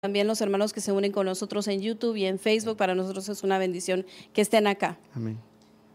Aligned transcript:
también 0.00 0.28
los 0.28 0.40
hermanos 0.40 0.72
que 0.72 0.80
se 0.80 0.92
unen 0.92 1.10
con 1.10 1.26
nosotros 1.26 1.66
en 1.66 1.80
YouTube 1.80 2.14
y 2.16 2.26
en 2.26 2.38
Facebook. 2.38 2.76
Para 2.76 2.94
nosotros 2.94 3.28
es 3.28 3.42
una 3.42 3.58
bendición 3.58 4.06
que 4.32 4.40
estén 4.40 4.66
acá. 4.68 4.96
Amén. 5.14 5.38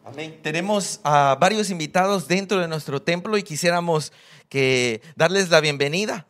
Amén. 0.03 0.37
Tenemos 0.41 0.99
a 1.05 1.37
varios 1.39 1.69
invitados 1.69 2.27
dentro 2.27 2.59
de 2.59 2.67
nuestro 2.67 3.01
templo 3.01 3.37
y 3.37 3.43
quisiéramos 3.43 4.11
que 4.49 5.01
darles 5.15 5.49
la 5.49 5.61
bienvenida. 5.61 6.27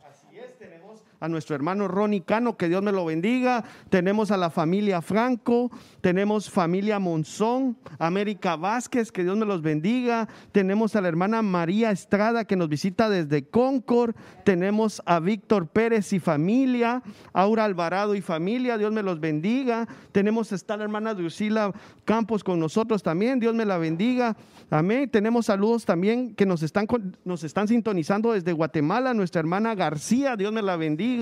A 1.24 1.30
nuestro 1.30 1.56
hermano 1.56 1.88
Ronnie 1.88 2.20
Cano, 2.20 2.58
que 2.58 2.68
Dios 2.68 2.84
me 2.84 2.92
lo 2.92 3.06
bendiga. 3.06 3.64
Tenemos 3.90 4.30
a 4.30 4.36
la 4.36 4.50
familia 4.50 5.02
Franco, 5.02 5.72
tenemos 6.02 6.50
familia 6.50 7.00
Monzón, 7.00 7.78
América 7.98 8.58
Vázquez, 8.58 9.10
que 9.10 9.24
Dios 9.24 9.38
me 9.38 9.46
los 9.46 9.62
bendiga. 9.62 10.28
Tenemos 10.52 10.98
a 10.98 11.02
la 11.02 11.08
hermana 11.08 11.42
María 11.42 11.92
Estrada, 11.92 12.44
que 12.44 12.58
nos 12.58 12.68
visita 12.68 13.10
desde 13.10 13.48
Concord. 13.48 14.16
Tenemos 14.44 15.02
a 15.06 15.22
Víctor 15.22 15.70
Pérez 15.70 16.12
y 16.12 16.20
familia, 16.20 17.02
Aura 17.32 17.64
Alvarado 17.64 18.16
y 18.16 18.22
familia, 18.22 18.78
Dios 18.78 18.92
me 18.92 19.02
los 19.02 19.22
bendiga. 19.22 19.88
Tenemos 20.12 20.52
a 20.52 20.56
esta 20.56 20.76
la 20.76 20.84
hermana 20.84 21.14
Drusila 21.14 21.72
Campos 22.04 22.44
con 22.44 22.60
nosotros 22.60 23.02
también, 23.02 23.40
Dios 23.40 23.56
me 23.56 23.64
la 23.64 23.78
bendiga. 23.78 24.36
Amén. 24.70 25.10
Tenemos 25.10 25.46
saludos 25.46 25.86
también 25.86 26.36
que 26.36 26.46
nos 26.46 26.64
están, 26.64 26.86
nos 27.24 27.46
están 27.46 27.70
sintonizando 27.70 28.34
desde 28.34 28.52
Guatemala, 28.52 29.14
nuestra 29.14 29.40
hermana 29.40 29.74
García, 29.74 30.36
Dios 30.36 30.52
me 30.52 30.62
la 30.62 30.76
bendiga. 30.76 31.13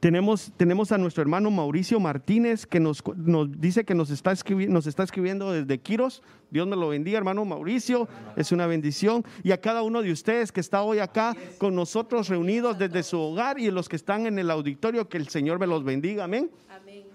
Tenemos, 0.00 0.50
tenemos 0.56 0.90
a 0.90 0.98
nuestro 0.98 1.22
hermano 1.22 1.50
Mauricio 1.52 2.00
Martínez 2.00 2.66
que 2.66 2.80
nos, 2.80 3.02
nos 3.16 3.60
dice 3.60 3.84
que 3.84 3.94
nos 3.94 4.10
está, 4.10 4.32
escribi- 4.32 4.68
nos 4.68 4.86
está 4.86 5.04
escribiendo 5.04 5.52
desde 5.52 5.78
Quiros. 5.78 6.20
Dios 6.50 6.66
me 6.66 6.74
lo 6.76 6.88
bendiga, 6.88 7.16
hermano 7.16 7.44
Mauricio. 7.44 8.08
Es 8.36 8.50
una 8.50 8.66
bendición. 8.66 9.24
Y 9.44 9.52
a 9.52 9.60
cada 9.60 9.82
uno 9.82 10.02
de 10.02 10.10
ustedes 10.10 10.50
que 10.50 10.60
está 10.60 10.82
hoy 10.82 10.98
acá 10.98 11.36
con 11.58 11.74
nosotros 11.76 12.28
reunidos 12.28 12.76
desde 12.76 13.02
su 13.04 13.18
hogar 13.18 13.58
y 13.60 13.70
los 13.70 13.88
que 13.88 13.96
están 13.96 14.26
en 14.26 14.38
el 14.38 14.50
auditorio, 14.50 15.08
que 15.08 15.16
el 15.16 15.28
Señor 15.28 15.58
me 15.60 15.66
los 15.66 15.84
bendiga. 15.84 16.24
Amén. 16.24 16.50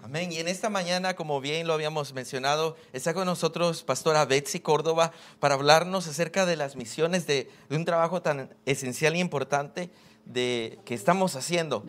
Amén. 0.02 0.32
Y 0.32 0.38
en 0.38 0.48
esta 0.48 0.70
mañana, 0.70 1.14
como 1.14 1.40
bien 1.42 1.66
lo 1.66 1.74
habíamos 1.74 2.14
mencionado, 2.14 2.76
está 2.94 3.12
con 3.14 3.26
nosotros 3.26 3.84
Pastora 3.84 4.24
Betsy 4.24 4.58
Córdoba 4.58 5.12
para 5.38 5.54
hablarnos 5.54 6.08
acerca 6.08 6.46
de 6.46 6.56
las 6.56 6.74
misiones 6.74 7.26
de, 7.26 7.48
de 7.68 7.76
un 7.76 7.84
trabajo 7.84 8.22
tan 8.22 8.48
esencial 8.64 9.14
y 9.14 9.20
importante 9.20 9.90
de, 10.32 10.78
que 10.84 10.94
estamos 10.94 11.36
haciendo. 11.36 11.84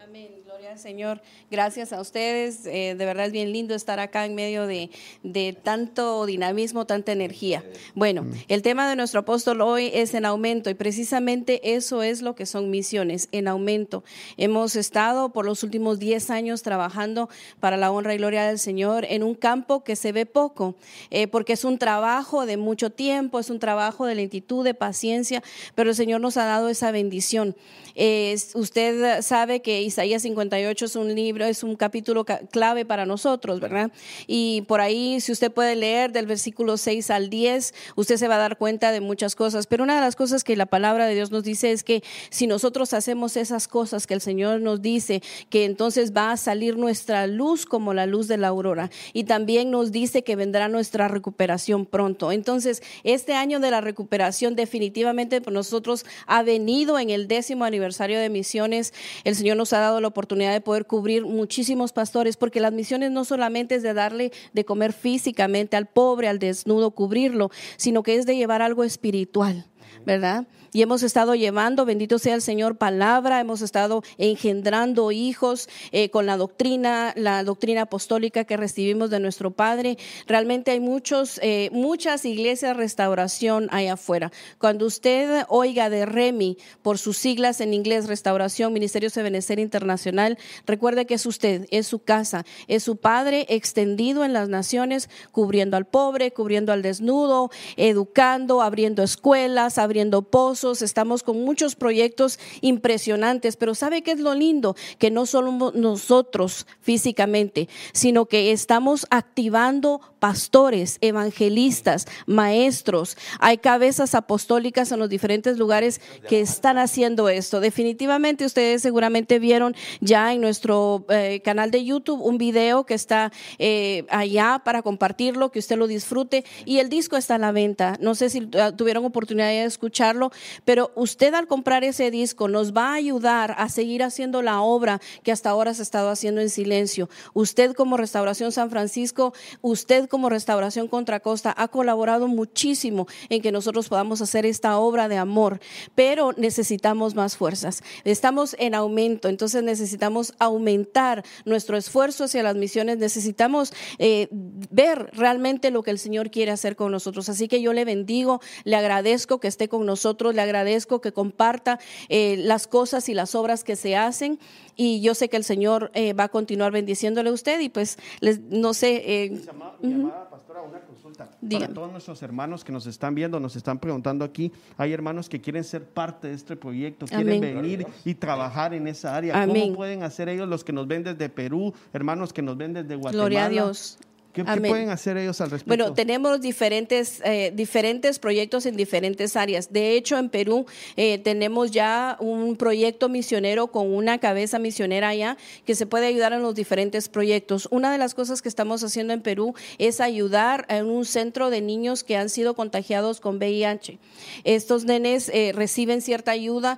Al 0.72 0.80
Señor. 0.80 1.22
Gracias 1.50 1.92
a 1.92 2.00
ustedes. 2.00 2.66
Eh, 2.66 2.96
de 2.98 3.06
verdad 3.06 3.26
es 3.26 3.34
bien 3.34 3.52
lindo 3.52 3.76
estar 3.76 4.00
acá 4.00 4.26
en 4.26 4.36
medio 4.36 4.68
de, 4.68 4.90
de 5.22 5.52
tanto 5.52 6.26
dinamismo, 6.26 6.86
tanta 6.86 7.12
energía. 7.12 7.62
Bueno, 7.94 8.26
el 8.48 8.62
tema 8.62 8.90
de 8.90 8.96
nuestro 8.96 9.20
apóstol 9.20 9.60
hoy 9.60 9.92
es 9.94 10.14
en 10.14 10.24
aumento 10.24 10.70
y 10.70 10.74
precisamente 10.74 11.76
eso 11.76 12.04
es 12.04 12.22
lo 12.22 12.36
que 12.36 12.46
son 12.46 12.70
misiones, 12.70 13.28
en 13.34 13.50
aumento. 13.50 14.06
Hemos 14.38 14.78
estado 14.78 15.34
por 15.34 15.46
los 15.46 15.62
últimos 15.64 16.00
10 16.00 16.30
años 16.30 16.62
trabajando 16.62 17.28
para 17.60 17.76
la 17.76 17.92
honra 17.92 18.14
y 18.14 18.18
gloria 18.18 18.48
del 18.48 18.58
Señor 18.58 19.06
en 19.10 19.24
un 19.24 19.36
campo 19.36 19.84
que 19.84 19.98
se 19.98 20.14
ve 20.14 20.26
poco, 20.26 20.76
eh, 21.10 21.28
porque 21.28 21.52
es 21.52 21.66
un 21.66 21.80
trabajo 21.80 22.46
de 22.46 22.56
mucho 22.56 22.92
tiempo, 22.92 23.40
es 23.40 23.50
un 23.50 23.60
trabajo 23.60 24.06
de 24.06 24.16
lentitud, 24.16 24.64
de 24.64 24.74
paciencia, 24.74 25.44
pero 25.76 25.90
el 25.90 25.98
Señor 25.98 26.22
nos 26.22 26.38
ha 26.38 26.46
dado 26.46 26.70
esa 26.70 26.92
bendición. 26.92 27.58
Eh, 27.96 28.38
usted 28.54 29.22
sabe 29.22 29.62
que 29.62 29.82
Isaías 29.82 30.24
58 30.62 30.86
es 30.86 30.96
un 30.96 31.16
libro, 31.16 31.46
es 31.46 31.64
un 31.64 31.76
capítulo 31.76 32.24
ca- 32.26 32.40
clave 32.52 32.86
para 32.86 33.06
nosotros, 33.06 33.60
¿verdad? 33.60 33.92
Y 34.28 34.62
por 34.68 34.82
ahí, 34.82 35.20
si 35.22 35.32
usted 35.32 35.52
puede 35.52 35.76
leer 35.76 36.12
del 36.12 36.26
versículo 36.28 36.78
6 36.78 37.10
al 37.10 37.30
10, 37.30 37.74
usted 37.96 38.18
se 38.18 38.28
va 38.28 38.36
a 38.36 38.40
dar 38.40 38.58
cuenta 38.58 38.92
de 38.92 39.02
muchas 39.02 39.36
cosas. 39.36 39.68
Pero 39.68 39.84
una 39.84 39.96
de 39.96 40.02
las 40.02 40.16
cosas 40.16 40.44
que 40.44 40.56
la 40.56 40.66
palabra 40.66 41.06
de 41.08 41.16
Dios 41.16 41.32
nos 41.32 41.44
dice 41.44 41.72
es 41.72 41.84
que 41.84 42.04
si 42.30 42.48
nosotros 42.48 42.94
hacemos 42.94 43.38
esas 43.38 43.68
cosas 43.68 44.08
que 44.08 44.14
el 44.14 44.22
Señor 44.22 44.62
nos 44.62 44.82
dice, 44.82 45.22
que 45.50 45.66
entonces 45.66 46.14
va 46.16 46.32
a 46.32 46.38
salir 46.38 46.78
nuestra 46.78 47.28
luz 47.28 47.66
como 47.66 47.94
la 47.94 48.06
luz 48.06 48.28
de 48.28 48.38
la 48.38 48.50
aurora. 48.50 48.90
Y 49.14 49.24
también 49.24 49.72
nos 49.72 49.92
dice 49.92 50.24
que 50.24 50.36
vendrá 50.36 50.68
nuestra 50.68 51.08
recuperación 51.08 51.86
pronto. 51.86 52.32
Entonces, 52.32 52.82
este 53.04 53.34
año 53.34 53.60
de 53.60 53.72
la 53.72 53.82
recuperación 53.82 54.56
definitivamente 54.56 55.42
por 55.42 55.54
nosotros 55.54 56.06
ha 56.28 56.44
venido 56.44 57.00
en 57.00 57.10
el 57.10 57.28
décimo 57.28 57.66
aniversario 57.66 58.20
de 58.20 58.30
misiones. 58.30 58.94
El 59.24 59.36
Señor 59.36 59.58
nos 59.58 59.74
ha 59.74 59.80
dado 59.80 60.02
la 60.02 60.08
oportunidad 60.08 60.51
de 60.52 60.62
poder 60.62 60.86
cubrir 60.86 61.26
muchísimos 61.26 61.94
pastores, 61.94 62.38
porque 62.38 62.60
las 62.60 62.74
misiones 62.74 63.12
no 63.12 63.26
solamente 63.26 63.76
es 63.76 63.84
de 63.84 63.94
darle 63.94 64.32
de 64.54 64.66
comer 64.66 64.94
físicamente 64.94 65.78
al 65.78 65.88
pobre, 65.88 66.28
al 66.28 66.40
desnudo, 66.40 66.92
cubrirlo, 66.92 67.52
sino 67.78 68.04
que 68.04 68.16
es 68.16 68.26
de 68.26 68.36
llevar 68.36 68.62
algo 68.62 68.84
espiritual. 68.84 69.71
¿Verdad? 70.06 70.46
Y 70.74 70.82
hemos 70.82 71.04
estado 71.04 71.36
llevando, 71.36 71.86
bendito 71.86 72.18
sea 72.18 72.34
el 72.34 72.42
Señor, 72.42 72.78
palabra, 72.78 73.42
hemos 73.42 73.62
estado 73.62 74.04
engendrando 74.18 75.12
hijos 75.12 75.68
eh, 75.92 76.10
con 76.10 76.26
la 76.26 76.38
doctrina, 76.38 77.14
la 77.18 77.44
doctrina 77.44 77.82
apostólica 77.82 78.46
que 78.46 78.56
recibimos 78.56 79.10
de 79.10 79.20
nuestro 79.20 79.52
Padre. 79.52 79.98
Realmente 80.28 80.72
hay 80.72 80.80
muchos, 80.80 81.40
eh, 81.44 81.70
muchas 81.74 82.24
iglesias 82.24 82.78
restauración 82.78 83.68
allá 83.72 83.94
afuera. 83.94 84.32
Cuando 84.60 84.86
usted 84.86 85.44
oiga 85.50 85.90
de 85.90 86.06
REMI, 86.06 86.58
por 86.82 86.98
sus 86.98 87.18
siglas 87.18 87.60
en 87.60 87.74
inglés, 87.74 88.08
Restauración, 88.08 88.72
Ministerio 88.72 89.10
de 89.10 89.24
Benecer 89.24 89.60
Internacional, 89.60 90.38
recuerde 90.66 91.06
que 91.06 91.16
es 91.16 91.26
usted, 91.26 91.68
es 91.72 91.86
su 91.86 92.00
casa, 92.00 92.46
es 92.68 92.84
su 92.84 92.96
Padre 92.96 93.46
extendido 93.50 94.24
en 94.24 94.32
las 94.32 94.48
naciones, 94.48 95.10
cubriendo 95.34 95.76
al 95.76 95.86
pobre, 95.86 96.32
cubriendo 96.32 96.72
al 96.72 96.82
desnudo, 96.82 97.52
educando, 97.76 98.62
abriendo 98.62 99.04
escuelas, 99.04 99.78
abriendo 99.84 100.22
pozos. 100.22 100.82
Estamos 100.82 101.24
con 101.24 101.44
muchos 101.44 101.76
proyectos 101.76 102.40
impresionantes, 102.62 103.56
pero 103.56 103.76
¿sabe 103.76 104.02
qué 104.02 104.12
es 104.12 104.20
lo 104.20 104.34
lindo? 104.34 104.76
Que 104.98 105.12
no 105.12 105.26
solo 105.26 105.72
nosotros 105.74 106.68
físicamente, 106.80 107.70
sino 107.94 108.26
que 108.26 108.52
estamos 108.52 109.08
activando 109.10 110.02
pastores, 110.20 110.98
evangelistas, 111.02 112.06
maestros. 112.28 113.18
Hay 113.40 113.58
cabezas 113.58 114.14
apostólicas 114.14 114.92
en 114.92 115.00
los 115.00 115.10
diferentes 115.10 115.58
lugares 115.58 116.00
que 116.30 116.42
están 116.42 116.78
haciendo 116.78 117.28
esto. 117.28 117.60
Definitivamente 117.60 118.46
ustedes 118.46 118.84
seguramente 118.84 119.40
vieron 119.40 119.76
ya 120.00 120.32
en 120.34 120.42
nuestro 120.42 121.06
eh, 121.10 121.42
canal 121.44 121.72
de 121.72 121.84
YouTube 121.84 122.22
un 122.22 122.38
video 122.38 122.86
que 122.86 122.94
está 122.94 123.32
eh, 123.58 124.06
allá 124.10 124.62
para 124.64 124.82
compartirlo, 124.82 125.52
que 125.52 125.60
usted 125.60 125.78
lo 125.78 125.88
disfrute 125.88 126.46
y 126.66 126.78
el 126.80 126.90
disco 126.90 127.18
está 127.18 127.36
a 127.36 127.40
la 127.40 127.52
venta. 127.52 127.98
No 128.00 128.16
sé 128.16 128.30
si 128.30 128.42
uh, 128.42 128.76
tuvieron 128.76 129.06
oportunidad 129.06 129.48
de 129.48 129.66
escucharlo, 129.72 130.32
pero 130.66 130.92
usted 130.96 131.34
al 131.34 131.48
comprar 131.48 131.84
ese 131.84 132.12
disco 132.12 132.48
nos 132.48 132.74
va 132.74 132.92
a 132.92 132.94
ayudar 132.94 133.56
a 133.58 133.70
seguir 133.70 134.04
haciendo 134.04 134.42
la 134.42 134.62
obra 134.62 135.02
que 135.24 135.32
hasta 135.32 135.50
ahora 135.50 135.74
se 135.74 135.82
ha 135.82 135.84
estado 135.84 136.10
haciendo 136.10 136.42
en 136.42 136.50
silencio. 136.50 137.10
Usted 137.34 137.74
como 137.74 137.98
Restauración 137.98 138.52
San 138.52 138.70
Francisco, 138.70 139.34
usted 139.62 140.08
como 140.08 140.30
Restauración 140.30 140.88
Contra 140.88 141.20
Costa 141.20 141.54
ha 141.58 141.68
colaborado 141.68 142.28
muchísimo 142.28 143.08
en 143.30 143.42
que 143.42 143.52
nosotros 143.52 143.90
podamos 143.90 144.22
hacer 144.22 144.46
esta 144.46 144.78
obra 144.78 145.08
de 145.08 145.18
amor, 145.18 145.60
pero 145.96 146.34
necesitamos 146.38 147.16
más 147.16 147.38
fuerzas. 147.38 147.84
Estamos 148.04 148.56
en 148.60 148.76
aumento, 148.76 149.30
entonces 149.30 149.64
necesitamos 149.64 150.34
aumentar 150.40 151.24
nuestro 151.46 151.78
esfuerzo 151.78 152.26
hacia 152.26 152.44
las 152.44 152.56
misiones, 152.56 152.98
necesitamos 152.98 153.74
eh, 154.00 154.28
ver 154.32 155.10
realmente 155.14 155.72
lo 155.72 155.84
que 155.84 155.92
el 155.92 156.00
Señor 156.00 156.32
quiere 156.32 156.52
hacer 156.52 156.76
con 156.76 156.92
nosotros. 156.92 157.30
Así 157.30 157.48
que 157.48 157.62
yo 157.62 157.74
le 157.74 157.86
bendigo, 157.86 158.42
le 158.64 158.76
agradezco 158.76 159.40
que 159.40 159.48
esté 159.48 159.61
con 159.70 159.86
nosotros, 159.86 160.36
le 160.36 160.42
agradezco 160.42 161.02
que 161.02 161.12
comparta 161.12 161.80
eh, 162.10 162.38
las 162.38 162.68
cosas 162.68 163.10
y 163.10 163.14
las 163.14 163.36
obras 163.36 163.64
que 163.64 163.76
se 163.76 163.96
hacen 163.96 164.40
y 164.76 165.02
yo 165.02 165.16
sé 165.16 165.30
que 165.30 165.38
el 165.38 165.44
Señor 165.44 165.92
eh, 165.94 166.14
va 166.14 166.26
a 166.26 166.30
continuar 166.30 166.72
bendiciéndole 166.72 167.30
a 167.30 167.34
usted 167.34 167.60
y 167.60 167.70
pues 167.70 167.98
les, 168.20 168.40
no 168.42 168.74
sé. 168.74 169.02
eh, 169.06 169.30
Llama- 169.46 169.76
llamada, 169.82 170.30
pastora, 170.30 170.62
una 170.62 170.80
consulta. 170.82 171.30
Dígame. 171.42 171.66
Para 171.68 171.74
todos 171.76 171.92
nuestros 171.92 172.22
hermanos 172.24 172.64
que 172.64 172.72
nos 172.72 172.86
están 172.88 173.14
viendo, 173.16 173.40
nos 173.40 173.56
están 173.56 173.80
preguntando 173.80 174.24
aquí, 174.26 174.52
hay 174.78 174.94
hermanos 174.94 175.28
que 175.30 175.42
quieren 175.42 175.64
ser 175.64 175.86
parte 175.86 176.30
de 176.30 176.34
este 176.36 176.56
proyecto, 176.56 177.06
quieren 177.06 177.44
Amén. 177.44 177.56
venir 177.56 177.88
y 178.06 178.14
trabajar 178.16 178.74
en 178.74 178.88
esa 178.88 179.16
área. 179.16 179.42
Amén. 179.42 179.64
¿Cómo 179.66 179.76
pueden 179.76 180.04
hacer 180.04 180.30
ellos 180.30 180.48
los 180.48 180.64
que 180.64 180.72
nos 180.74 180.88
ven 180.88 181.04
desde 181.04 181.30
Perú, 181.30 181.74
hermanos 181.94 182.32
que 182.34 182.42
nos 182.42 182.58
ven 182.58 182.74
desde 182.74 182.96
Guatemala? 182.96 183.12
Gloria 183.12 183.46
a 183.46 183.50
Dios. 183.50 183.98
¿Qué, 184.34 184.46
pueden 184.46 184.90
hacer 184.90 185.18
ellos 185.18 185.42
al 185.42 185.52
respecto? 185.52 185.68
Bueno, 185.68 185.94
tenemos 185.94 186.40
diferentes, 186.40 187.22
eh, 187.26 187.52
diferentes 187.54 188.18
proyectos 188.18 188.66
en 188.66 188.78
diferentes 188.78 189.36
áreas. 189.36 189.74
De 189.74 189.96
hecho, 189.96 190.18
en 190.18 190.30
Perú 190.30 190.66
eh, 190.96 191.18
tenemos 191.18 191.72
ya 191.72 192.16
un 192.20 192.56
proyecto 192.56 193.10
misionero 193.10 193.68
con 193.68 193.94
una 193.94 194.20
cabeza 194.20 194.58
misionera 194.58 195.10
allá 195.10 195.38
que 195.66 195.76
se 195.76 195.86
puede 195.86 196.08
ayudar 196.08 196.32
en 196.34 196.42
los 196.42 196.56
diferentes 196.56 197.10
proyectos. 197.10 197.68
Una 197.72 197.92
de 197.92 197.98
las 197.98 198.14
cosas 198.14 198.42
que 198.42 198.48
estamos 198.48 198.84
haciendo 198.84 199.14
en 199.14 199.22
Perú 199.22 199.54
es 199.78 200.00
ayudar 200.00 200.66
en 200.70 200.86
un 200.86 201.06
centro 201.06 201.50
de 201.50 201.62
niños 201.62 202.04
que 202.04 202.16
han 202.16 202.30
sido 202.30 202.54
contagiados 202.54 203.20
con 203.20 203.38
VIH. 203.38 204.00
Estos 204.46 204.86
nenes 204.86 205.30
eh, 205.34 205.52
reciben 205.54 206.02
cierta 206.02 206.32
ayuda. 206.32 206.78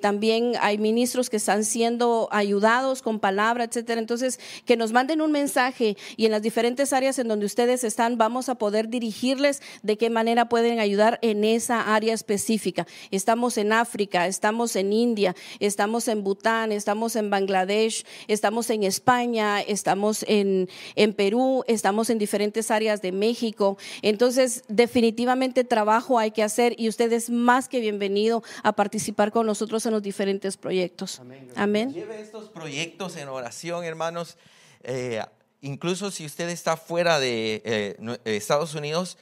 también 0.00 0.52
hay 0.60 0.78
ministros 0.78 1.30
que 1.30 1.36
están 1.36 1.64
siendo 1.64 2.28
ayudados 2.30 3.02
con 3.02 3.18
palabra, 3.18 3.64
etcétera. 3.64 4.00
Entonces, 4.00 4.38
que 4.64 4.76
nos 4.76 4.92
manden 4.92 5.20
un 5.20 5.32
mensaje 5.32 5.96
y 6.16 6.26
en 6.26 6.32
las 6.32 6.42
diferentes 6.42 6.91
áreas 6.92 7.18
en 7.18 7.28
donde 7.28 7.46
ustedes 7.46 7.84
están, 7.84 8.18
vamos 8.18 8.48
a 8.48 8.56
poder 8.56 8.88
dirigirles 8.88 9.62
de 9.82 9.96
qué 9.96 10.10
manera 10.10 10.48
pueden 10.48 10.80
ayudar 10.80 11.18
en 11.22 11.44
esa 11.44 11.94
área 11.94 12.14
específica. 12.14 12.86
Estamos 13.10 13.58
en 13.58 13.72
África, 13.72 14.26
estamos 14.26 14.76
en 14.76 14.92
India, 14.92 15.34
estamos 15.60 16.08
en 16.08 16.22
Bután, 16.22 16.72
estamos 16.72 17.16
en 17.16 17.30
Bangladesh, 17.30 18.04
estamos 18.28 18.70
en 18.70 18.82
España, 18.82 19.60
estamos 19.60 20.24
en, 20.28 20.68
en 20.94 21.12
Perú, 21.12 21.64
estamos 21.66 22.10
en 22.10 22.18
diferentes 22.18 22.70
áreas 22.70 23.02
de 23.02 23.12
México. 23.12 23.78
Entonces, 24.02 24.64
definitivamente 24.68 25.64
trabajo 25.64 26.18
hay 26.18 26.30
que 26.30 26.42
hacer 26.42 26.74
y 26.78 26.88
usted 26.88 27.12
es 27.12 27.30
más 27.30 27.68
que 27.68 27.80
bienvenido 27.80 28.42
a 28.62 28.72
participar 28.72 29.32
con 29.32 29.46
nosotros 29.46 29.84
en 29.86 29.92
los 29.92 30.02
diferentes 30.02 30.56
proyectos. 30.56 31.20
Amén. 31.56 31.92
Lleve 31.92 32.20
estos 32.20 32.48
proyectos 32.48 33.16
en 33.16 33.28
oración, 33.28 33.84
hermanos. 33.84 34.36
Eh, 34.82 35.22
incluso 35.62 36.10
si 36.10 36.26
usted 36.26 36.48
está 36.50 36.76
fuera 36.76 37.18
de 37.18 37.62
eh, 37.64 37.96
eh, 37.98 38.36
Estados 38.36 38.74
Unidos, 38.74 39.16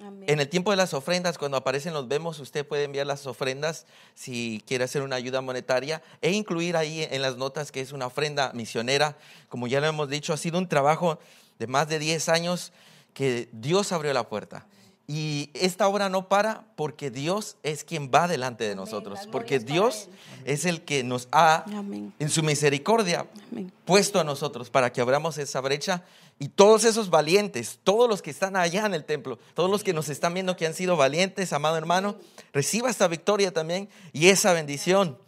Amén. 0.00 0.24
en 0.28 0.40
el 0.40 0.48
tiempo 0.48 0.72
de 0.72 0.76
las 0.76 0.92
ofrendas, 0.92 1.38
cuando 1.38 1.56
aparecen 1.56 1.94
los 1.94 2.08
vemos, 2.08 2.40
usted 2.40 2.66
puede 2.66 2.84
enviar 2.84 3.06
las 3.06 3.26
ofrendas 3.26 3.86
si 4.14 4.62
quiere 4.66 4.84
hacer 4.84 5.02
una 5.02 5.16
ayuda 5.16 5.40
monetaria 5.40 6.02
e 6.20 6.32
incluir 6.32 6.76
ahí 6.76 7.06
en 7.10 7.22
las 7.22 7.36
notas 7.36 7.72
que 7.72 7.80
es 7.80 7.92
una 7.92 8.06
ofrenda 8.06 8.52
misionera. 8.52 9.16
Como 9.48 9.68
ya 9.68 9.80
lo 9.80 9.86
hemos 9.86 10.10
dicho, 10.10 10.32
ha 10.32 10.36
sido 10.36 10.58
un 10.58 10.68
trabajo 10.68 11.18
de 11.58 11.66
más 11.68 11.88
de 11.88 11.98
10 11.98 12.28
años 12.28 12.72
que 13.14 13.48
Dios 13.52 13.92
abrió 13.92 14.12
la 14.12 14.28
puerta. 14.28 14.66
Y 15.06 15.50
esta 15.52 15.86
obra 15.86 16.08
no 16.08 16.28
para 16.28 16.64
porque 16.76 17.10
Dios 17.10 17.56
es 17.62 17.84
quien 17.84 18.10
va 18.12 18.26
delante 18.26 18.64
de 18.64 18.74
nosotros, 18.74 19.20
porque 19.30 19.58
Dios 19.58 20.08
es 20.46 20.64
el 20.64 20.80
que 20.80 21.04
nos 21.04 21.28
ha, 21.30 21.64
Amén. 21.76 22.14
en 22.18 22.30
su 22.30 22.42
misericordia, 22.42 23.26
Amén. 23.52 23.70
puesto 23.84 24.18
a 24.18 24.24
nosotros 24.24 24.70
para 24.70 24.90
que 24.92 25.02
abramos 25.02 25.36
esa 25.36 25.60
brecha 25.60 26.04
y 26.38 26.48
todos 26.48 26.84
esos 26.84 27.10
valientes, 27.10 27.78
todos 27.84 28.08
los 28.08 28.22
que 28.22 28.30
están 28.30 28.56
allá 28.56 28.86
en 28.86 28.94
el 28.94 29.04
templo, 29.04 29.38
todos 29.52 29.70
los 29.70 29.84
que 29.84 29.92
nos 29.92 30.08
están 30.08 30.32
viendo 30.32 30.56
que 30.56 30.66
han 30.66 30.74
sido 30.74 30.96
valientes, 30.96 31.52
amado 31.52 31.76
hermano, 31.76 32.16
reciba 32.54 32.88
esta 32.88 33.06
victoria 33.06 33.52
también 33.52 33.90
y 34.14 34.28
esa 34.28 34.54
bendición. 34.54 35.18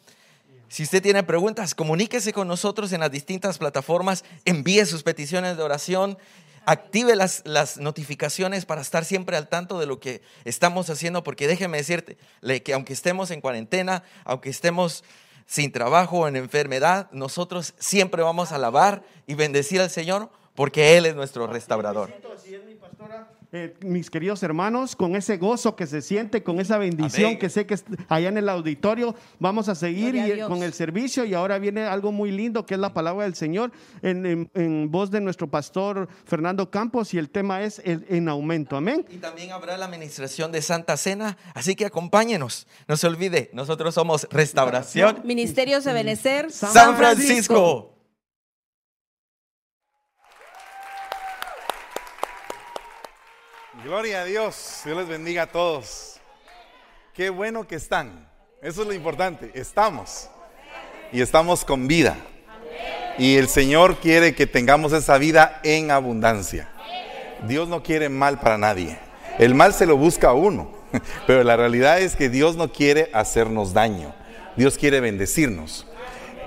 Si 0.68 0.82
usted 0.82 1.02
tiene 1.02 1.22
preguntas, 1.22 1.74
comuníquese 1.74 2.32
con 2.32 2.48
nosotros 2.48 2.92
en 2.92 3.00
las 3.00 3.10
distintas 3.10 3.58
plataformas, 3.58 4.24
envíe 4.44 4.84
sus 4.84 5.02
peticiones 5.02 5.56
de 5.56 5.62
oración, 5.62 6.18
active 6.66 7.16
las, 7.16 7.42
las 7.46 7.78
notificaciones 7.78 8.66
para 8.66 8.82
estar 8.82 9.04
siempre 9.04 9.36
al 9.36 9.48
tanto 9.48 9.78
de 9.78 9.86
lo 9.86 10.00
que 10.00 10.20
estamos 10.44 10.90
haciendo, 10.90 11.22
porque 11.22 11.46
déjeme 11.48 11.78
decirte 11.78 12.18
que 12.62 12.74
aunque 12.74 12.92
estemos 12.92 13.30
en 13.30 13.40
cuarentena, 13.40 14.02
aunque 14.24 14.50
estemos 14.50 15.04
sin 15.46 15.72
trabajo 15.72 16.18
o 16.18 16.28
en 16.28 16.36
enfermedad, 16.36 17.08
nosotros 17.12 17.74
siempre 17.78 18.22
vamos 18.22 18.52
a 18.52 18.56
alabar 18.56 19.04
y 19.26 19.34
bendecir 19.34 19.80
al 19.80 19.90
Señor 19.90 20.28
porque 20.54 20.96
Él 20.96 21.06
es 21.06 21.14
nuestro 21.14 21.46
restaurador. 21.46 22.12
Eh, 23.52 23.74
mis 23.80 24.10
queridos 24.10 24.42
hermanos, 24.42 24.96
con 24.96 25.14
ese 25.14 25.36
gozo 25.36 25.76
que 25.76 25.86
se 25.86 26.02
siente, 26.02 26.42
con 26.42 26.58
esa 26.58 26.78
bendición 26.78 27.26
Amén. 27.28 27.38
que 27.38 27.48
sé 27.48 27.64
que 27.64 27.78
allá 28.08 28.28
en 28.28 28.38
el 28.38 28.48
auditorio 28.48 29.14
vamos 29.38 29.68
a 29.68 29.76
seguir 29.76 30.18
a 30.20 30.24
Dios. 30.24 30.48
con 30.48 30.64
el 30.64 30.72
servicio 30.72 31.24
y 31.24 31.32
ahora 31.32 31.58
viene 31.60 31.82
algo 31.84 32.10
muy 32.10 32.32
lindo 32.32 32.66
que 32.66 32.74
es 32.74 32.80
la 32.80 32.92
palabra 32.92 33.22
del 33.24 33.36
Señor 33.36 33.70
en, 34.02 34.26
en- 34.26 34.50
en 34.54 34.90
voz 34.90 35.12
de 35.12 35.20
nuestro 35.20 35.46
pastor 35.48 36.08
Fernando 36.24 36.70
Campos 36.70 37.14
y 37.14 37.18
el 37.18 37.30
tema 37.30 37.62
es 37.62 37.80
el- 37.84 38.04
en 38.08 38.28
aumento. 38.28 38.76
Amén. 38.76 39.06
Y 39.10 39.18
también 39.18 39.52
habrá 39.52 39.76
la 39.78 39.84
administración 39.86 40.50
de 40.50 40.60
Santa 40.60 40.96
Cena, 40.96 41.38
así 41.54 41.76
que 41.76 41.86
acompáñenos. 41.86 42.66
No 42.88 42.96
se 42.96 43.06
olvide, 43.06 43.50
nosotros 43.52 43.94
somos 43.94 44.26
Restauración 44.30 45.20
Ministerios 45.24 45.84
de 45.84 45.92
Benecer, 45.92 46.50
San 46.50 46.96
Francisco. 46.96 47.95
Gloria 53.84 54.22
a 54.22 54.24
Dios. 54.24 54.80
Dios 54.84 54.96
les 54.96 55.06
bendiga 55.06 55.42
a 55.42 55.46
todos. 55.46 56.18
Qué 57.12 57.28
bueno 57.28 57.68
que 57.68 57.74
están. 57.74 58.26
Eso 58.62 58.82
es 58.82 58.88
lo 58.88 58.94
importante. 58.94 59.50
Estamos. 59.54 60.30
Y 61.12 61.20
estamos 61.20 61.62
con 61.62 61.86
vida. 61.86 62.16
Y 63.18 63.36
el 63.36 63.48
Señor 63.48 63.98
quiere 63.98 64.34
que 64.34 64.46
tengamos 64.46 64.94
esa 64.94 65.18
vida 65.18 65.60
en 65.62 65.90
abundancia. 65.90 66.70
Dios 67.46 67.68
no 67.68 67.82
quiere 67.82 68.08
mal 68.08 68.40
para 68.40 68.56
nadie. 68.56 68.98
El 69.38 69.54
mal 69.54 69.74
se 69.74 69.84
lo 69.84 69.98
busca 69.98 70.28
a 70.28 70.34
uno. 70.34 70.72
Pero 71.26 71.44
la 71.44 71.56
realidad 71.56 72.00
es 72.00 72.16
que 72.16 72.30
Dios 72.30 72.56
no 72.56 72.72
quiere 72.72 73.10
hacernos 73.12 73.74
daño. 73.74 74.14
Dios 74.56 74.78
quiere 74.78 75.00
bendecirnos. 75.00 75.86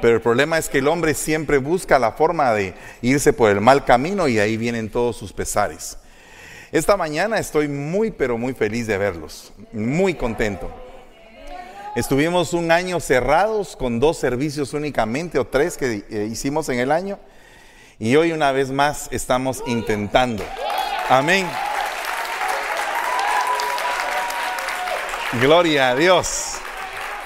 Pero 0.02 0.16
el 0.16 0.22
problema 0.22 0.58
es 0.58 0.68
que 0.68 0.80
el 0.80 0.88
hombre 0.88 1.14
siempre 1.14 1.60
busca 1.60 2.00
la 2.00 2.14
forma 2.14 2.54
de 2.54 2.74
irse 3.04 3.34
por 3.34 3.52
el 3.52 3.62
mal 3.62 3.86
camino 3.86 4.28
y 4.28 4.40
ahí 4.40 4.58
vienen 4.58 4.90
todos 4.90 5.16
sus 5.16 5.31
pesares. 5.31 5.99
Esta 6.71 6.95
mañana 6.95 7.39
estoy 7.39 7.68
muy, 7.68 8.12
pero 8.12 8.38
muy 8.38 8.54
feliz 8.54 8.86
de 8.86 8.95
verlos, 9.00 9.51
muy 9.74 10.13
contento. 10.13 10.71
Estuvimos 11.95 12.54
un 12.54 12.71
año 12.71 13.00
cerrados 13.00 13.75
con 13.75 14.00
dos 14.00 14.19
servicios 14.19 14.74
únicamente 14.75 15.39
o 15.39 15.48
tres 15.48 15.77
que 15.77 16.06
eh, 16.07 16.30
hicimos 16.31 16.69
en 16.69 16.77
el 16.77 16.92
año 16.92 17.18
y 17.98 18.16
hoy 18.18 18.33
una 18.33 18.51
vez 18.51 18.69
más 18.69 19.07
estamos 19.10 19.63
intentando. 19.66 20.44
Amén. 21.10 21.48
Gloria 25.42 25.89
a 25.89 25.95
Dios. 25.95 26.54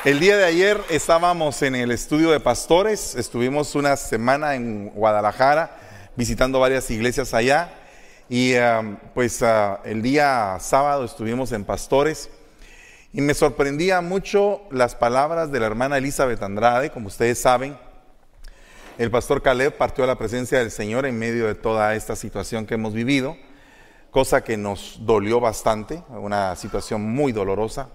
El 0.06 0.22
día 0.22 0.38
de 0.38 0.46
ayer 0.46 0.82
estábamos 0.90 1.62
en 1.64 1.76
el 1.76 1.92
estudio 1.92 2.32
de 2.32 2.40
pastores, 2.40 3.16
estuvimos 3.16 3.76
una 3.76 3.98
semana 3.98 4.56
en 4.56 4.90
Guadalajara 4.92 5.76
visitando 6.16 6.62
varias 6.62 6.90
iglesias 6.90 7.34
allá 7.34 7.83
y 8.36 8.56
pues 9.14 9.44
uh, 9.44 9.78
el 9.86 10.02
día 10.02 10.58
sábado 10.60 11.06
estuvimos 11.06 11.52
en 11.52 11.66
pastores 11.66 12.32
y 13.14 13.22
me 13.22 13.36
sorprendía 13.36 14.02
mucho 14.02 14.64
las 14.72 14.96
palabras 14.96 15.52
de 15.52 15.60
la 15.60 15.68
hermana 15.68 16.00
Elizabeth 16.00 16.42
Andrade, 16.42 16.90
como 16.90 17.10
ustedes 17.10 17.38
saben. 17.38 17.78
El 18.98 19.12
pastor 19.12 19.44
Caleb 19.44 19.78
partió 19.78 20.04
a 20.04 20.08
la 20.08 20.18
presencia 20.18 20.58
del 20.58 20.72
Señor 20.72 21.06
en 21.06 21.20
medio 21.20 21.46
de 21.46 21.54
toda 21.54 21.94
esta 21.94 22.16
situación 22.16 22.66
que 22.66 22.74
hemos 22.74 22.96
vivido, 22.96 23.38
cosa 24.10 24.44
que 24.44 24.58
nos 24.58 24.98
dolió 25.02 25.40
bastante, 25.40 26.02
una 26.10 26.56
situación 26.56 27.04
muy 27.04 27.34
dolorosa 27.34 27.90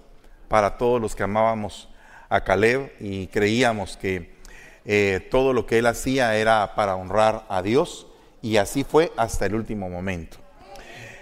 para 0.47 0.77
todos 0.77 1.01
los 1.01 1.17
que 1.17 1.23
amábamos 1.23 1.89
a 2.29 2.45
Caleb 2.45 2.93
y 3.01 3.27
creíamos 3.27 3.97
que 3.97 4.37
eh, 4.85 5.27
todo 5.29 5.51
lo 5.51 5.65
que 5.65 5.79
él 5.79 5.85
hacía 5.85 6.37
era 6.37 6.75
para 6.75 6.95
honrar 6.95 7.45
a 7.49 7.61
Dios 7.61 8.05
y 8.41 8.57
así 8.57 8.83
fue 8.83 9.11
hasta 9.17 9.45
el 9.45 9.55
último 9.55 9.89
momento. 9.89 10.37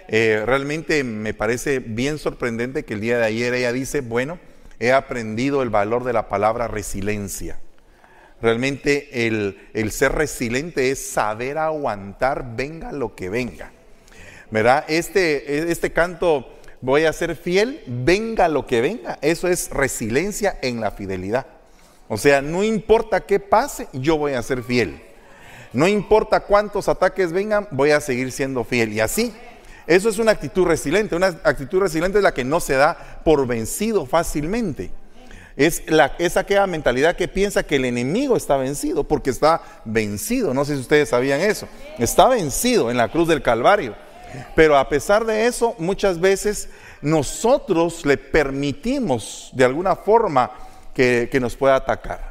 Eh, 0.08 0.42
realmente 0.46 1.04
me 1.04 1.34
parece 1.34 1.80
bien 1.80 2.18
sorprendente 2.18 2.84
que 2.84 2.94
el 2.94 3.00
día 3.00 3.18
de 3.18 3.26
ayer 3.26 3.52
ella 3.54 3.72
dice, 3.72 4.00
bueno, 4.00 4.38
he 4.80 4.92
aprendido 4.92 5.62
el 5.62 5.70
valor 5.70 6.04
de 6.04 6.12
la 6.12 6.28
palabra 6.28 6.66
resiliencia. 6.66 7.60
Realmente 8.40 9.26
el, 9.26 9.68
el 9.74 9.90
ser 9.90 10.12
resiliente 10.12 10.90
es 10.90 11.10
saber 11.10 11.58
aguantar, 11.58 12.56
venga 12.56 12.92
lo 12.92 13.14
que 13.14 13.28
venga. 13.28 13.72
¿Verdad? 14.50 14.84
Este, 14.88 15.70
este 15.70 15.92
canto, 15.92 16.58
voy 16.80 17.04
a 17.04 17.12
ser 17.12 17.36
fiel, 17.36 17.82
venga 17.86 18.48
lo 18.48 18.66
que 18.66 18.80
venga. 18.80 19.18
Eso 19.20 19.48
es 19.48 19.70
resiliencia 19.70 20.58
en 20.62 20.80
la 20.80 20.92
fidelidad. 20.92 21.46
O 22.08 22.16
sea, 22.16 22.40
no 22.40 22.64
importa 22.64 23.20
qué 23.20 23.40
pase, 23.40 23.88
yo 23.92 24.16
voy 24.16 24.32
a 24.32 24.42
ser 24.42 24.62
fiel. 24.62 25.02
No 25.72 25.86
importa 25.86 26.40
cuántos 26.40 26.88
ataques 26.88 27.32
vengan, 27.32 27.68
voy 27.70 27.90
a 27.90 28.00
seguir 28.00 28.32
siendo 28.32 28.64
fiel. 28.64 28.92
Y 28.92 29.00
así, 29.00 29.34
eso 29.86 30.08
es 30.08 30.18
una 30.18 30.32
actitud 30.32 30.66
resiliente. 30.66 31.16
Una 31.16 31.28
actitud 31.44 31.80
resiliente 31.80 32.18
es 32.18 32.24
la 32.24 32.34
que 32.34 32.44
no 32.44 32.60
se 32.60 32.74
da 32.74 33.20
por 33.24 33.46
vencido 33.46 34.06
fácilmente. 34.06 34.90
Es, 35.56 35.82
la, 35.88 36.12
aquella 36.36 36.66
mentalidad 36.66 37.16
que 37.16 37.26
piensa 37.26 37.64
que 37.64 37.76
el 37.76 37.84
enemigo 37.84 38.36
está 38.36 38.56
vencido, 38.56 39.04
porque 39.04 39.30
está 39.30 39.60
vencido. 39.84 40.54
No 40.54 40.64
sé 40.64 40.74
si 40.74 40.80
ustedes 40.80 41.08
sabían 41.08 41.40
eso. 41.40 41.68
Está 41.98 42.28
vencido 42.28 42.90
en 42.90 42.96
la 42.96 43.10
cruz 43.10 43.28
del 43.28 43.42
Calvario. 43.42 43.96
Pero 44.54 44.76
a 44.76 44.88
pesar 44.88 45.24
de 45.24 45.46
eso, 45.46 45.74
muchas 45.78 46.20
veces 46.20 46.68
nosotros 47.00 48.04
le 48.04 48.18
permitimos 48.18 49.50
de 49.54 49.64
alguna 49.64 49.96
forma 49.96 50.52
que 50.94 51.38
nos 51.40 51.56
pueda 51.56 51.76
atacar. 51.76 52.27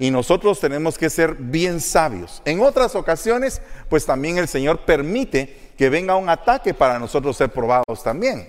Y 0.00 0.10
nosotros 0.10 0.58
tenemos 0.58 0.96
que 0.96 1.10
ser 1.10 1.34
bien 1.34 1.78
sabios. 1.78 2.40
En 2.46 2.60
otras 2.60 2.96
ocasiones, 2.96 3.60
pues 3.90 4.06
también 4.06 4.38
el 4.38 4.48
Señor 4.48 4.80
permite 4.86 5.72
que 5.76 5.90
venga 5.90 6.16
un 6.16 6.30
ataque 6.30 6.72
para 6.72 6.98
nosotros 6.98 7.36
ser 7.36 7.50
probados 7.50 8.02
también. 8.02 8.48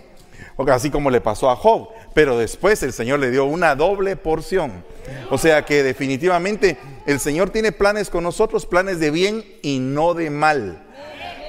Así 0.70 0.90
como 0.90 1.10
le 1.10 1.20
pasó 1.20 1.50
a 1.50 1.58
Job. 1.58 1.90
Pero 2.14 2.38
después 2.38 2.82
el 2.84 2.94
Señor 2.94 3.20
le 3.20 3.32
dio 3.32 3.44
una 3.44 3.76
doble 3.76 4.16
porción. 4.16 4.84
O 5.30 5.38
sea 5.38 5.66
que 5.66 5.84
definitivamente 5.84 6.78
el 7.06 7.20
Señor 7.20 7.50
tiene 7.50 7.74
planes 7.74 8.10
con 8.10 8.24
nosotros, 8.24 8.66
planes 8.66 9.02
de 9.02 9.12
bien 9.12 9.44
y 9.62 9.80
no 9.80 10.14
de 10.14 10.30
mal, 10.30 10.82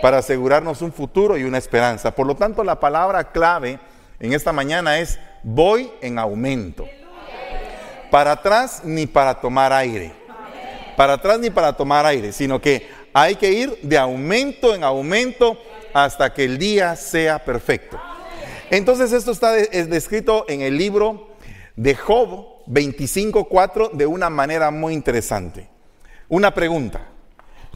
para 0.01 0.19
asegurarnos 0.19 0.83
un 0.83 0.93
futuro 0.93 1.39
y 1.39 1.45
una 1.45 1.59
esperanza. 1.59 2.13
Por 2.13 2.27
lo 2.27 2.35
tanto, 2.35 2.65
la 2.65 2.81
palabra 2.81 3.31
clave 3.31 3.79
en 4.19 4.33
esta 4.33 4.53
mañana 4.53 4.99
es 4.99 5.21
voy 5.45 5.93
en 6.01 6.19
aumento. 6.19 6.87
Para 8.12 8.33
atrás 8.33 8.83
ni 8.85 9.07
para 9.07 9.40
tomar 9.40 9.73
aire. 9.73 10.12
Para 10.99 11.14
atrás 11.14 11.40
ni 11.40 11.49
para 11.49 11.73
tomar 11.73 12.04
aire, 12.04 12.31
sino 12.33 12.61
que 12.61 12.87
hay 13.14 13.37
que 13.37 13.50
ir 13.50 13.78
de 13.81 13.97
aumento 13.97 14.75
en 14.75 14.85
aumento 14.85 15.57
hasta 15.95 16.35
que 16.35 16.45
el 16.45 16.59
día 16.59 16.95
sea 16.95 17.42
perfecto. 17.42 17.99
Entonces 18.71 19.12
esto 19.12 19.31
está 19.31 19.52
descrito 19.52 20.45
en 20.47 20.61
el 20.61 20.76
libro 20.76 21.31
de 21.75 21.95
Job 21.95 22.66
25.4 22.66 23.92
de 23.92 24.04
una 24.04 24.28
manera 24.28 24.71
muy 24.71 24.92
interesante. 24.92 25.71
Una 26.28 26.52
pregunta. 26.52 27.09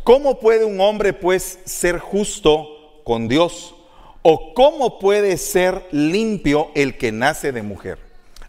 ¿Cómo 0.04 0.38
puede 0.38 0.66
un 0.66 0.82
hombre 0.82 1.14
pues 1.14 1.60
ser 1.64 1.98
justo 1.98 3.00
con 3.04 3.26
Dios? 3.26 3.74
¿O 4.20 4.52
cómo 4.52 4.98
puede 4.98 5.38
ser 5.38 5.86
limpio 5.92 6.72
el 6.74 6.98
que 6.98 7.10
nace 7.10 7.52
de 7.52 7.62
mujer? 7.62 7.98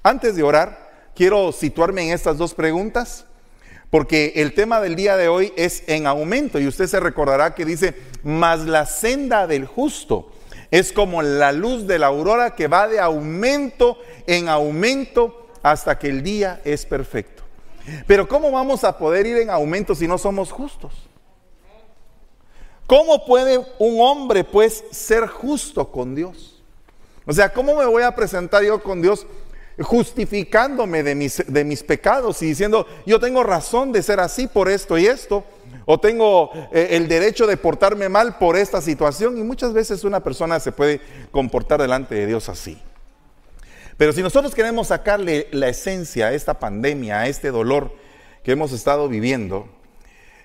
Antes 0.03 0.35
de 0.35 0.43
orar, 0.43 0.86
quiero 1.17 1.51
situarme 1.51 2.03
en 2.03 2.13
estas 2.13 2.37
dos 2.37 2.53
preguntas, 2.53 3.25
porque 3.89 4.33
el 4.35 4.53
tema 4.53 4.79
del 4.79 4.95
día 4.95 5.17
de 5.17 5.27
hoy 5.27 5.51
es 5.57 5.83
en 5.87 6.05
aumento 6.05 6.59
y 6.59 6.67
usted 6.67 6.85
se 6.85 6.99
recordará 6.99 7.55
que 7.55 7.65
dice, 7.65 7.95
mas 8.23 8.65
la 8.65 8.85
senda 8.85 9.47
del 9.47 9.65
justo 9.65 10.31
es 10.69 10.93
como 10.93 11.23
la 11.23 11.51
luz 11.53 11.87
de 11.87 11.97
la 11.97 12.07
aurora 12.07 12.53
que 12.53 12.67
va 12.67 12.87
de 12.87 12.99
aumento 12.99 13.97
en 14.27 14.47
aumento 14.47 15.47
hasta 15.63 15.97
que 15.97 16.09
el 16.09 16.21
día 16.21 16.61
es 16.63 16.85
perfecto. 16.85 17.41
Pero 18.05 18.27
¿cómo 18.27 18.51
vamos 18.51 18.83
a 18.83 18.97
poder 18.97 19.25
ir 19.25 19.37
en 19.37 19.49
aumento 19.49 19.95
si 19.95 20.07
no 20.07 20.19
somos 20.19 20.51
justos? 20.51 20.93
¿Cómo 22.85 23.25
puede 23.25 23.57
un 23.79 23.99
hombre 24.01 24.43
pues 24.43 24.83
ser 24.91 25.25
justo 25.25 25.89
con 25.89 26.13
Dios? 26.13 26.61
O 27.25 27.33
sea, 27.33 27.51
¿cómo 27.51 27.75
me 27.75 27.85
voy 27.85 28.03
a 28.03 28.13
presentar 28.13 28.63
yo 28.63 28.83
con 28.83 29.01
Dios 29.01 29.25
justificándome 29.79 31.03
de 31.03 31.15
mis, 31.15 31.43
de 31.47 31.63
mis 31.63 31.83
pecados 31.83 32.41
y 32.41 32.47
diciendo, 32.47 32.87
yo 33.05 33.19
tengo 33.19 33.43
razón 33.43 33.91
de 33.91 34.01
ser 34.01 34.19
así 34.19 34.47
por 34.47 34.69
esto 34.69 34.97
y 34.97 35.05
esto? 35.05 35.43
o 35.89 35.99
tengo 35.99 36.51
eh, 36.73 36.89
el 36.91 37.07
derecho 37.07 37.47
de 37.47 37.55
portarme 37.55 38.09
mal 38.09 38.37
por 38.37 38.57
esta 38.57 38.81
situación 38.81 39.37
y 39.37 39.43
muchas 39.43 39.71
veces 39.71 40.03
una 40.03 40.21
persona 40.21 40.59
se 40.59 40.73
puede 40.73 40.99
comportar 41.31 41.81
delante 41.81 42.13
de 42.13 42.27
Dios 42.27 42.49
así. 42.49 42.77
Pero 43.95 44.11
si 44.11 44.21
nosotros 44.21 44.53
queremos 44.53 44.87
sacarle 44.87 45.47
la 45.51 45.69
esencia 45.69 46.27
a 46.27 46.33
esta 46.33 46.59
pandemia, 46.59 47.21
a 47.21 47.27
este 47.29 47.51
dolor 47.51 47.95
que 48.43 48.51
hemos 48.51 48.73
estado 48.73 49.07
viviendo, 49.07 49.69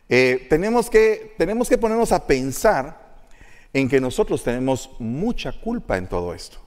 eh, 0.08 0.46
tenemos, 0.48 0.88
que, 0.88 1.34
tenemos 1.38 1.68
que 1.68 1.76
ponernos 1.76 2.12
a 2.12 2.24
pensar 2.28 3.02
en 3.72 3.88
que 3.88 4.00
nosotros 4.00 4.44
tenemos 4.44 4.90
mucha 5.00 5.52
culpa 5.60 5.96
en 5.96 6.06
todo 6.06 6.34
esto. 6.34 6.58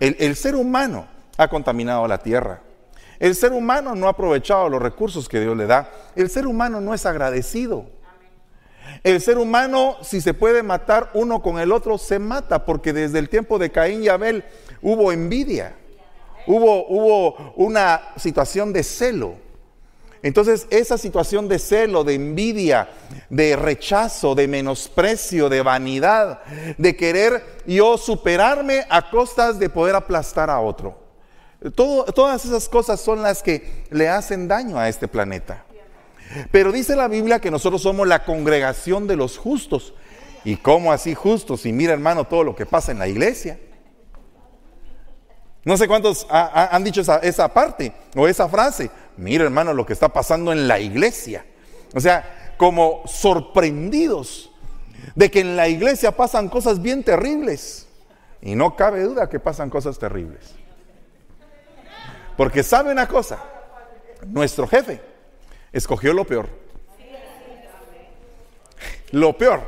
El, 0.00 0.16
el 0.20 0.36
ser 0.36 0.54
humano 0.54 1.06
ha 1.38 1.48
contaminado 1.48 2.06
la 2.06 2.18
tierra. 2.18 2.60
El 3.18 3.34
ser 3.34 3.52
humano 3.52 3.94
no 3.94 4.06
ha 4.06 4.10
aprovechado 4.10 4.68
los 4.68 4.82
recursos 4.82 5.28
que 5.28 5.40
Dios 5.40 5.56
le 5.56 5.66
da. 5.66 5.90
El 6.14 6.28
ser 6.28 6.46
humano 6.46 6.80
no 6.80 6.92
es 6.92 7.06
agradecido. 7.06 7.86
El 9.02 9.20
ser 9.20 9.38
humano, 9.38 9.96
si 10.02 10.20
se 10.20 10.34
puede 10.34 10.62
matar 10.62 11.10
uno 11.14 11.40
con 11.40 11.58
el 11.58 11.72
otro, 11.72 11.96
se 11.98 12.18
mata, 12.18 12.64
porque 12.64 12.92
desde 12.92 13.18
el 13.18 13.28
tiempo 13.28 13.58
de 13.58 13.70
Caín 13.70 14.02
y 14.02 14.08
Abel 14.08 14.44
hubo 14.82 15.12
envidia, 15.12 15.76
hubo, 16.46 16.86
hubo 16.88 17.52
una 17.56 18.00
situación 18.16 18.72
de 18.72 18.82
celo. 18.82 19.34
Entonces, 20.22 20.66
esa 20.70 20.98
situación 20.98 21.46
de 21.46 21.60
celo, 21.60 22.02
de 22.02 22.14
envidia, 22.14 22.88
de 23.30 23.54
rechazo, 23.54 24.34
de 24.34 24.48
menosprecio, 24.48 25.48
de 25.48 25.62
vanidad, 25.62 26.40
de 26.76 26.96
querer 26.96 27.62
yo 27.66 27.96
superarme 27.96 28.84
a 28.90 29.10
costas 29.10 29.60
de 29.60 29.68
poder 29.68 29.94
aplastar 29.94 30.50
a 30.50 30.60
otro 30.60 31.07
todas 31.74 32.44
esas 32.44 32.68
cosas 32.68 33.00
son 33.00 33.22
las 33.22 33.42
que 33.42 33.84
le 33.90 34.08
hacen 34.08 34.48
daño 34.48 34.78
a 34.78 34.88
este 34.88 35.08
planeta. 35.08 35.64
Pero 36.50 36.72
dice 36.72 36.94
la 36.94 37.08
Biblia 37.08 37.40
que 37.40 37.50
nosotros 37.50 37.82
somos 37.82 38.06
la 38.06 38.24
congregación 38.24 39.06
de 39.06 39.16
los 39.16 39.38
justos. 39.38 39.94
¿Y 40.44 40.56
cómo 40.56 40.92
así 40.92 41.14
justos? 41.14 41.66
Y 41.66 41.72
mira 41.72 41.92
hermano 41.94 42.24
todo 42.24 42.44
lo 42.44 42.54
que 42.54 42.66
pasa 42.66 42.92
en 42.92 42.98
la 42.98 43.08
iglesia. 43.08 43.58
No 45.64 45.76
sé 45.76 45.88
cuántos 45.88 46.26
han 46.30 46.84
dicho 46.84 47.00
esa 47.00 47.52
parte 47.52 47.92
o 48.14 48.28
esa 48.28 48.48
frase. 48.48 48.90
Mira 49.16 49.44
hermano 49.44 49.74
lo 49.74 49.84
que 49.84 49.92
está 49.92 50.08
pasando 50.08 50.52
en 50.52 50.68
la 50.68 50.78
iglesia. 50.78 51.44
O 51.94 52.00
sea, 52.00 52.54
como 52.56 53.02
sorprendidos 53.06 54.50
de 55.14 55.30
que 55.30 55.40
en 55.40 55.56
la 55.56 55.68
iglesia 55.68 56.12
pasan 56.12 56.48
cosas 56.48 56.80
bien 56.80 57.02
terribles. 57.02 57.86
Y 58.40 58.54
no 58.54 58.76
cabe 58.76 59.02
duda 59.02 59.28
que 59.28 59.40
pasan 59.40 59.70
cosas 59.70 59.98
terribles. 59.98 60.57
Porque 62.38 62.62
sabe 62.62 62.92
una 62.92 63.08
cosa, 63.08 63.40
nuestro 64.24 64.68
jefe 64.68 65.00
escogió 65.72 66.12
lo 66.14 66.24
peor. 66.24 66.48
Lo 69.10 69.36
peor. 69.36 69.60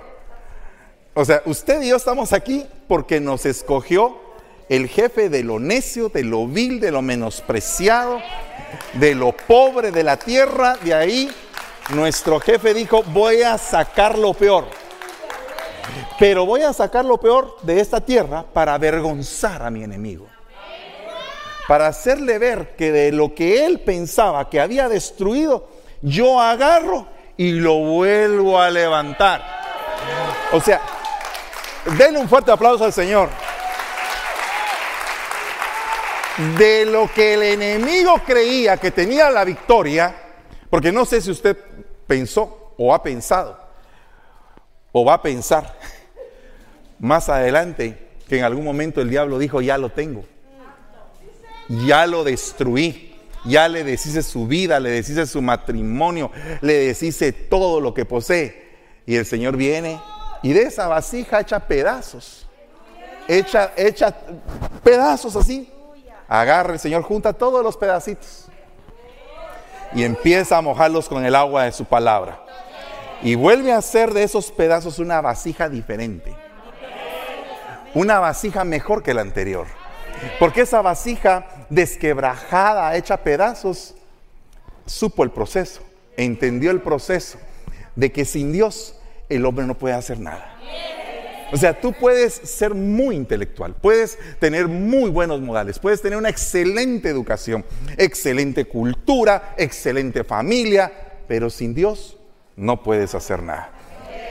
O 1.15 1.25
sea, 1.25 1.43
usted 1.47 1.83
y 1.83 1.89
yo 1.89 1.97
estamos 1.97 2.33
aquí 2.33 2.65
porque 2.87 3.19
nos 3.19 3.45
escogió 3.45 4.21
el 4.69 4.87
jefe 4.87 5.29
de 5.29 5.43
lo 5.43 5.59
necio, 5.59 6.11
de 6.11 6.23
lo 6.23 6.47
vil, 6.47 6.79
de 6.79 6.93
lo 6.93 7.03
menospreciado, 7.03 8.21
de 8.93 9.17
lo 9.17 9.33
pobre 9.33 9.91
de 9.91 10.05
la 10.05 10.17
tierra. 10.17 10.77
De 10.77 10.95
ahí 10.95 11.29
nuestro 11.93 12.39
jefe 12.39 12.73
dijo, 12.73 13.03
voy 13.03 13.43
a 13.43 13.59
sacar 13.59 14.17
lo 14.17 14.33
peor. 14.33 14.67
Pero 16.21 16.47
voy 16.47 16.63
a 16.63 16.73
sacar 16.73 17.05
lo 17.05 17.19
peor 17.19 17.57
de 17.63 17.81
esta 17.81 18.01
tierra 18.01 18.45
para 18.45 18.75
avergonzar 18.75 19.61
a 19.61 19.71
mi 19.71 19.83
enemigo 19.83 20.30
para 21.71 21.87
hacerle 21.87 22.41
ver 22.41 22.75
que 22.75 22.91
de 22.91 23.13
lo 23.13 23.33
que 23.33 23.65
él 23.65 23.79
pensaba 23.79 24.51
que 24.51 24.61
había 24.61 24.89
destruido, 24.89 25.69
yo 26.03 26.41
agarro 26.41 27.07
y 27.37 27.53
lo 27.53 27.77
vuelvo 27.77 28.61
a 28.61 28.69
levantar. 28.71 29.41
O 30.51 30.61
sea, 30.61 30.81
denle 31.97 32.19
un 32.19 32.29
fuerte 32.29 32.51
aplauso 32.51 32.85
al 32.85 32.93
Señor. 32.93 33.29
De 36.59 36.87
lo 36.87 37.09
que 37.15 37.35
el 37.35 37.43
enemigo 37.45 38.21
creía 38.27 38.77
que 38.77 38.91
tenía 38.91 39.31
la 39.31 39.45
victoria, 39.45 40.13
porque 40.71 40.91
no 40.91 41.05
sé 41.05 41.21
si 41.21 41.31
usted 41.31 41.57
pensó 42.05 42.75
o 42.79 42.93
ha 42.93 43.01
pensado 43.01 43.57
o 44.91 45.05
va 45.05 45.15
a 45.15 45.23
pensar 45.23 45.79
más 46.99 47.29
adelante 47.29 48.09
que 48.29 48.39
en 48.39 48.45
algún 48.45 48.65
momento 48.65 49.01
el 49.01 49.09
diablo 49.09 49.39
dijo, 49.39 49.61
ya 49.61 49.79
lo 49.79 49.91
tengo 49.91 50.25
ya 51.71 52.07
lo 52.07 52.25
destruí. 52.25 53.07
Ya 53.47 53.69
le 53.69 53.85
deshice 53.85 54.23
su 54.23 54.47
vida, 54.47 54.79
le 54.81 54.91
deshice 54.91 55.27
su 55.27 55.41
matrimonio, 55.41 56.31
le 56.61 56.75
deshice 56.75 57.33
todo 57.33 57.81
lo 57.81 57.95
que 57.95 58.05
posee. 58.05 58.69
Y 59.07 59.17
el 59.17 59.25
Señor 59.25 59.57
viene 59.57 59.99
y 60.43 60.53
de 60.53 60.63
esa 60.63 60.89
vasija 60.89 61.41
echa 61.41 61.61
pedazos. 61.61 62.47
Echa, 63.29 63.73
echa 63.77 64.15
pedazos 64.83 65.37
así. 65.37 65.71
Agarra 66.29 66.75
el 66.75 66.79
Señor, 66.79 67.03
junta 67.03 67.33
todos 67.33 67.63
los 67.63 67.77
pedacitos. 67.77 68.47
Y 69.95 70.05
empieza 70.05 70.57
a 70.57 70.63
mojarlos 70.63 71.09
con 71.09 71.25
el 71.25 71.35
agua 71.35 71.65
de 71.65 71.73
su 71.73 71.85
palabra. 71.85 72.41
Y 73.23 73.35
vuelve 73.35 73.73
a 73.73 73.79
hacer 73.79 74.15
de 74.15 74.23
esos 74.23 74.51
pedazos 74.51 74.99
una 74.99 75.21
vasija 75.21 75.69
diferente. 75.69 76.35
Una 77.95 78.19
vasija 78.21 78.65
mejor 78.65 79.03
que 79.03 79.15
la 79.15 79.21
anterior. 79.21 79.67
Porque 80.39 80.63
esa 80.63 80.81
vasija 80.81 81.47
desquebrajada, 81.71 82.97
hecha 82.97 83.17
pedazos, 83.23 83.95
supo 84.85 85.25
el 85.25 85.31
proceso, 85.31 85.81
entendió 86.17 86.71
el 86.71 86.83
proceso 86.83 87.39
de 87.97 88.13
que 88.13 88.25
sin 88.25 88.53
Dios 88.53 88.97
el 89.29 89.47
hombre 89.47 89.65
no 89.67 89.79
puede 89.79 89.95
hacer 89.95 90.19
nada. 90.19 90.57
O 91.53 91.57
sea, 91.57 91.81
tú 91.81 91.93
puedes 91.93 92.35
ser 92.35 92.75
muy 92.75 93.17
intelectual, 93.17 93.75
puedes 93.75 94.19
tener 94.39 94.69
muy 94.69 95.11
buenos 95.11 95.41
modales, 95.41 95.79
puedes 95.79 96.01
tener 96.01 96.17
una 96.17 96.29
excelente 96.29 97.09
educación, 97.09 97.65
excelente 97.97 98.67
cultura, 98.67 99.55
excelente 99.57 100.23
familia, 100.23 100.93
pero 101.27 101.51
sin 101.51 101.75
Dios 101.75 102.17
no 102.57 102.83
puedes 102.83 103.15
hacer 103.17 103.43
nada. 103.43 103.71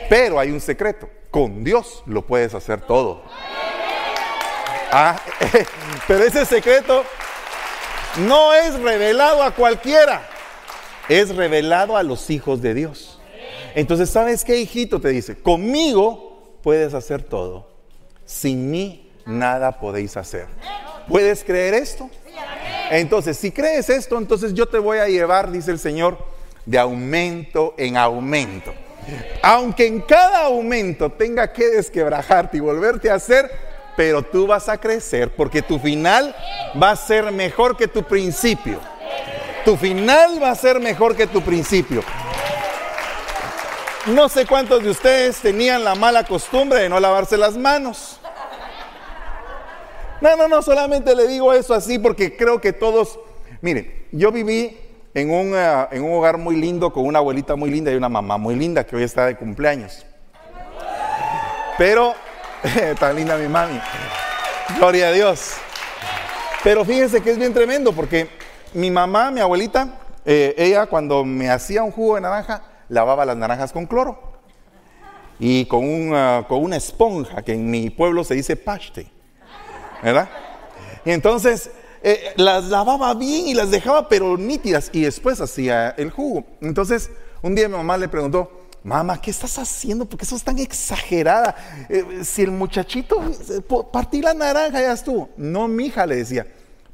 Pero 0.10 0.40
hay 0.40 0.52
un 0.52 0.62
secreto, 0.62 1.10
con 1.30 1.64
Dios 1.64 2.04
lo 2.06 2.26
puedes 2.26 2.54
hacer 2.54 2.82
todo. 2.82 3.24
Ah, 4.92 5.22
pero 6.08 6.24
ese 6.24 6.46
secreto 6.46 7.04
no 8.18 8.54
es 8.54 8.80
revelado 8.80 9.44
a 9.44 9.52
cualquiera, 9.52 10.22
es 11.08 11.36
revelado 11.36 11.98
a 11.98 12.04
los 12.04 12.30
hijos 12.30 12.62
de 12.62 12.74
Dios. 12.74 13.20
Entonces, 13.76 14.10
¿sabes 14.10 14.44
qué, 14.44 14.58
hijito? 14.60 15.00
Te 15.00 15.10
dice, 15.10 15.38
conmigo 15.38 16.58
puedes 16.64 16.94
hacer 16.94 17.24
todo, 17.24 17.68
sin 18.26 18.70
mí 18.72 19.12
nada 19.26 19.80
podéis 19.80 20.18
hacer. 20.18 20.48
¿Puedes 21.08 21.44
creer 21.44 21.74
esto? 21.74 22.10
Entonces, 22.92 23.38
si 23.38 23.52
crees 23.52 23.90
esto, 23.90 24.18
entonces 24.18 24.54
yo 24.54 24.68
te 24.68 24.80
voy 24.80 24.98
a 24.98 25.08
llevar, 25.08 25.52
dice 25.52 25.72
el 25.72 25.80
Señor, 25.80 26.18
de 26.66 26.78
aumento 26.78 27.74
en 27.78 27.98
aumento. 27.98 28.74
Aunque 29.42 29.88
en 29.88 30.02
cada 30.02 30.46
aumento 30.46 31.12
tenga 31.12 31.52
que 31.52 31.68
desquebrajarte 31.70 32.58
y 32.58 32.60
volverte 32.60 33.10
a 33.10 33.16
hacer, 33.16 33.50
pero 34.00 34.24
tú 34.24 34.48
vas 34.48 34.70
a 34.70 34.78
crecer 34.78 35.36
porque 35.36 35.62
tu 35.62 35.78
final 35.78 36.34
va 36.82 36.92
a 36.92 36.96
ser 36.96 37.34
mejor 37.34 37.76
que 37.76 37.86
tu 37.86 38.02
principio. 38.02 38.80
Tu 39.66 39.76
final 39.76 40.42
va 40.42 40.52
a 40.52 40.56
ser 40.56 40.80
mejor 40.80 41.18
que 41.18 41.28
tu 41.28 41.42
principio. 41.42 42.02
no 44.06 44.30
sé 44.30 44.46
cuántos 44.46 44.82
de 44.82 44.90
ustedes 44.90 45.42
tenían 45.42 45.84
la 45.84 45.96
mala 45.96 46.24
costumbre 46.24 46.80
de 46.80 46.88
no 46.88 46.98
lavarse 46.98 47.36
las 47.36 47.58
manos. 47.58 48.22
No, 50.22 50.38
no, 50.38 50.48
no, 50.48 50.62
solamente 50.62 51.14
le 51.14 51.28
digo 51.28 51.52
eso 51.52 51.74
así 51.74 52.00
porque 52.00 52.38
creo 52.38 52.62
que 52.62 52.72
todos, 52.72 53.20
mire, 53.60 54.08
yo 54.14 54.32
viví 54.32 54.80
en 55.14 55.30
un, 55.30 55.54
eh, 55.54 55.88
en 55.92 56.06
un 56.06 56.14
hogar 56.14 56.38
muy 56.38 56.56
lindo 56.56 56.94
con 56.94 57.06
una 57.06 57.20
abuelita 57.20 57.58
muy 57.58 57.70
linda 57.70 57.92
y 57.92 57.96
una 57.96 58.08
mamá 58.08 58.38
muy 58.38 58.56
linda 58.56 58.86
que 58.86 58.96
hoy 58.96 59.04
está 59.04 59.26
de 59.26 59.36
cumpleaños. 59.36 60.06
Pero, 61.78 62.16
tan 63.00 63.16
linda 63.16 63.38
mi 63.38 63.48
mami, 63.48 63.80
gloria 64.78 65.08
a 65.08 65.12
Dios. 65.12 65.54
Pero 66.64 66.84
fíjense 66.84 67.22
que 67.22 67.32
es 67.32 67.38
bien 67.38 67.54
tremendo 67.54 67.94
porque 67.94 68.30
mi 68.74 68.92
mamá, 68.92 69.32
mi 69.32 69.40
abuelita, 69.40 70.00
eh, 70.26 70.54
ella 70.58 70.88
cuando 70.88 71.24
me 71.24 71.50
hacía 71.50 71.84
un 71.84 71.92
jugo 71.92 72.16
de 72.16 72.22
naranja, 72.22 72.64
lavaba 72.90 73.26
las 73.26 73.38
naranjas 73.38 73.72
con 73.72 73.86
cloro 73.86 74.34
y 75.40 75.66
con, 75.66 75.88
una, 75.88 76.46
con 76.48 76.62
una 76.64 76.76
esponja 76.76 77.42
que 77.44 77.54
en 77.54 77.70
mi 77.70 77.90
pueblo 77.90 78.24
se 78.24 78.36
dice 78.36 78.58
paste, 78.58 79.10
¿verdad? 80.04 80.28
Y 81.06 81.12
entonces 81.12 81.72
eh, 82.04 82.34
las 82.36 82.66
lavaba 82.66 83.14
bien 83.14 83.48
y 83.48 83.54
las 83.54 83.72
dejaba 83.72 84.10
pero 84.10 84.38
nítidas 84.38 84.90
y 84.92 85.02
después 85.02 85.40
hacía 85.40 85.92
el 85.92 86.12
jugo. 86.12 86.44
Entonces 86.60 87.10
un 87.42 87.56
día 87.56 87.70
mi 87.70 87.78
mamá 87.78 87.98
le 87.98 88.10
preguntó, 88.10 88.59
mamá, 88.84 89.22
¿qué 89.22 89.32
estás 89.32 89.58
haciendo? 89.58 90.06
Porque 90.06 90.26
eso 90.26 90.36
es 90.36 90.44
tan 90.44 90.60
exagerada. 90.60 91.56
Eh, 91.90 92.24
si 92.24 92.44
el 92.44 92.52
muchachito 92.52 93.22
partí 93.92 94.22
la 94.22 94.34
naranja 94.34 94.82
ya 94.82 94.94
estuvo. 94.94 95.30
No, 95.38 95.68
mi 95.68 95.88
hija 95.88 96.06
le 96.06 96.18
decía, 96.18 96.48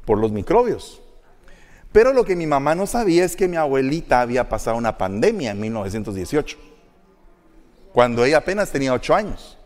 por 0.04 0.18
los 0.18 0.32
microbios. 0.32 1.00
Pero 1.92 2.12
lo 2.12 2.24
que 2.24 2.36
mi 2.36 2.46
mamá 2.46 2.74
no 2.74 2.86
sabía 2.86 3.24
es 3.24 3.36
que 3.36 3.48
mi 3.48 3.56
abuelita 3.56 4.20
había 4.20 4.48
pasado 4.48 4.76
una 4.76 4.98
pandemia 4.98 5.52
en 5.52 5.60
1918, 5.60 6.58
cuando 7.92 8.24
ella 8.24 8.38
apenas 8.38 8.70
tenía 8.70 8.92
ocho 8.92 9.14
años 9.14 9.56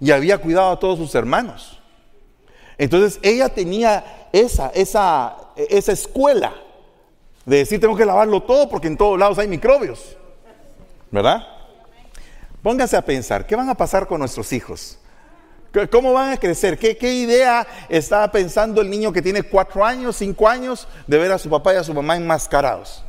y 0.00 0.10
había 0.10 0.38
cuidado 0.38 0.72
a 0.72 0.80
todos 0.80 0.98
sus 0.98 1.14
hermanos. 1.14 1.80
Entonces 2.78 3.20
ella 3.22 3.48
tenía 3.48 4.28
esa, 4.32 4.72
esa, 4.74 5.36
esa 5.56 5.92
escuela 5.92 6.52
de 7.44 7.58
decir 7.58 7.80
tengo 7.80 7.96
que 7.96 8.04
lavarlo 8.04 8.42
todo 8.42 8.68
porque 8.68 8.88
en 8.88 8.96
todos 8.96 9.18
lados 9.18 9.38
hay 9.38 9.46
microbios. 9.46 10.16
¿Verdad? 11.12 11.46
Póngase 12.62 12.96
a 12.96 13.02
pensar, 13.02 13.46
¿qué 13.46 13.54
van 13.54 13.68
a 13.68 13.74
pasar 13.74 14.06
con 14.06 14.18
nuestros 14.18 14.52
hijos? 14.52 14.98
¿Cómo 15.90 16.12
van 16.12 16.32
a 16.32 16.36
crecer? 16.36 16.78
¿Qué, 16.78 17.14
idea 17.14 17.66
está 17.88 18.30
pensando 18.30 18.80
el 18.80 18.90
niño 18.90 19.12
que 19.12 19.22
tiene 19.22 19.42
cuatro 19.42 19.84
años, 19.84 20.16
cinco 20.16 20.48
años, 20.48 20.88
de 21.06 21.18
ver 21.18 21.32
a 21.32 21.38
su 21.38 21.48
papá 21.48 21.74
y 21.74 21.76
a 21.76 21.84
su 21.84 21.94
mamá 21.94 22.16
enmascarados? 22.16 23.04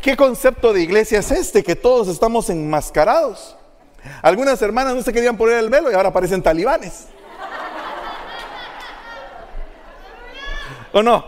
¿Qué 0.00 0.16
concepto 0.16 0.72
de 0.72 0.82
iglesia 0.82 1.18
es 1.20 1.30
este? 1.30 1.62
Que 1.62 1.74
todos 1.74 2.08
estamos 2.08 2.48
enmascarados. 2.50 3.56
Algunas 4.22 4.60
hermanas 4.62 4.94
no 4.94 5.02
se 5.02 5.12
querían 5.12 5.36
poner 5.36 5.58
el 5.58 5.68
velo 5.68 5.90
y 5.90 5.94
ahora 5.94 6.12
parecen 6.12 6.42
talibanes. 6.42 7.06
¿O 10.92 11.02
no? 11.02 11.24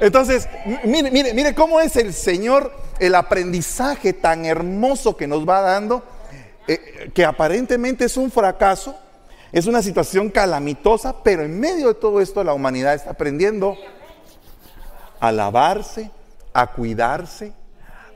Entonces, 0.00 0.48
mire, 0.84 1.10
mire, 1.10 1.34
mire 1.34 1.54
cómo 1.54 1.80
es 1.80 1.96
el 1.96 2.14
Señor, 2.14 2.72
el 3.00 3.14
aprendizaje 3.14 4.12
tan 4.12 4.44
hermoso 4.44 5.16
que 5.16 5.26
nos 5.26 5.48
va 5.48 5.60
dando 5.60 6.02
eh, 6.66 7.10
que 7.14 7.24
aparentemente 7.24 8.04
es 8.04 8.16
un 8.18 8.30
fracaso, 8.30 8.94
es 9.52 9.66
una 9.66 9.80
situación 9.80 10.28
calamitosa, 10.28 11.22
pero 11.22 11.42
en 11.42 11.58
medio 11.58 11.88
de 11.88 11.94
todo 11.94 12.20
esto 12.20 12.44
la 12.44 12.52
humanidad 12.52 12.94
está 12.94 13.10
aprendiendo 13.10 13.76
a 15.18 15.32
lavarse, 15.32 16.10
a 16.52 16.66
cuidarse, 16.66 17.54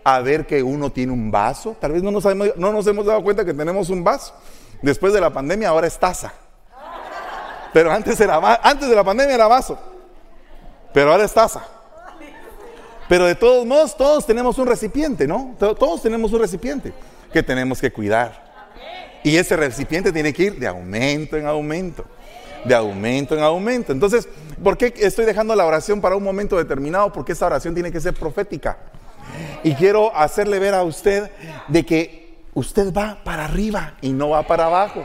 a 0.04 0.20
ver 0.20 0.46
que 0.46 0.62
uno 0.62 0.90
tiene 0.92 1.12
un 1.12 1.30
vaso. 1.30 1.76
Tal 1.80 1.92
vez 1.92 2.02
no 2.02 2.10
nos, 2.10 2.24
no 2.24 2.72
nos 2.72 2.86
hemos 2.86 3.06
dado 3.06 3.22
cuenta 3.22 3.44
que 3.44 3.54
tenemos 3.54 3.88
un 3.88 4.04
vaso. 4.04 4.34
Después 4.82 5.12
de 5.12 5.20
la 5.20 5.30
pandemia 5.30 5.70
ahora 5.70 5.86
es 5.86 5.98
taza. 5.98 6.32
Pero 7.72 7.90
antes, 7.90 8.20
era, 8.20 8.36
antes 8.62 8.88
de 8.88 8.94
la 8.94 9.04
pandemia 9.04 9.34
era 9.34 9.46
vaso. 9.46 9.78
Pero 10.92 11.12
ahora 11.12 11.24
es 11.24 11.32
taza. 11.32 11.66
Pero 13.08 13.26
de 13.26 13.34
todos 13.34 13.66
modos, 13.66 13.96
todos 13.96 14.26
tenemos 14.26 14.58
un 14.58 14.66
recipiente, 14.66 15.26
¿no? 15.26 15.54
Todos 15.58 16.02
tenemos 16.02 16.32
un 16.32 16.40
recipiente 16.40 16.92
que 17.32 17.42
tenemos 17.42 17.80
que 17.80 17.92
cuidar. 17.92 18.52
Y 19.22 19.36
ese 19.36 19.56
recipiente 19.56 20.12
tiene 20.12 20.32
que 20.32 20.44
ir 20.44 20.58
de 20.58 20.66
aumento 20.66 21.36
en 21.36 21.46
aumento, 21.46 22.04
de 22.64 22.74
aumento 22.74 23.36
en 23.36 23.42
aumento. 23.42 23.92
Entonces, 23.92 24.28
¿por 24.62 24.76
qué 24.76 24.92
estoy 24.96 25.24
dejando 25.24 25.54
la 25.54 25.64
oración 25.64 26.00
para 26.00 26.16
un 26.16 26.24
momento 26.24 26.56
determinado? 26.56 27.12
Porque 27.12 27.32
esa 27.32 27.46
oración 27.46 27.74
tiene 27.74 27.92
que 27.92 28.00
ser 28.00 28.14
profética. 28.14 28.78
Y 29.62 29.74
quiero 29.74 30.14
hacerle 30.16 30.58
ver 30.58 30.74
a 30.74 30.82
usted 30.82 31.30
de 31.68 31.86
que 31.86 32.38
usted 32.54 32.92
va 32.92 33.18
para 33.22 33.44
arriba 33.44 33.94
y 34.00 34.12
no 34.12 34.30
va 34.30 34.42
para 34.42 34.66
abajo. 34.66 35.04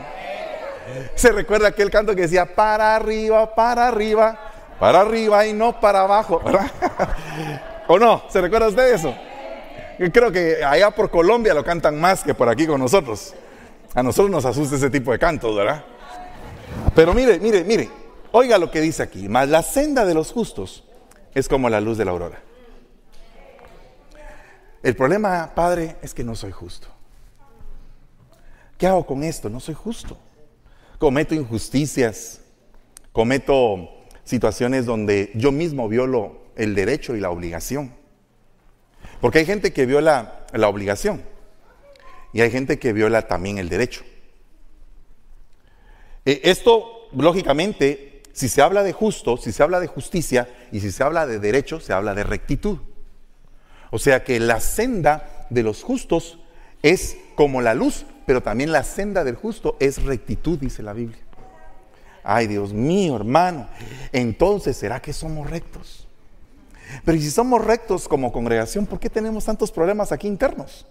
Se 1.14 1.30
recuerda 1.32 1.68
aquel 1.68 1.90
canto 1.90 2.14
que 2.14 2.22
decía, 2.22 2.54
para 2.54 2.96
arriba, 2.96 3.54
para 3.54 3.88
arriba, 3.88 4.38
para 4.80 5.02
arriba 5.02 5.46
y 5.46 5.52
no 5.52 5.78
para 5.80 6.00
abajo, 6.00 6.40
¿O 7.88 7.98
no? 7.98 8.22
¿Se 8.28 8.40
recuerda 8.40 8.68
usted 8.68 8.94
eso? 8.94 9.14
Creo 10.12 10.30
que 10.30 10.62
allá 10.62 10.90
por 10.90 11.10
Colombia 11.10 11.54
lo 11.54 11.64
cantan 11.64 11.98
más 11.98 12.22
que 12.22 12.34
por 12.34 12.48
aquí 12.48 12.66
con 12.66 12.80
nosotros. 12.80 13.34
A 13.94 14.02
nosotros 14.02 14.30
nos 14.30 14.44
asusta 14.44 14.76
ese 14.76 14.90
tipo 14.90 15.10
de 15.10 15.18
cantos, 15.18 15.56
¿verdad? 15.56 15.84
Pero 16.94 17.14
mire, 17.14 17.40
mire, 17.40 17.64
mire, 17.64 17.88
oiga 18.30 18.58
lo 18.58 18.70
que 18.70 18.82
dice 18.82 19.02
aquí. 19.02 19.28
Mas 19.28 19.48
la 19.48 19.62
senda 19.62 20.04
de 20.04 20.12
los 20.14 20.32
justos 20.32 20.84
es 21.34 21.48
como 21.48 21.70
la 21.70 21.80
luz 21.80 21.96
de 21.96 22.04
la 22.04 22.10
aurora. 22.10 22.42
El 24.82 24.94
problema, 24.94 25.52
padre, 25.54 25.96
es 26.02 26.12
que 26.12 26.22
no 26.22 26.34
soy 26.34 26.52
justo. 26.52 26.88
¿Qué 28.76 28.86
hago 28.86 29.06
con 29.06 29.24
esto? 29.24 29.48
No 29.48 29.60
soy 29.60 29.74
justo. 29.74 30.16
Cometo 30.98 31.34
injusticias, 31.34 32.40
cometo 33.12 33.88
situaciones 34.24 34.84
donde 34.84 35.32
yo 35.34 35.50
mismo 35.50 35.88
violo 35.88 36.47
el 36.58 36.74
derecho 36.74 37.16
y 37.16 37.20
la 37.20 37.30
obligación. 37.30 37.94
Porque 39.20 39.38
hay 39.38 39.46
gente 39.46 39.72
que 39.72 39.86
viola 39.86 40.46
la 40.52 40.68
obligación 40.68 41.22
y 42.32 42.42
hay 42.42 42.50
gente 42.50 42.78
que 42.78 42.92
viola 42.92 43.26
también 43.26 43.58
el 43.58 43.68
derecho. 43.68 44.02
Eh, 46.24 46.40
esto, 46.44 47.08
lógicamente, 47.12 48.22
si 48.32 48.48
se 48.48 48.60
habla 48.60 48.82
de 48.82 48.92
justo, 48.92 49.36
si 49.36 49.52
se 49.52 49.62
habla 49.62 49.80
de 49.80 49.86
justicia 49.86 50.48
y 50.70 50.80
si 50.80 50.92
se 50.92 51.02
habla 51.02 51.26
de 51.26 51.38
derecho, 51.38 51.80
se 51.80 51.92
habla 51.92 52.14
de 52.14 52.24
rectitud. 52.24 52.78
O 53.90 53.98
sea 53.98 54.24
que 54.24 54.38
la 54.38 54.60
senda 54.60 55.46
de 55.50 55.62
los 55.62 55.82
justos 55.82 56.38
es 56.82 57.16
como 57.34 57.62
la 57.62 57.74
luz, 57.74 58.04
pero 58.26 58.42
también 58.42 58.72
la 58.72 58.84
senda 58.84 59.24
del 59.24 59.36
justo 59.36 59.76
es 59.80 60.02
rectitud, 60.02 60.58
dice 60.58 60.82
la 60.82 60.92
Biblia. 60.92 61.20
Ay, 62.22 62.46
Dios 62.46 62.74
mío, 62.74 63.16
hermano, 63.16 63.68
entonces 64.12 64.76
será 64.76 65.00
que 65.00 65.14
somos 65.14 65.48
rectos. 65.48 66.07
Pero 67.04 67.18
si 67.18 67.30
somos 67.30 67.64
rectos 67.64 68.08
como 68.08 68.32
congregación, 68.32 68.86
¿por 68.86 68.98
qué 68.98 69.10
tenemos 69.10 69.44
tantos 69.44 69.70
problemas 69.70 70.12
aquí 70.12 70.26
internos? 70.26 70.86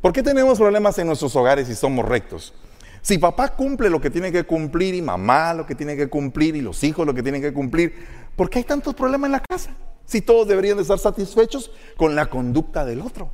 ¿Por 0.00 0.12
qué 0.12 0.22
tenemos 0.22 0.58
problemas 0.58 0.98
en 0.98 1.08
nuestros 1.08 1.34
hogares 1.34 1.66
si 1.66 1.74
somos 1.74 2.04
rectos? 2.04 2.54
Si 3.02 3.18
papá 3.18 3.48
cumple 3.48 3.90
lo 3.90 4.00
que 4.00 4.10
tiene 4.10 4.30
que 4.30 4.44
cumplir 4.44 4.94
y 4.94 5.02
mamá 5.02 5.54
lo 5.54 5.66
que 5.66 5.74
tiene 5.74 5.96
que 5.96 6.08
cumplir 6.08 6.56
y 6.56 6.60
los 6.60 6.82
hijos 6.84 7.06
lo 7.06 7.14
que 7.14 7.22
tienen 7.22 7.42
que 7.42 7.52
cumplir, 7.52 7.94
¿por 8.36 8.50
qué 8.50 8.58
hay 8.58 8.64
tantos 8.64 8.94
problemas 8.94 9.28
en 9.28 9.32
la 9.32 9.40
casa? 9.40 9.70
Si 10.04 10.20
todos 10.20 10.46
deberían 10.46 10.76
de 10.76 10.82
estar 10.82 10.98
satisfechos 10.98 11.70
con 11.96 12.14
la 12.14 12.26
conducta 12.26 12.84
del 12.84 13.00
otro. 13.00 13.30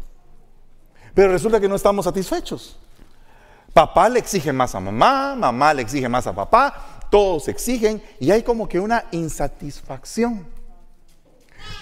Pero 1.14 1.30
resulta 1.30 1.60
que 1.60 1.68
no 1.68 1.76
estamos 1.76 2.04
satisfechos. 2.04 2.78
Papá 3.72 4.08
le 4.08 4.20
exige 4.20 4.52
más 4.52 4.74
a 4.74 4.80
mamá, 4.80 5.34
mamá 5.36 5.74
le 5.74 5.82
exige 5.82 6.08
más 6.08 6.26
a 6.26 6.34
papá, 6.34 7.00
todos 7.10 7.48
exigen 7.48 8.02
y 8.20 8.30
hay 8.30 8.42
como 8.42 8.68
que 8.68 8.80
una 8.80 9.04
insatisfacción. 9.10 10.46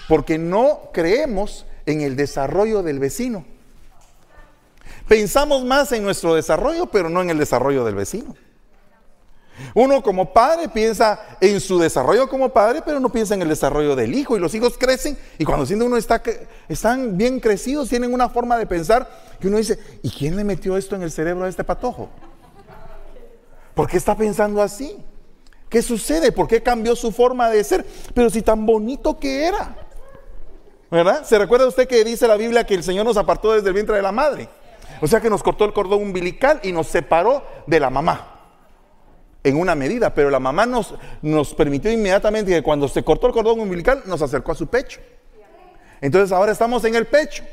Porque 0.07 0.37
no 0.37 0.89
creemos 0.93 1.65
en 1.85 2.01
el 2.01 2.15
desarrollo 2.15 2.83
del 2.83 2.99
vecino. 2.99 3.45
Pensamos 5.07 5.63
más 5.63 5.91
en 5.91 6.03
nuestro 6.03 6.35
desarrollo, 6.35 6.87
pero 6.87 7.09
no 7.09 7.21
en 7.21 7.29
el 7.29 7.37
desarrollo 7.37 7.83
del 7.83 7.95
vecino. 7.95 8.35
Uno 9.75 10.01
como 10.01 10.33
padre 10.33 10.67
piensa 10.67 11.37
en 11.39 11.59
su 11.59 11.77
desarrollo 11.77 12.27
como 12.27 12.49
padre, 12.49 12.81
pero 12.83 12.99
no 12.99 13.09
piensa 13.09 13.35
en 13.35 13.41
el 13.41 13.49
desarrollo 13.49 13.95
del 13.95 14.15
hijo. 14.15 14.35
Y 14.35 14.39
los 14.39 14.53
hijos 14.55 14.77
crecen 14.77 15.17
y 15.37 15.45
cuando 15.45 15.65
siente 15.65 15.85
uno 15.85 15.97
está, 15.97 16.21
están 16.67 17.17
bien 17.17 17.39
crecidos, 17.39 17.89
tienen 17.89 18.13
una 18.13 18.29
forma 18.29 18.57
de 18.57 18.65
pensar 18.65 19.09
que 19.39 19.47
uno 19.47 19.57
dice, 19.57 19.77
¿y 20.01 20.09
quién 20.09 20.35
le 20.35 20.43
metió 20.43 20.77
esto 20.77 20.95
en 20.95 21.03
el 21.03 21.11
cerebro 21.11 21.45
a 21.45 21.49
este 21.49 21.63
patojo? 21.63 22.09
¿Por 23.75 23.87
qué 23.87 23.97
está 23.97 24.15
pensando 24.15 24.61
así? 24.61 24.97
¿Qué 25.69 25.81
sucede? 25.81 26.31
¿Por 26.31 26.47
qué 26.47 26.61
cambió 26.61 26.95
su 26.95 27.11
forma 27.11 27.49
de 27.49 27.63
ser? 27.63 27.85
Pero 28.13 28.29
si 28.29 28.41
tan 28.41 28.65
bonito 28.65 29.19
que 29.19 29.45
era. 29.45 29.75
¿Verdad? 30.93 31.25
¿Se 31.25 31.39
recuerda 31.39 31.65
usted 31.65 31.87
que 31.87 32.03
dice 32.03 32.27
la 32.27 32.37
Biblia 32.37 32.67
que 32.67 32.75
el 32.75 32.83
Señor 32.83 33.03
nos 33.03 33.17
apartó 33.17 33.51
desde 33.51 33.67
el 33.67 33.73
vientre 33.73 33.95
de 33.95 34.03
la 34.03 34.11
madre? 34.11 34.47
O 35.01 35.07
sea 35.07 35.19
que 35.19 35.27
nos 35.27 35.41
cortó 35.41 35.65
el 35.65 35.73
cordón 35.73 36.03
umbilical 36.03 36.59
y 36.61 36.71
nos 36.71 36.85
separó 36.85 37.43
de 37.65 37.79
la 37.79 37.89
mamá. 37.89 38.43
En 39.43 39.57
una 39.57 39.73
medida, 39.73 40.13
pero 40.13 40.29
la 40.29 40.39
mamá 40.39 40.67
nos, 40.67 40.93
nos 41.23 41.55
permitió 41.55 41.91
inmediatamente 41.91 42.51
que 42.51 42.61
cuando 42.61 42.87
se 42.87 43.03
cortó 43.03 43.25
el 43.25 43.33
cordón 43.33 43.59
umbilical 43.59 44.03
nos 44.05 44.21
acercó 44.21 44.51
a 44.51 44.55
su 44.55 44.67
pecho. 44.67 44.99
Entonces 45.99 46.31
ahora 46.31 46.51
estamos 46.51 46.85
en 46.85 46.93
el 46.93 47.07
pecho. 47.07 47.43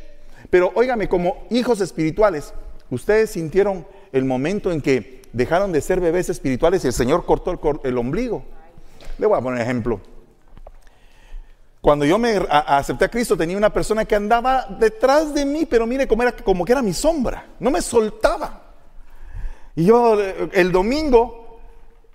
Pero 0.50 0.70
óigame, 0.74 1.08
como 1.08 1.44
hijos 1.48 1.80
espirituales, 1.80 2.52
ustedes 2.90 3.30
sintieron 3.30 3.86
el 4.12 4.26
momento 4.26 4.70
en 4.70 4.82
que 4.82 5.22
dejaron 5.32 5.72
de 5.72 5.80
ser 5.80 5.98
bebés 5.98 6.28
espirituales 6.28 6.84
y 6.84 6.88
el 6.88 6.92
Señor 6.92 7.24
cortó 7.24 7.52
el, 7.52 7.58
el 7.84 7.96
ombligo. 7.96 8.44
Le 9.16 9.26
voy 9.26 9.38
a 9.38 9.40
poner 9.40 9.62
un 9.62 9.62
ejemplo. 9.62 9.98
Cuando 11.80 12.04
yo 12.04 12.18
me 12.18 12.46
acepté 12.50 13.06
a 13.06 13.08
Cristo 13.08 13.36
tenía 13.36 13.56
una 13.56 13.72
persona 13.72 14.04
que 14.04 14.14
andaba 14.14 14.66
detrás 14.78 15.32
de 15.32 15.46
mí, 15.46 15.64
pero 15.64 15.86
mire 15.86 16.06
cómo 16.06 16.22
era 16.22 16.32
como 16.32 16.64
que 16.64 16.72
era 16.72 16.82
mi 16.82 16.92
sombra, 16.92 17.46
no 17.58 17.70
me 17.70 17.80
soltaba. 17.80 18.60
Y 19.74 19.86
yo 19.86 20.20
eh, 20.20 20.50
el 20.52 20.72
domingo 20.72 21.58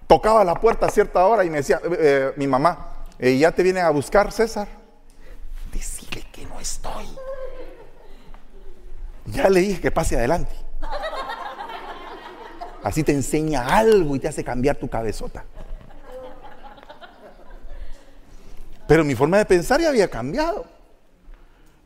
tocaba 0.06 0.44
la 0.44 0.56
puerta 0.56 0.86
a 0.86 0.92
cierta 0.92 1.26
hora 1.26 1.44
y 1.44 1.50
me 1.50 1.58
decía, 1.58 1.82
eh, 1.84 1.98
eh, 2.00 2.34
mi 2.38 2.46
mamá, 2.46 3.06
ya 3.20 3.52
te 3.52 3.64
vienen 3.64 3.86
a 3.86 3.90
buscar, 3.90 4.32
César. 4.32 4.68
Decirle 5.74 6.26
que 6.32 6.46
no 6.46 6.60
estoy. 6.60 7.08
Ya 9.26 9.50
le 9.50 9.62
dije 9.62 9.82
que 9.82 9.90
pase 9.90 10.16
adelante. 10.16 10.54
Así 12.84 13.04
te 13.04 13.14
enseña 13.14 13.66
algo 13.76 14.16
y 14.16 14.20
te 14.20 14.28
hace 14.28 14.44
cambiar 14.44 14.76
tu 14.76 14.88
cabezota. 14.88 15.44
Pero 18.88 19.04
mi 19.04 19.16
forma 19.16 19.38
de 19.38 19.46
pensar 19.46 19.82
ya 19.82 19.90
había 19.90 20.10
cambiado. 20.10 20.66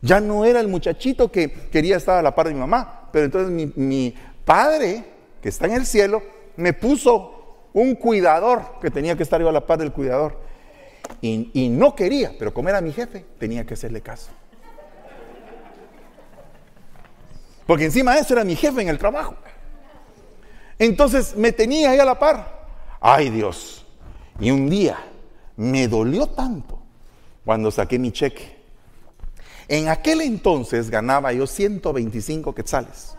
Ya 0.01 0.19
no 0.19 0.45
era 0.45 0.59
el 0.59 0.67
muchachito 0.67 1.31
que 1.31 1.51
quería 1.51 1.97
estar 1.97 2.17
a 2.17 2.21
la 2.21 2.35
par 2.35 2.47
de 2.47 2.53
mi 2.53 2.59
mamá. 2.59 3.09
Pero 3.11 3.25
entonces 3.25 3.75
mi, 3.75 4.15
padre, 4.45 5.03
que 5.41 5.49
está 5.49 5.67
en 5.67 5.73
el 5.73 5.85
cielo, 5.85 6.21
me 6.55 6.73
puso 6.73 7.67
un 7.73 7.95
cuidador 7.95 8.79
que 8.81 8.89
tenía 8.89 9.15
que 9.15 9.23
estar 9.23 9.39
yo 9.39 9.49
a 9.49 9.51
la 9.51 9.65
par 9.65 9.79
del 9.79 9.91
cuidador. 9.91 10.39
Y, 11.21 11.49
y 11.53 11.69
no 11.69 11.95
quería, 11.95 12.33
pero 12.37 12.53
como 12.53 12.69
era 12.69 12.81
mi 12.81 12.91
jefe, 12.91 13.25
tenía 13.37 13.65
que 13.65 13.73
hacerle 13.73 14.01
caso. 14.01 14.31
Porque 17.65 17.85
encima 17.85 18.15
de 18.15 18.21
eso 18.21 18.33
era 18.33 18.43
mi 18.43 18.55
jefe 18.55 18.81
en 18.81 18.89
el 18.89 18.97
trabajo. 18.97 19.35
Entonces 20.77 21.35
me 21.35 21.51
tenía 21.51 21.91
ahí 21.91 21.99
a 21.99 22.05
la 22.05 22.17
par. 22.17 22.67
Ay 22.99 23.29
Dios. 23.29 23.85
Y 24.39 24.51
un 24.51 24.69
día 24.69 24.97
me 25.57 25.87
dolió 25.87 26.27
tanto 26.27 26.78
cuando 27.49 27.71
saqué 27.71 27.97
mi 27.97 28.11
cheque. 28.11 28.55
En 29.67 29.87
aquel 29.87 30.21
entonces 30.21 30.87
ganaba 30.87 31.33
yo 31.33 31.47
125 31.47 32.53
quetzales. 32.53 33.15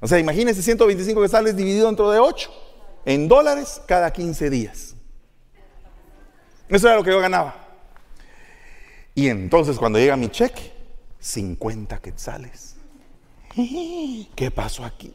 O 0.00 0.08
sea, 0.08 0.18
imagínense 0.18 0.60
125 0.64 1.22
quetzales 1.22 1.54
dividido 1.54 1.86
dentro 1.86 2.10
de 2.10 2.18
8 2.18 2.50
en 3.04 3.28
dólares 3.28 3.80
cada 3.86 4.12
15 4.12 4.50
días. 4.50 4.96
Eso 6.68 6.88
era 6.88 6.96
lo 6.96 7.04
que 7.04 7.12
yo 7.12 7.20
ganaba. 7.20 7.54
Y 9.14 9.28
entonces 9.28 9.78
cuando 9.78 10.00
llega 10.00 10.16
mi 10.16 10.28
cheque, 10.28 10.72
50 11.20 11.98
quetzales. 11.98 12.74
¿Qué 13.54 14.50
pasó 14.52 14.84
aquí? 14.84 15.14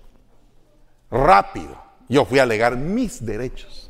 Rápido. 1.12 1.84
Yo 2.08 2.24
fui 2.24 2.40
a 2.40 2.44
alegar 2.44 2.78
mis 2.78 3.26
derechos. 3.26 3.90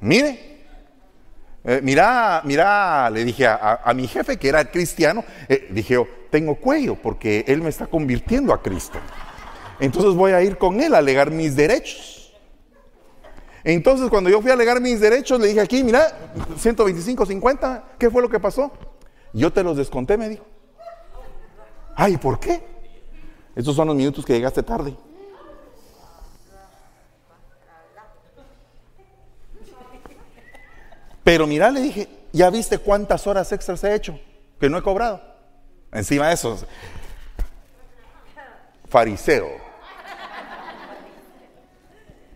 Mire, 0.00 0.50
eh, 1.64 1.80
mira, 1.82 2.40
mira, 2.44 3.10
le 3.10 3.24
dije 3.24 3.46
a, 3.46 3.92
mi 3.94 4.06
jefe 4.08 4.38
que 4.38 4.48
era 4.48 4.64
cristiano, 4.70 5.24
eh, 5.48 5.68
dije 5.70 5.94
yo, 5.94 6.06
tengo 6.30 6.54
cuello 6.54 6.96
porque 6.96 7.44
él 7.46 7.60
me 7.60 7.68
está 7.68 7.86
convirtiendo 7.86 8.54
a 8.54 8.62
Cristo. 8.62 8.98
Entonces 9.78 10.14
voy 10.14 10.32
a 10.32 10.42
ir 10.42 10.56
con 10.56 10.80
él 10.80 10.94
a 10.94 10.98
alegar 10.98 11.30
mis 11.30 11.56
derechos. 11.56 12.32
Entonces 13.62 14.08
cuando 14.08 14.30
yo 14.30 14.40
fui 14.40 14.50
a 14.50 14.54
alegar 14.54 14.80
mis 14.80 15.00
derechos, 15.00 15.38
le 15.38 15.48
dije 15.48 15.60
aquí, 15.60 15.84
mira, 15.84 16.30
125, 16.56 17.26
50, 17.26 17.84
¿qué 17.98 18.10
fue 18.10 18.22
lo 18.22 18.30
que 18.30 18.40
pasó? 18.40 18.72
Yo 19.34 19.52
te 19.52 19.62
los 19.62 19.76
desconté, 19.76 20.16
me 20.16 20.30
dijo. 20.30 20.44
Ay, 21.94 22.16
¿por 22.16 22.40
qué? 22.40 22.62
Estos 23.54 23.76
son 23.76 23.88
los 23.88 23.96
minutos 23.96 24.24
que 24.24 24.32
llegaste 24.32 24.62
tarde. 24.62 24.96
Pero 31.24 31.46
mira, 31.46 31.70
le 31.70 31.80
dije, 31.80 32.08
¿ya 32.32 32.50
viste 32.50 32.78
cuántas 32.78 33.26
horas 33.26 33.52
extras 33.52 33.84
he 33.84 33.94
hecho 33.94 34.18
que 34.58 34.68
no 34.68 34.78
he 34.78 34.82
cobrado? 34.82 35.22
Encima 35.92 36.28
de 36.28 36.34
eso, 36.34 36.58
fariseo. 38.88 39.70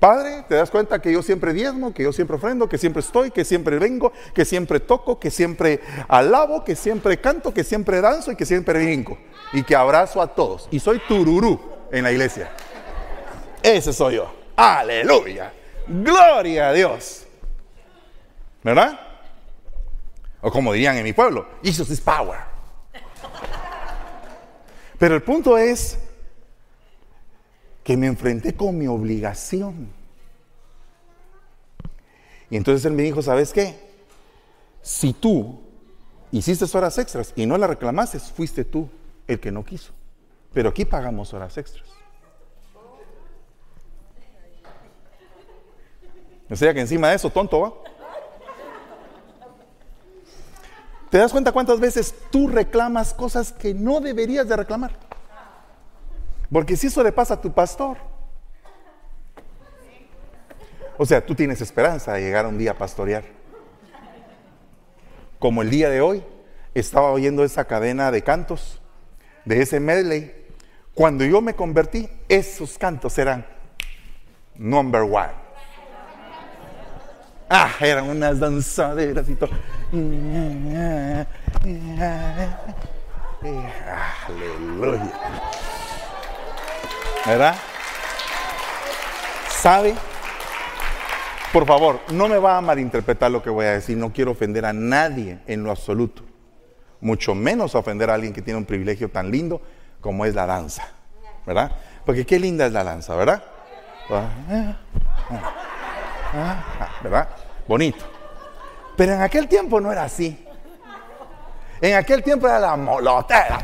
Padre, 0.04 0.44
¿te 0.46 0.56
das 0.56 0.70
cuenta 0.70 1.00
que 1.00 1.10
yo 1.10 1.22
siempre 1.22 1.54
diezmo, 1.54 1.94
que 1.94 2.02
yo 2.02 2.12
siempre 2.12 2.36
ofrendo, 2.36 2.68
que 2.68 2.76
siempre 2.76 3.00
estoy, 3.00 3.30
que 3.30 3.42
siempre 3.42 3.78
vengo, 3.78 4.12
que 4.34 4.44
siempre 4.44 4.78
toco, 4.78 5.18
que 5.18 5.30
siempre 5.30 5.80
alabo, 6.08 6.62
que 6.62 6.76
siempre 6.76 7.18
canto, 7.18 7.54
que 7.54 7.64
siempre 7.64 8.02
danzo 8.02 8.30
y 8.30 8.36
que 8.36 8.44
siempre 8.44 8.84
brinco? 8.84 9.16
Y 9.54 9.62
que 9.62 9.74
abrazo 9.74 10.20
a 10.20 10.26
todos. 10.26 10.68
Y 10.70 10.78
soy 10.78 11.00
tururú 11.08 11.58
en 11.90 12.04
la 12.04 12.12
iglesia. 12.12 12.52
Ese 13.62 13.94
soy 13.94 14.16
yo. 14.16 14.30
Aleluya. 14.54 15.50
Gloria 15.86 16.68
a 16.68 16.72
Dios. 16.74 17.23
¿Verdad? 18.64 18.98
O 20.40 20.50
como 20.50 20.72
dirían 20.72 20.96
en 20.96 21.04
mi 21.04 21.12
pueblo, 21.12 21.46
Jesus 21.62 21.90
is 21.90 22.00
power. 22.00 22.40
Pero 24.98 25.14
el 25.14 25.22
punto 25.22 25.58
es 25.58 25.98
que 27.82 27.96
me 27.96 28.06
enfrenté 28.06 28.54
con 28.54 28.76
mi 28.78 28.86
obligación. 28.86 29.92
Y 32.48 32.56
entonces 32.56 32.84
él 32.86 32.92
me 32.92 33.02
dijo, 33.02 33.20
¿sabes 33.20 33.52
qué? 33.52 33.78
Si 34.80 35.12
tú 35.12 35.60
hiciste 36.30 36.64
horas 36.76 36.96
extras 36.98 37.32
y 37.36 37.44
no 37.44 37.58
las 37.58 37.68
reclamaste, 37.68 38.18
fuiste 38.18 38.64
tú 38.64 38.88
el 39.26 39.40
que 39.40 39.50
no 39.50 39.64
quiso. 39.64 39.92
Pero 40.54 40.70
aquí 40.70 40.84
pagamos 40.84 41.34
horas 41.34 41.56
extras. 41.58 41.84
O 46.50 46.56
sea 46.56 46.72
que 46.72 46.80
encima 46.80 47.08
de 47.08 47.16
eso, 47.16 47.30
tonto 47.30 47.60
va. 47.60 47.93
¿Te 51.14 51.18
das 51.18 51.30
cuenta 51.30 51.52
cuántas 51.52 51.78
veces 51.78 52.12
tú 52.32 52.48
reclamas 52.48 53.14
cosas 53.14 53.52
que 53.52 53.72
no 53.72 54.00
deberías 54.00 54.48
de 54.48 54.56
reclamar? 54.56 54.90
Porque 56.50 56.76
si 56.76 56.88
eso 56.88 57.04
le 57.04 57.12
pasa 57.12 57.34
a 57.34 57.40
tu 57.40 57.52
pastor, 57.52 57.98
o 60.98 61.06
sea, 61.06 61.24
tú 61.24 61.36
tienes 61.36 61.60
esperanza 61.60 62.14
de 62.14 62.22
llegar 62.22 62.48
un 62.48 62.58
día 62.58 62.72
a 62.72 62.74
pastorear. 62.74 63.22
Como 65.38 65.62
el 65.62 65.70
día 65.70 65.88
de 65.88 66.00
hoy, 66.00 66.24
estaba 66.74 67.12
oyendo 67.12 67.44
esa 67.44 67.64
cadena 67.64 68.10
de 68.10 68.22
cantos, 68.22 68.80
de 69.44 69.62
ese 69.62 69.78
medley. 69.78 70.34
Cuando 70.94 71.24
yo 71.24 71.40
me 71.40 71.54
convertí, 71.54 72.08
esos 72.28 72.76
cantos 72.76 73.16
eran 73.18 73.46
number 74.56 75.02
one. 75.02 75.43
Ah, 77.56 77.70
eran 77.78 78.10
unas 78.10 78.40
danzaderas 78.40 79.28
y 79.28 79.36
todo. 79.36 79.50
Aleluya. 84.26 85.12
¿Verdad? 87.24 87.54
¿Sabe? 89.50 89.94
Por 91.52 91.64
favor, 91.64 92.00
no 92.08 92.26
me 92.26 92.38
va 92.38 92.58
a 92.58 92.60
malinterpretar 92.60 93.30
lo 93.30 93.40
que 93.40 93.50
voy 93.50 93.66
a 93.66 93.74
decir. 93.74 93.96
No 93.96 94.12
quiero 94.12 94.32
ofender 94.32 94.66
a 94.66 94.72
nadie 94.72 95.38
en 95.46 95.62
lo 95.62 95.70
absoluto. 95.70 96.24
Mucho 97.00 97.36
menos 97.36 97.76
ofender 97.76 98.10
a 98.10 98.14
alguien 98.14 98.32
que 98.32 98.42
tiene 98.42 98.58
un 98.58 98.64
privilegio 98.64 99.12
tan 99.12 99.30
lindo 99.30 99.62
como 100.00 100.24
es 100.24 100.34
la 100.34 100.46
danza. 100.46 100.88
¿Verdad? 101.46 101.70
Porque 102.04 102.26
qué 102.26 102.40
linda 102.40 102.66
es 102.66 102.72
la 102.72 102.82
danza, 102.82 103.14
¿verdad? 103.14 103.44
¿Verdad? 107.00 107.28
Bonito. 107.66 108.04
Pero 108.96 109.14
en 109.14 109.22
aquel 109.22 109.48
tiempo 109.48 109.80
no 109.80 109.90
era 109.90 110.04
así. 110.04 110.40
En 111.80 111.94
aquel 111.94 112.22
tiempo 112.22 112.46
era 112.46 112.58
la 112.58 112.76
molotera. 112.76 113.58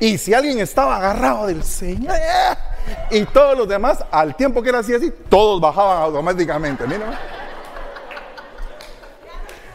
Y 0.00 0.16
si 0.18 0.32
alguien 0.34 0.60
estaba 0.60 0.96
agarrado 0.96 1.46
del 1.46 1.64
Señor 1.64 2.14
y 3.10 3.24
todos 3.24 3.56
los 3.58 3.68
demás, 3.68 4.04
al 4.10 4.34
tiempo 4.36 4.62
que 4.62 4.68
era 4.68 4.78
así, 4.78 4.94
así, 4.94 5.12
todos 5.28 5.60
bajaban 5.60 6.02
automáticamente. 6.02 6.86
Mira. 6.86 7.18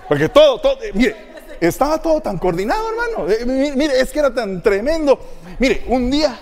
Porque 0.07 0.29
todo, 0.29 0.59
todo, 0.61 0.81
eh, 0.83 0.91
mire, 0.93 1.15
estaba 1.59 1.97
todo 2.01 2.21
tan 2.21 2.37
coordinado, 2.37 2.83
hermano. 2.89 3.29
Eh, 3.31 3.45
mi- 3.45 3.71
Mire, 3.71 3.99
es 3.99 4.11
que 4.11 4.19
era 4.19 4.33
tan 4.33 4.61
tremendo. 4.61 5.19
Mire, 5.59 5.83
un 5.87 6.09
día 6.11 6.37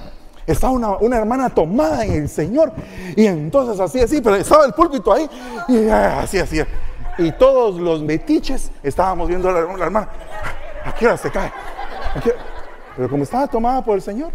estaba 0.52 0.74
una, 0.74 0.98
una 0.98 1.18
hermana 1.18 1.50
tomada 1.50 2.06
en 2.06 2.14
el 2.14 2.30
Señor 2.30 2.72
y 3.16 3.26
entonces 3.26 3.80
así, 3.80 4.00
así, 4.00 4.22
pero 4.22 4.36
estaba 4.36 4.66
el 4.66 4.74
púlpito 4.74 5.12
ahí 5.14 5.30
y 5.68 5.88
ah, 5.90 6.22
así, 6.22 6.40
así. 6.40 6.62
Y 7.18 7.32
todos 7.34 7.80
los 7.80 8.02
metiches 8.02 8.72
estábamos 8.84 9.28
viendo 9.28 9.50
a 9.50 9.54
la, 9.54 9.60
hermana. 9.84 10.10
¿A 10.86 10.94
qué 10.96 11.06
hora 11.08 11.18
se 11.18 11.30
cae? 11.30 11.52
¿A 12.16 12.20
qué- 12.22 12.34
Pero 12.96 13.10
como 13.10 13.24
estaba 13.24 13.48
tomada 13.48 13.84
por 13.84 13.96
el 13.96 14.02
Señor, 14.02 14.32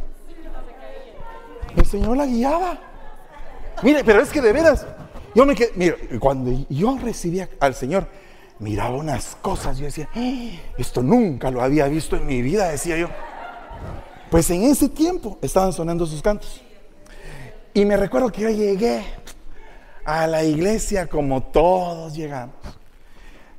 el 1.76 1.84
Señor 1.86 2.16
la 2.16 2.26
guiaba. 2.26 2.78
Mire, 3.82 4.04
pero 4.04 4.20
es 4.22 4.30
que 4.30 4.40
de 4.40 4.52
veras, 4.52 4.86
yo 5.34 5.44
me 5.44 5.54
quedé, 5.54 5.72
mire, 5.76 6.18
cuando 6.18 6.50
yo 6.68 6.96
recibí 7.02 7.42
al 7.60 7.74
Señor, 7.74 8.06
miraba 8.58 8.96
unas 8.96 9.36
cosas, 9.42 9.76
yo 9.76 9.84
decía, 9.84 10.08
"Ah, 10.14 10.50
esto 10.78 11.02
nunca 11.02 11.50
lo 11.50 11.62
había 11.62 11.86
visto 11.88 12.16
en 12.16 12.26
mi 12.26 12.40
vida, 12.40 12.68
decía 12.68 12.96
yo. 12.96 13.08
Pues 14.36 14.50
en 14.50 14.64
ese 14.64 14.90
tiempo 14.90 15.38
estaban 15.40 15.72
sonando 15.72 16.04
sus 16.04 16.20
cantos. 16.20 16.60
Y 17.72 17.86
me 17.86 17.96
recuerdo 17.96 18.30
que 18.30 18.42
yo 18.42 18.50
llegué 18.50 19.02
a 20.04 20.26
la 20.26 20.44
iglesia 20.44 21.06
como 21.06 21.42
todos 21.42 22.14
llegamos, 22.14 22.54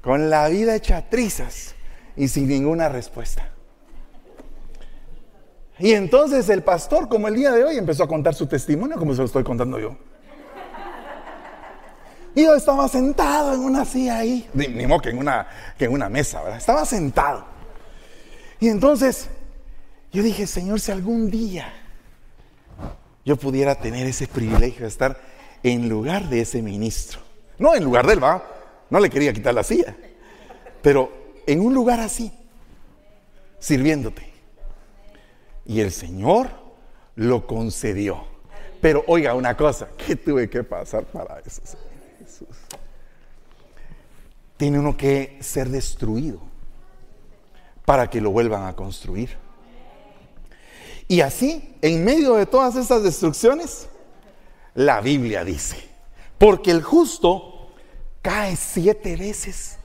con 0.04 0.30
la 0.30 0.48
vida 0.50 0.76
hecha 0.76 1.10
trizas 1.10 1.74
y 2.16 2.28
sin 2.28 2.48
ninguna 2.48 2.90
respuesta. 2.90 3.50
Y 5.80 5.94
entonces 5.94 6.48
el 6.48 6.62
pastor, 6.62 7.10
como 7.10 7.28
el 7.28 7.34
día 7.34 7.50
de 7.50 7.64
hoy, 7.64 7.76
empezó 7.76 8.04
a 8.04 8.08
contar 8.08 8.36
su 8.36 8.46
testimonio, 8.46 9.00
como 9.00 9.14
se 9.14 9.22
lo 9.22 9.26
estoy 9.26 9.44
contando 9.44 9.80
yo. 9.80 9.98
Y 12.36 12.44
yo 12.44 12.54
estaba 12.54 12.88
sentado 12.88 13.56
en 13.56 13.62
una 13.62 13.84
silla 13.84 14.20
ahí, 14.20 14.48
ni, 14.54 14.86
modo 14.86 15.02
que 15.02 15.10
en 15.10 15.18
una, 15.18 15.48
que 15.76 15.86
en 15.86 15.92
una 15.94 16.08
mesa, 16.08 16.44
¿verdad? 16.44 16.60
Estaba 16.60 16.86
sentado. 16.86 17.46
Y 18.60 18.68
entonces 18.70 19.28
yo 20.18 20.24
dije, 20.24 20.48
Señor, 20.48 20.80
si 20.80 20.92
algún 20.92 21.30
día 21.30 21.72
yo 23.24 23.36
pudiera 23.36 23.76
tener 23.76 24.08
ese 24.08 24.26
privilegio 24.26 24.82
de 24.82 24.88
estar 24.88 25.22
en 25.62 25.88
lugar 25.88 26.28
de 26.28 26.42
ese 26.42 26.64
ministro, 26.64 27.20
no 27.60 27.76
en 27.76 27.84
lugar 27.84 28.08
de 28.08 28.14
él, 28.14 28.24
va, 28.24 28.44
no 28.90 29.00
le 29.00 29.12
quería 29.12 29.32
quitar 29.32 29.54
la 29.54 29.62
silla, 29.62 29.96
pero 30.82 31.36
en 31.46 31.62
un 31.62 31.72
lugar 31.72 32.00
así, 32.00 32.34
sirviéndote. 33.60 34.34
Y 35.68 35.82
el 35.82 35.92
Señor 35.92 36.50
lo 37.14 37.46
concedió. 37.46 38.26
Pero 38.82 39.04
oiga 39.06 39.36
una 39.36 39.56
cosa, 39.56 39.88
¿qué 40.04 40.16
tuve 40.16 40.50
que 40.50 40.64
pasar 40.64 41.04
para 41.04 41.42
eso? 41.46 41.62
Jesús? 42.18 42.48
Tiene 44.58 44.80
uno 44.80 44.98
que 44.98 45.38
ser 45.42 45.70
destruido 45.70 46.42
para 47.86 48.10
que 48.10 48.20
lo 48.20 48.32
vuelvan 48.32 48.66
a 48.66 48.76
construir. 48.76 49.46
Y 51.08 51.22
así, 51.22 51.78
en 51.82 52.04
medio 52.04 52.36
de 52.36 52.46
todas 52.46 52.76
estas 52.76 53.04
destrucciones, 53.04 53.88
la 54.74 55.00
Biblia 55.02 55.44
dice, 55.44 55.78
porque 56.38 56.72
el 56.72 56.84
justo 56.84 57.72
cae 58.22 58.56
siete 58.56 59.16
veces. 59.16 59.78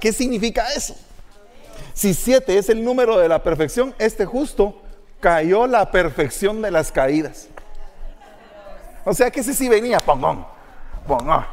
¿Qué 0.00 0.12
significa 0.12 0.66
eso? 0.74 0.96
Si 1.94 2.14
siete 2.14 2.56
es 2.56 2.68
el 2.68 2.82
número 2.82 3.18
de 3.18 3.28
la 3.28 3.42
perfección, 3.42 3.94
este 3.98 4.24
justo 4.24 4.80
cayó 5.20 5.66
la 5.66 5.90
perfección 5.90 6.62
de 6.62 6.70
las 6.70 6.90
caídas. 6.90 7.48
O 9.04 9.12
sea 9.12 9.30
que 9.30 9.40
ese 9.40 9.52
sí 9.52 9.68
venía, 9.68 10.00
pongón, 10.00 10.46
pongón. 11.06 11.44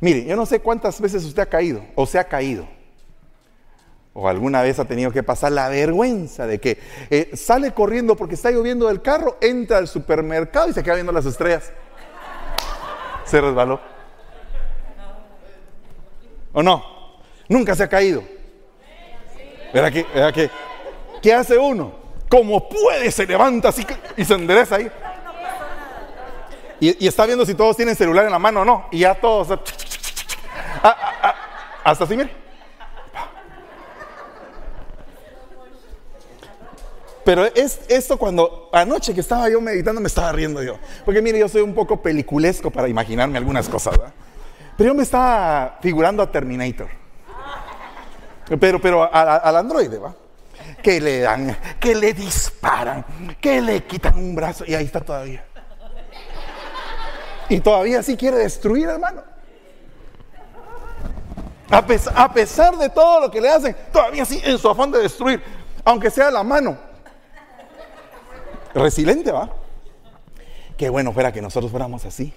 Mire, 0.00 0.24
yo 0.24 0.36
no 0.36 0.46
sé 0.46 0.60
cuántas 0.60 1.00
veces 1.00 1.24
usted 1.24 1.42
ha 1.42 1.46
caído 1.46 1.84
o 1.94 2.06
se 2.06 2.18
ha 2.18 2.24
caído. 2.24 2.66
O 4.16 4.28
alguna 4.28 4.62
vez 4.62 4.78
ha 4.78 4.84
tenido 4.84 5.10
que 5.10 5.24
pasar 5.24 5.50
la 5.50 5.68
vergüenza 5.68 6.46
de 6.46 6.60
que 6.60 6.78
eh, 7.10 7.32
sale 7.34 7.72
corriendo 7.72 8.14
porque 8.14 8.36
está 8.36 8.52
lloviendo 8.52 8.86
del 8.86 9.02
carro, 9.02 9.38
entra 9.40 9.78
al 9.78 9.88
supermercado 9.88 10.68
y 10.68 10.72
se 10.72 10.84
queda 10.84 10.94
viendo 10.94 11.10
las 11.10 11.26
estrellas. 11.26 11.72
Se 13.24 13.40
resbaló. 13.40 13.80
¿O 16.52 16.62
no? 16.62 16.84
Nunca 17.48 17.74
se 17.74 17.82
ha 17.82 17.88
caído. 17.88 18.22
¿Verdad 19.72 19.92
que, 19.92 20.06
que? 20.32 20.50
¿Qué 21.20 21.34
hace 21.34 21.58
uno? 21.58 21.92
Como 22.28 22.68
puede, 22.68 23.10
se 23.10 23.26
levanta 23.26 23.70
así 23.70 23.84
y 24.16 24.24
se 24.24 24.34
endereza 24.34 24.76
ahí. 24.76 24.88
Y, 26.78 27.04
y 27.04 27.08
está 27.08 27.26
viendo 27.26 27.44
si 27.44 27.54
todos 27.54 27.76
tienen 27.76 27.96
celular 27.96 28.26
en 28.26 28.30
la 28.30 28.38
mano 28.38 28.60
o 28.60 28.64
no. 28.64 28.86
Y 28.92 29.00
ya 29.00 29.16
todos. 29.16 29.50
ah, 30.82 30.96
ah, 30.96 31.12
ah, 31.20 31.34
hasta 31.82 32.04
así, 32.04 32.16
mire. 32.16 32.43
Pero 37.24 37.46
es 37.46 37.80
esto 37.88 38.18
cuando 38.18 38.68
anoche 38.72 39.14
que 39.14 39.20
estaba 39.20 39.48
yo 39.48 39.60
meditando 39.60 40.00
me 40.00 40.08
estaba 40.08 40.30
riendo 40.32 40.62
yo. 40.62 40.78
Porque 41.04 41.22
mire, 41.22 41.38
yo 41.38 41.48
soy 41.48 41.62
un 41.62 41.74
poco 41.74 42.02
peliculesco 42.02 42.70
para 42.70 42.86
imaginarme 42.88 43.38
algunas 43.38 43.68
cosas, 43.68 43.98
¿verdad? 43.98 44.14
Pero 44.76 44.88
yo 44.88 44.94
me 44.94 45.04
estaba 45.04 45.78
figurando 45.80 46.22
a 46.22 46.30
Terminator. 46.30 46.88
Pero, 48.60 48.80
pero 48.80 49.14
al 49.14 49.56
androide, 49.56 49.98
¿va? 49.98 50.14
Que 50.82 51.00
le 51.00 51.20
dan, 51.20 51.56
que 51.80 51.94
le 51.94 52.12
disparan, 52.12 53.04
que 53.40 53.62
le 53.62 53.84
quitan 53.84 54.18
un 54.18 54.34
brazo 54.34 54.64
y 54.66 54.74
ahí 54.74 54.84
está 54.84 55.00
todavía. 55.00 55.44
Y 57.48 57.60
todavía 57.60 58.02
sí 58.02 58.16
quiere 58.16 58.38
destruir, 58.38 58.88
hermano. 58.88 59.22
A, 61.70 61.78
a 62.16 62.32
pesar 62.32 62.76
de 62.76 62.90
todo 62.90 63.20
lo 63.20 63.30
que 63.30 63.40
le 63.40 63.48
hacen, 63.48 63.74
todavía 63.90 64.26
sí 64.26 64.40
en 64.44 64.58
su 64.58 64.68
afán 64.68 64.90
de 64.90 64.98
destruir, 64.98 65.42
aunque 65.84 66.10
sea 66.10 66.30
la 66.30 66.42
mano. 66.42 66.76
Resiliente, 68.74 69.30
¿va? 69.30 69.50
Qué 70.76 70.88
bueno 70.88 71.12
fuera 71.12 71.32
que 71.32 71.40
nosotros 71.40 71.70
fuéramos 71.70 72.04
así. 72.04 72.32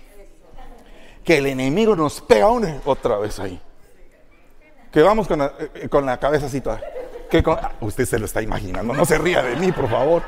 Que 1.23 1.37
el 1.39 1.47
enemigo 1.47 1.95
nos 1.95 2.21
pega 2.21 2.49
una 2.49 2.79
otra 2.85 3.17
vez 3.17 3.39
ahí. 3.39 3.59
Que 4.91 5.01
vamos 5.01 5.27
con 5.27 5.39
la, 5.39 5.53
eh, 5.75 5.89
con 5.89 6.05
la 6.05 6.19
cabeza 6.19 6.45
así 6.45 6.61
toda. 6.61 6.81
Que 7.29 7.43
ah, 7.45 7.71
usted 7.81 8.05
se 8.05 8.19
lo 8.19 8.25
está 8.25 8.41
imaginando. 8.41 8.93
No 8.93 9.05
se 9.05 9.17
ría 9.17 9.41
de 9.41 9.55
mí, 9.55 9.71
por 9.71 9.89
favor. 9.89 10.23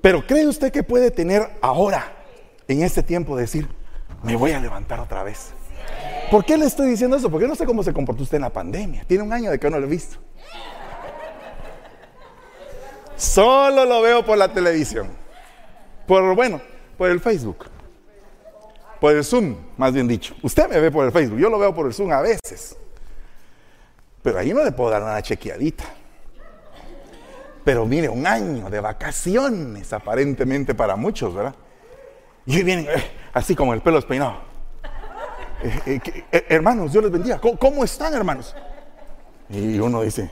Pero 0.00 0.26
¿cree 0.26 0.46
usted 0.46 0.70
que 0.72 0.82
puede 0.82 1.10
tener 1.10 1.48
ahora, 1.60 2.12
en 2.66 2.82
este 2.82 3.02
tiempo, 3.02 3.36
decir, 3.36 3.68
me 4.22 4.36
voy 4.36 4.52
a 4.52 4.60
levantar 4.60 5.00
otra 5.00 5.22
vez? 5.22 5.52
¿Por 6.30 6.44
qué 6.44 6.56
le 6.56 6.66
estoy 6.66 6.90
diciendo 6.90 7.16
eso? 7.16 7.30
Porque 7.30 7.48
no 7.48 7.54
sé 7.54 7.64
cómo 7.64 7.82
se 7.82 7.92
comportó 7.92 8.22
usted 8.22 8.36
en 8.36 8.42
la 8.42 8.52
pandemia. 8.52 9.04
Tiene 9.06 9.24
un 9.24 9.32
año 9.32 9.50
de 9.50 9.58
que 9.58 9.70
no 9.70 9.78
lo 9.78 9.86
he 9.86 9.90
visto. 9.90 10.18
Solo 13.18 13.84
lo 13.84 14.00
veo 14.00 14.24
por 14.24 14.38
la 14.38 14.52
televisión. 14.52 15.08
Por, 16.06 16.34
bueno, 16.36 16.60
por 16.96 17.10
el 17.10 17.20
Facebook. 17.20 17.66
Por 19.00 19.14
el 19.14 19.24
Zoom, 19.24 19.56
más 19.76 19.92
bien 19.92 20.08
dicho. 20.08 20.34
Usted 20.42 20.68
me 20.68 20.80
ve 20.80 20.90
por 20.90 21.04
el 21.04 21.12
Facebook, 21.12 21.38
yo 21.38 21.50
lo 21.50 21.58
veo 21.58 21.74
por 21.74 21.86
el 21.86 21.92
Zoom 21.92 22.12
a 22.12 22.22
veces. 22.22 22.76
Pero 24.22 24.38
ahí 24.38 24.52
no 24.54 24.64
le 24.64 24.72
puedo 24.72 24.90
dar 24.90 25.02
una 25.02 25.20
chequeadita. 25.20 25.84
Pero 27.64 27.84
mire, 27.86 28.08
un 28.08 28.26
año 28.26 28.70
de 28.70 28.80
vacaciones 28.80 29.92
aparentemente 29.92 30.74
para 30.74 30.96
muchos, 30.96 31.34
¿verdad? 31.34 31.54
Y 32.46 32.62
vienen 32.62 32.86
eh, 32.86 33.10
así 33.34 33.54
como 33.54 33.74
el 33.74 33.82
pelo 33.82 33.96
despeinado. 33.96 34.36
Eh, 35.62 35.80
eh, 35.86 36.24
eh, 36.30 36.46
hermanos, 36.48 36.92
Dios 36.92 37.02
les 37.02 37.12
bendiga. 37.12 37.40
¿Cómo, 37.40 37.58
cómo 37.58 37.84
están, 37.84 38.14
hermanos? 38.14 38.54
Y 39.48 39.78
uno 39.80 40.02
dice, 40.02 40.30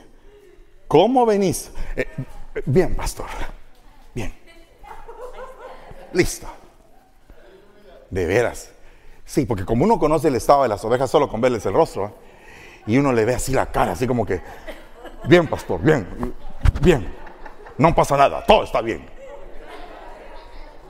¿cómo 0.87 1.25
venís? 1.25 1.71
Bien, 2.65 2.95
pastor. 2.95 3.25
Bien. 4.13 4.33
Listo. 6.13 6.47
De 8.09 8.25
veras. 8.25 8.71
Sí, 9.25 9.45
porque 9.45 9.65
como 9.65 9.83
uno 9.83 9.99
conoce 9.99 10.29
el 10.29 10.35
estado 10.35 10.63
de 10.63 10.69
las 10.69 10.83
ovejas 10.85 11.11
solo 11.11 11.27
con 11.27 11.41
verles 11.41 11.65
el 11.65 11.73
rostro, 11.73 12.05
¿eh? 12.05 12.11
y 12.87 12.97
uno 12.97 13.11
le 13.11 13.25
ve 13.25 13.35
así 13.35 13.51
la 13.51 13.65
cara, 13.65 13.91
así 13.91 14.07
como 14.07 14.25
que, 14.25 14.41
bien, 15.25 15.47
pastor, 15.47 15.81
bien, 15.81 16.33
bien. 16.81 17.13
No 17.77 17.93
pasa 17.93 18.15
nada, 18.15 18.43
todo 18.45 18.63
está 18.63 18.81
bien. 18.81 19.05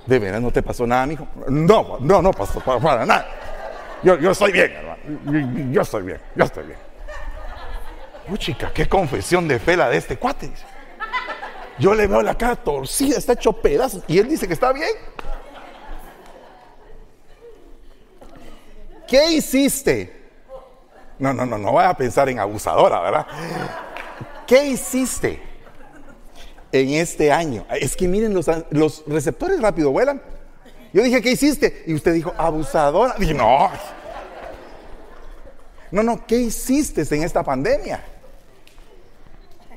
¿De 0.06 0.20
veras 0.20 0.42
no 0.42 0.52
te 0.52 0.62
pasó 0.62 0.86
nada, 0.88 1.06
mijo? 1.06 1.28
No, 1.50 1.98
no, 2.00 2.22
no 2.22 2.32
pasó 2.32 2.60
para, 2.62 3.06
nada. 3.06 3.28
Yo, 4.04 4.18
yo 4.20 4.32
estoy 4.32 4.52
bien, 4.52 4.72
hermano. 4.72 5.72
Yo, 5.74 5.82
estoy 5.82 6.04
bien, 6.04 6.22
yo 6.36 6.44
estoy 6.46 6.66
bien. 6.68 6.80
Uy, 8.30 8.38
chica, 8.38 8.72
qué 8.74 8.88
confesión 8.88 9.48
de 9.48 9.58
fe 9.60 9.76
la 9.76 9.90
de 9.90 9.98
este 9.98 10.18
cuate. 10.18 10.52
Yo 11.80 11.94
le 11.94 12.08
veo 12.08 12.22
la 12.22 12.36
cara 12.36 12.56
torcida, 12.56 13.18
está 13.18 13.34
hecho 13.34 13.54
pedazos. 13.54 14.04
Y 14.08 14.18
él 14.18 14.28
dice 14.28 14.48
que 14.48 14.54
está 14.54 14.74
bien. 14.74 14.90
¿Qué 19.08 19.32
hiciste? 19.32 20.14
No, 21.20 21.34
no, 21.34 21.46
no, 21.46 21.58
no 21.58 21.74
vaya 21.74 21.90
a 21.90 21.98
pensar 21.98 22.30
en 22.30 22.40
abusadora, 22.40 23.00
¿verdad? 23.00 23.28
¿Qué 24.46 24.66
hiciste 24.66 25.42
en 26.72 26.90
este 26.90 27.32
año? 27.32 27.66
Es 27.70 27.96
que 27.96 28.08
miren, 28.08 28.34
los, 28.34 28.48
los 28.70 29.04
receptores 29.08 29.62
rápido 29.62 29.92
vuelan. 29.92 30.22
Yo 30.94 31.04
dije, 31.04 31.22
¿qué 31.22 31.32
hiciste? 31.32 31.84
Y 31.86 31.94
usted 31.94 32.14
dijo, 32.14 32.34
abusadora. 32.38 33.16
Dije, 33.18 33.34
no. 33.34 33.70
No, 35.92 36.04
no, 36.04 36.26
¿qué 36.26 36.38
hiciste 36.38 37.04
en 37.16 37.24
esta 37.24 37.44
pandemia? 37.44 38.04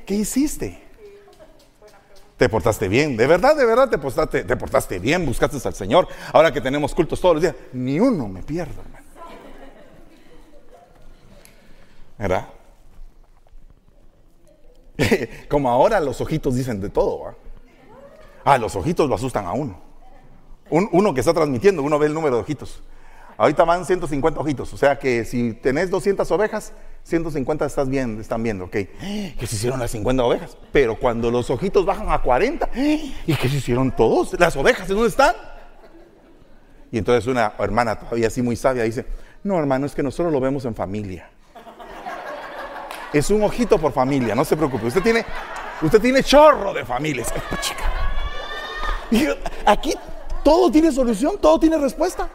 ¿Qué 0.05 0.15
hiciste? 0.15 0.80
Te 2.41 2.49
portaste 2.49 2.87
bien, 2.87 3.15
de 3.17 3.27
verdad, 3.27 3.55
de 3.55 3.63
verdad 3.67 3.87
te 3.87 3.99
portaste, 3.99 4.43
te 4.43 4.57
portaste 4.57 4.97
bien, 4.97 5.27
buscaste 5.27 5.59
al 5.63 5.75
Señor. 5.75 6.07
Ahora 6.33 6.51
que 6.51 6.59
tenemos 6.59 6.95
cultos 6.95 7.21
todos 7.21 7.35
los 7.35 7.41
días, 7.43 7.53
ni 7.71 7.99
uno 7.99 8.27
me 8.27 8.41
pierdo. 8.41 8.81
¿Verdad? 12.17 12.47
Como 15.49 15.69
ahora 15.69 15.99
los 15.99 16.19
ojitos 16.19 16.55
dicen 16.55 16.81
de 16.81 16.89
todo. 16.89 17.35
Ah, 18.43 18.57
los 18.57 18.75
ojitos 18.75 19.07
lo 19.07 19.13
asustan 19.13 19.45
a 19.45 19.53
uno. 19.53 19.79
Un- 20.71 20.89
uno 20.93 21.13
que 21.13 21.19
está 21.19 21.35
transmitiendo, 21.35 21.83
uno 21.83 21.99
ve 21.99 22.07
el 22.07 22.13
número 22.15 22.37
de 22.37 22.41
ojitos. 22.41 22.81
Ahorita 23.37 23.63
van 23.63 23.85
150 23.85 24.39
ojitos, 24.39 24.73
o 24.73 24.77
sea 24.77 24.99
que 24.99 25.25
si 25.25 25.53
tenés 25.53 25.89
200 25.89 26.29
ovejas, 26.31 26.73
150 27.03 27.65
estás 27.65 27.89
bien, 27.89 28.19
están 28.19 28.43
viendo, 28.43 28.65
ok. 28.65 28.71
¿Qué 28.99 29.47
se 29.47 29.55
hicieron 29.55 29.79
las 29.79 29.91
50 29.91 30.23
ovejas? 30.23 30.57
Pero 30.71 30.97
cuando 30.99 31.31
los 31.31 31.49
ojitos 31.49 31.85
bajan 31.85 32.11
a 32.11 32.21
40, 32.21 32.69
¿y 32.75 33.35
qué 33.35 33.49
se 33.49 33.57
hicieron 33.57 33.91
todos? 33.91 34.39
¿Las 34.39 34.55
ovejas 34.55 34.89
en 34.89 34.95
dónde 34.95 35.09
están? 35.09 35.35
Y 36.91 36.97
entonces 36.97 37.25
una 37.27 37.53
hermana 37.57 37.97
todavía 37.97 38.27
así 38.27 38.41
muy 38.41 38.55
sabia 38.55 38.83
dice, 38.83 39.05
no 39.43 39.57
hermano, 39.57 39.85
es 39.85 39.95
que 39.95 40.03
nosotros 40.03 40.31
lo 40.31 40.39
vemos 40.39 40.65
en 40.65 40.75
familia. 40.75 41.29
Es 43.13 43.29
un 43.29 43.43
ojito 43.43 43.77
por 43.77 43.91
familia, 43.91 44.35
no 44.35 44.45
se 44.45 44.55
preocupe. 44.55 44.85
Usted 44.85 45.01
tiene, 45.01 45.25
usted 45.81 45.99
tiene 45.99 46.23
chorro 46.23 46.73
de 46.73 46.85
familias. 46.85 47.33
Y 49.11 49.27
aquí 49.65 49.93
todo 50.43 50.71
tiene 50.71 50.91
solución, 50.91 51.37
todo 51.39 51.59
tiene 51.59 51.77
respuesta. 51.77 52.29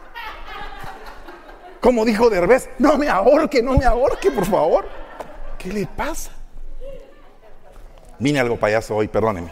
Como 1.81 2.05
dijo 2.05 2.29
Derbez, 2.29 2.69
no 2.79 2.97
me 2.97 3.07
ahorque, 3.07 3.61
no 3.61 3.77
me 3.77 3.85
ahorque, 3.85 4.31
por 4.31 4.45
favor. 4.45 4.85
¿Qué 5.57 5.71
le 5.71 5.85
pasa? 5.85 6.31
Vine 8.19 8.39
algo 8.39 8.57
payaso 8.57 8.95
hoy, 8.95 9.07
perdóneme. 9.07 9.51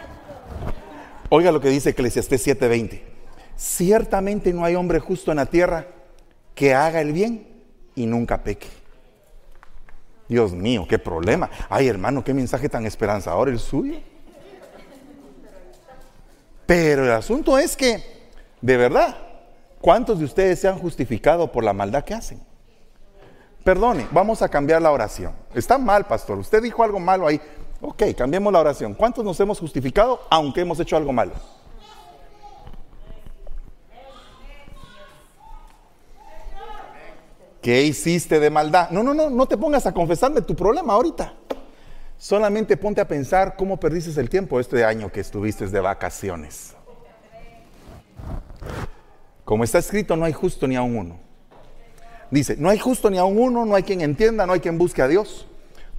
Oiga 1.30 1.52
lo 1.52 1.60
que 1.62 1.70
dice 1.70 1.92
Eclesiastés 1.92 2.48
7:20. 2.48 3.02
Ciertamente 3.56 4.54
no 4.54 4.66
hay 4.66 4.76
hombre 4.76 5.00
justo 5.00 5.32
en 5.32 5.38
la 5.38 5.46
tierra 5.46 5.88
que 6.54 6.74
haga 6.74 7.02
el 7.02 7.14
bien 7.14 7.48
y 7.96 8.06
nunca 8.06 8.44
peque. 8.44 8.68
Dios 10.28 10.54
mío, 10.54 10.86
qué 10.90 10.98
problema. 10.98 11.50
Ay, 11.70 11.88
hermano, 11.88 12.24
qué 12.24 12.34
mensaje 12.34 12.70
tan 12.70 12.86
esperanzador 12.86 13.50
el 13.50 13.60
suyo. 13.60 14.00
Pero 16.66 17.06
el 17.06 17.12
asunto 17.12 17.58
es 17.60 17.76
que, 17.76 18.04
de 18.62 18.78
verdad, 18.78 19.16
¿Cuántos 19.86 20.18
de 20.18 20.26
ustedes 20.26 20.60
se 20.60 20.68
han 20.68 20.80
justificado 20.80 21.52
por 21.52 21.64
la 21.64 21.72
maldad 21.72 22.04
que 22.04 22.16
hacen? 22.16 22.42
Perdone, 23.64 24.08
vamos 24.10 24.42
a 24.42 24.50
cambiar 24.50 24.82
la 24.82 24.90
oración. 24.90 25.34
Está 25.54 25.78
mal, 25.78 26.08
pastor. 26.08 26.40
Usted 26.40 26.64
dijo 26.64 26.82
algo 26.82 27.00
malo 27.00 27.28
ahí. 27.28 27.40
Ok, 27.82 28.02
cambiemos 28.18 28.52
la 28.52 28.62
oración. 28.62 28.96
¿Cuántos 28.96 29.24
nos 29.24 29.40
hemos 29.40 29.60
justificado 29.60 30.22
aunque 30.32 30.62
hemos 30.62 30.80
hecho 30.80 30.98
algo 30.98 31.14
malo? 31.14 31.34
¿Qué 37.62 37.84
hiciste 37.84 38.40
de 38.40 38.50
maldad? 38.50 38.90
No, 38.90 39.04
no, 39.04 39.14
no, 39.14 39.30
no 39.30 39.46
te 39.46 39.56
pongas 39.56 39.86
a 39.86 39.94
confesarme 39.94 40.42
tu 40.42 40.56
problema 40.56 40.94
ahorita. 40.94 41.32
Solamente 42.18 42.76
ponte 42.76 43.02
a 43.02 43.08
pensar 43.08 43.56
cómo 43.56 43.80
perdiste 43.80 44.20
el 44.20 44.32
tiempo 44.32 44.60
este 44.60 44.84
año 44.84 45.12
que 45.12 45.20
estuviste 45.20 45.68
de 45.68 45.80
vacaciones. 45.80 46.76
Como 49.46 49.64
está 49.64 49.78
escrito, 49.78 50.16
no 50.16 50.26
hay 50.26 50.34
justo 50.34 50.68
ni 50.68 50.76
a 50.76 50.82
un 50.82 50.98
uno. 50.98 51.20
Dice, 52.32 52.58
no 52.58 52.70
hay 52.70 52.80
justo 52.80 53.10
ni 53.12 53.20
a 53.20 53.24
un 53.24 53.38
uno, 53.38 53.64
no 53.66 53.76
hay 53.76 53.84
quien 53.84 54.02
entienda, 54.02 54.46
no 54.48 54.54
hay 54.54 54.60
quien 54.60 54.78
busque 54.78 55.04
a 55.04 55.08
Dios. 55.08 55.46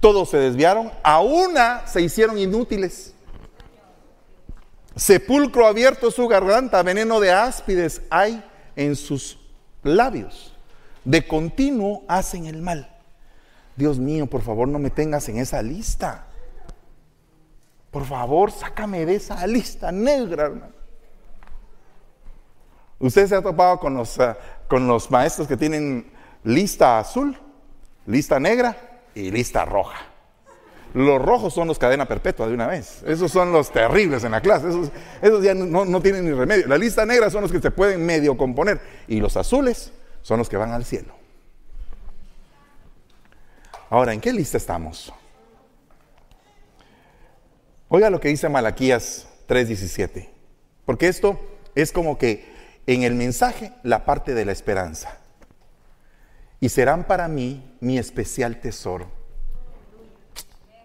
Todos 0.01 0.29
se 0.29 0.37
desviaron, 0.37 0.91
a 1.01 1.21
una 1.21 1.87
se 1.87 2.01
hicieron 2.01 2.37
inútiles. 2.37 3.13
Sepulcro 4.95 5.65
abierto 5.65 6.11
su 6.11 6.27
garganta, 6.27 6.83
veneno 6.83 7.19
de 7.19 7.31
áspides 7.31 8.01
hay 8.09 8.43
en 8.75 8.95
sus 8.95 9.39
labios. 9.81 10.53
De 11.05 11.25
continuo 11.25 12.03
hacen 12.07 12.47
el 12.47 12.61
mal. 12.61 12.93
Dios 13.77 13.97
mío, 13.97 14.27
por 14.27 14.41
favor, 14.41 14.67
no 14.67 14.79
me 14.79 14.89
tengas 14.89 15.29
en 15.29 15.37
esa 15.37 15.61
lista. 15.61 16.27
Por 17.91 18.05
favor, 18.05 18.51
sácame 18.51 19.05
de 19.05 19.15
esa 19.15 19.47
lista 19.47 19.91
negra, 19.91 20.47
hermano. 20.47 20.76
Usted 22.99 23.27
se 23.27 23.35
ha 23.35 23.41
topado 23.41 23.79
con 23.79 23.93
los, 23.93 24.17
eh, 24.19 24.35
con 24.67 24.87
los 24.87 25.11
maestros 25.11 25.47
que 25.47 25.57
tienen 25.57 26.11
lista 26.43 26.99
azul, 26.99 27.37
lista 28.05 28.39
negra 28.39 29.01
y 29.13 29.29
lista 29.31 29.65
roja. 29.65 29.97
Los 30.93 31.21
rojos 31.21 31.53
son 31.53 31.67
los 31.67 31.77
cadena 31.77 32.07
perpetua 32.07 32.47
de 32.47 32.53
una 32.53 32.65
vez. 32.65 33.03
Esos 33.05 33.31
son 33.31 33.51
los 33.51 33.71
terribles 33.71 34.23
en 34.23 34.31
la 34.31 34.41
clase. 34.41 34.69
Esos, 35.21 35.43
ya 35.43 35.53
no, 35.53 35.85
no, 35.85 36.01
tienen 36.01 36.25
ni 36.25 36.31
remedio. 36.31 36.67
La 36.67 36.77
lista 36.77 37.05
negra 37.05 37.29
son 37.29 37.41
los 37.41 37.51
que 37.51 37.59
se 37.59 37.71
pueden 37.71 38.05
medio 38.05 38.35
componer. 38.35 38.79
Y 39.07 39.19
los 39.19 39.37
azules 39.37 39.91
son 40.21 40.39
los 40.39 40.49
que 40.49 40.57
van 40.57 40.71
al 40.71 40.85
cielo. 40.85 41.13
Ahora, 43.89 44.13
¿en 44.13 44.21
qué 44.21 44.33
lista 44.33 44.57
estamos? 44.57 45.13
Oiga 47.89 48.09
lo 48.09 48.19
que 48.19 48.29
dice 48.29 48.49
Malaquías 48.49 49.27
3:17. 49.47 50.29
Porque 50.85 51.07
esto 51.07 51.39
es 51.75 51.91
como 51.91 52.17
que 52.17 52.56
en 52.87 53.03
el 53.03 53.13
mensaje 53.13 53.73
la 53.83 54.05
parte 54.05 54.33
de 54.33 54.45
la 54.45 54.53
esperanza. 54.53 55.19
Y 56.59 56.69
serán 56.69 57.03
para 57.03 57.27
mí 57.27 57.77
mi 57.81 57.99
especial 57.99 58.59
tesoro. 58.59 59.11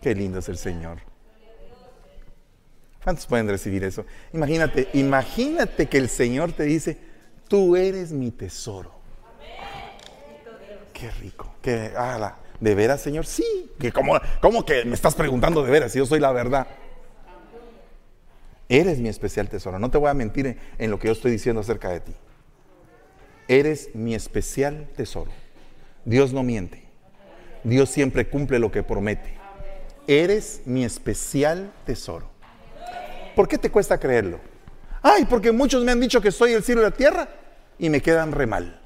Qué 0.03 0.15
lindo 0.15 0.41
es 0.41 0.49
el 0.49 0.59
Señor. 0.59 0.99
¿Cuántos 3.03 3.27
pueden 3.27 3.49
recibir 3.49 3.83
eso? 3.85 4.05
Imagínate, 4.33 4.89
imagínate 4.93 5.87
que 5.87 5.99
el 5.99 6.09
Señor 6.09 6.53
te 6.53 6.65
dice, 6.65 6.99
tú 7.49 7.77
eres 7.77 8.13
mi 8.13 8.31
tesoro. 8.31 8.93
Qué 10.93 11.11
rico. 11.13 11.55
Qué, 11.63 11.93
¿De 12.61 12.75
veras, 12.75 13.01
Señor? 13.01 13.27
Sí. 13.27 13.73
Que 13.79 13.91
¿Cómo, 13.91 14.21
¿Cómo 14.41 14.65
que 14.65 14.85
me 14.85 14.95
estás 14.95 15.15
preguntando 15.15 15.65
de 15.65 15.71
veras 15.71 15.95
yo 15.95 16.07
soy 16.07 16.21
la 16.21 16.31
verdad? 16.33 16.67
Eres 18.73 19.01
mi 19.01 19.11
especial 19.11 19.51
tesoro. 19.51 19.79
No 19.79 19.91
te 19.91 19.99
voy 19.99 20.09
a 20.09 20.15
mentir 20.15 20.57
en, 20.79 20.91
lo 20.91 20.99
que 20.99 21.09
yo 21.09 21.13
estoy 21.13 21.31
diciendo 21.31 21.61
acerca 21.61 21.91
de 21.91 22.01
ti. 22.01 22.15
Eres 23.47 23.91
mi 23.93 24.15
especial 24.15 24.89
tesoro. 24.97 25.31
Dios 26.07 26.33
no 26.33 26.43
miente. 26.43 26.83
Dios 27.65 27.91
siempre 27.91 28.31
cumple 28.31 28.59
lo 28.59 28.73
que 28.73 28.83
promete. 28.83 29.35
Eres 30.07 30.63
mi 30.65 30.87
especial 30.87 31.71
tesoro. 31.85 32.31
¿Por 33.37 33.47
qué 33.47 33.59
te 33.59 33.71
cuesta 33.71 34.01
creerlo? 34.01 34.41
Ay, 35.03 35.27
porque 35.27 35.53
muchos 35.53 35.85
me 35.85 35.93
han 35.93 36.01
dicho 36.01 36.23
que 36.23 36.33
soy 36.33 36.55
el 36.55 36.63
cielo 36.63 36.81
de 36.81 36.89
la 36.89 36.97
tierra 36.97 37.29
y 37.79 37.91
me 37.91 38.01
quedan 38.01 38.33
re 38.33 38.47
mal. 38.47 38.81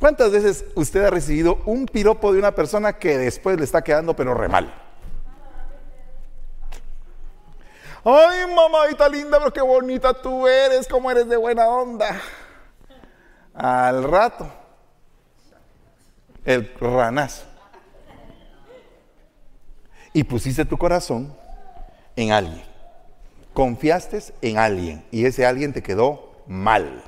¿Cuántas 0.00 0.32
veces 0.32 0.64
usted 0.74 1.04
ha 1.04 1.10
recibido 1.10 1.62
un 1.66 1.86
piropo 1.86 2.32
de 2.32 2.40
una 2.40 2.52
persona 2.52 2.94
que 2.94 3.16
después 3.16 3.58
le 3.58 3.64
está 3.64 3.84
quedando 3.84 4.16
pero 4.16 4.34
re 4.34 4.48
mal? 4.48 4.89
Ay, 8.04 8.46
mamadita 8.54 9.08
linda, 9.08 9.38
pero 9.38 9.52
qué 9.52 9.60
bonita 9.60 10.14
tú 10.14 10.46
eres, 10.46 10.88
cómo 10.88 11.10
eres 11.10 11.28
de 11.28 11.36
buena 11.36 11.68
onda. 11.68 12.20
Al 13.52 14.04
rato, 14.04 14.50
el 16.44 16.72
ranazo. 16.80 17.44
Y 20.14 20.24
pusiste 20.24 20.64
tu 20.64 20.78
corazón 20.78 21.36
en 22.16 22.32
alguien. 22.32 22.64
Confiaste 23.52 24.22
en 24.40 24.56
alguien 24.56 25.04
y 25.10 25.26
ese 25.26 25.44
alguien 25.44 25.72
te 25.72 25.82
quedó 25.82 26.42
mal. 26.46 27.04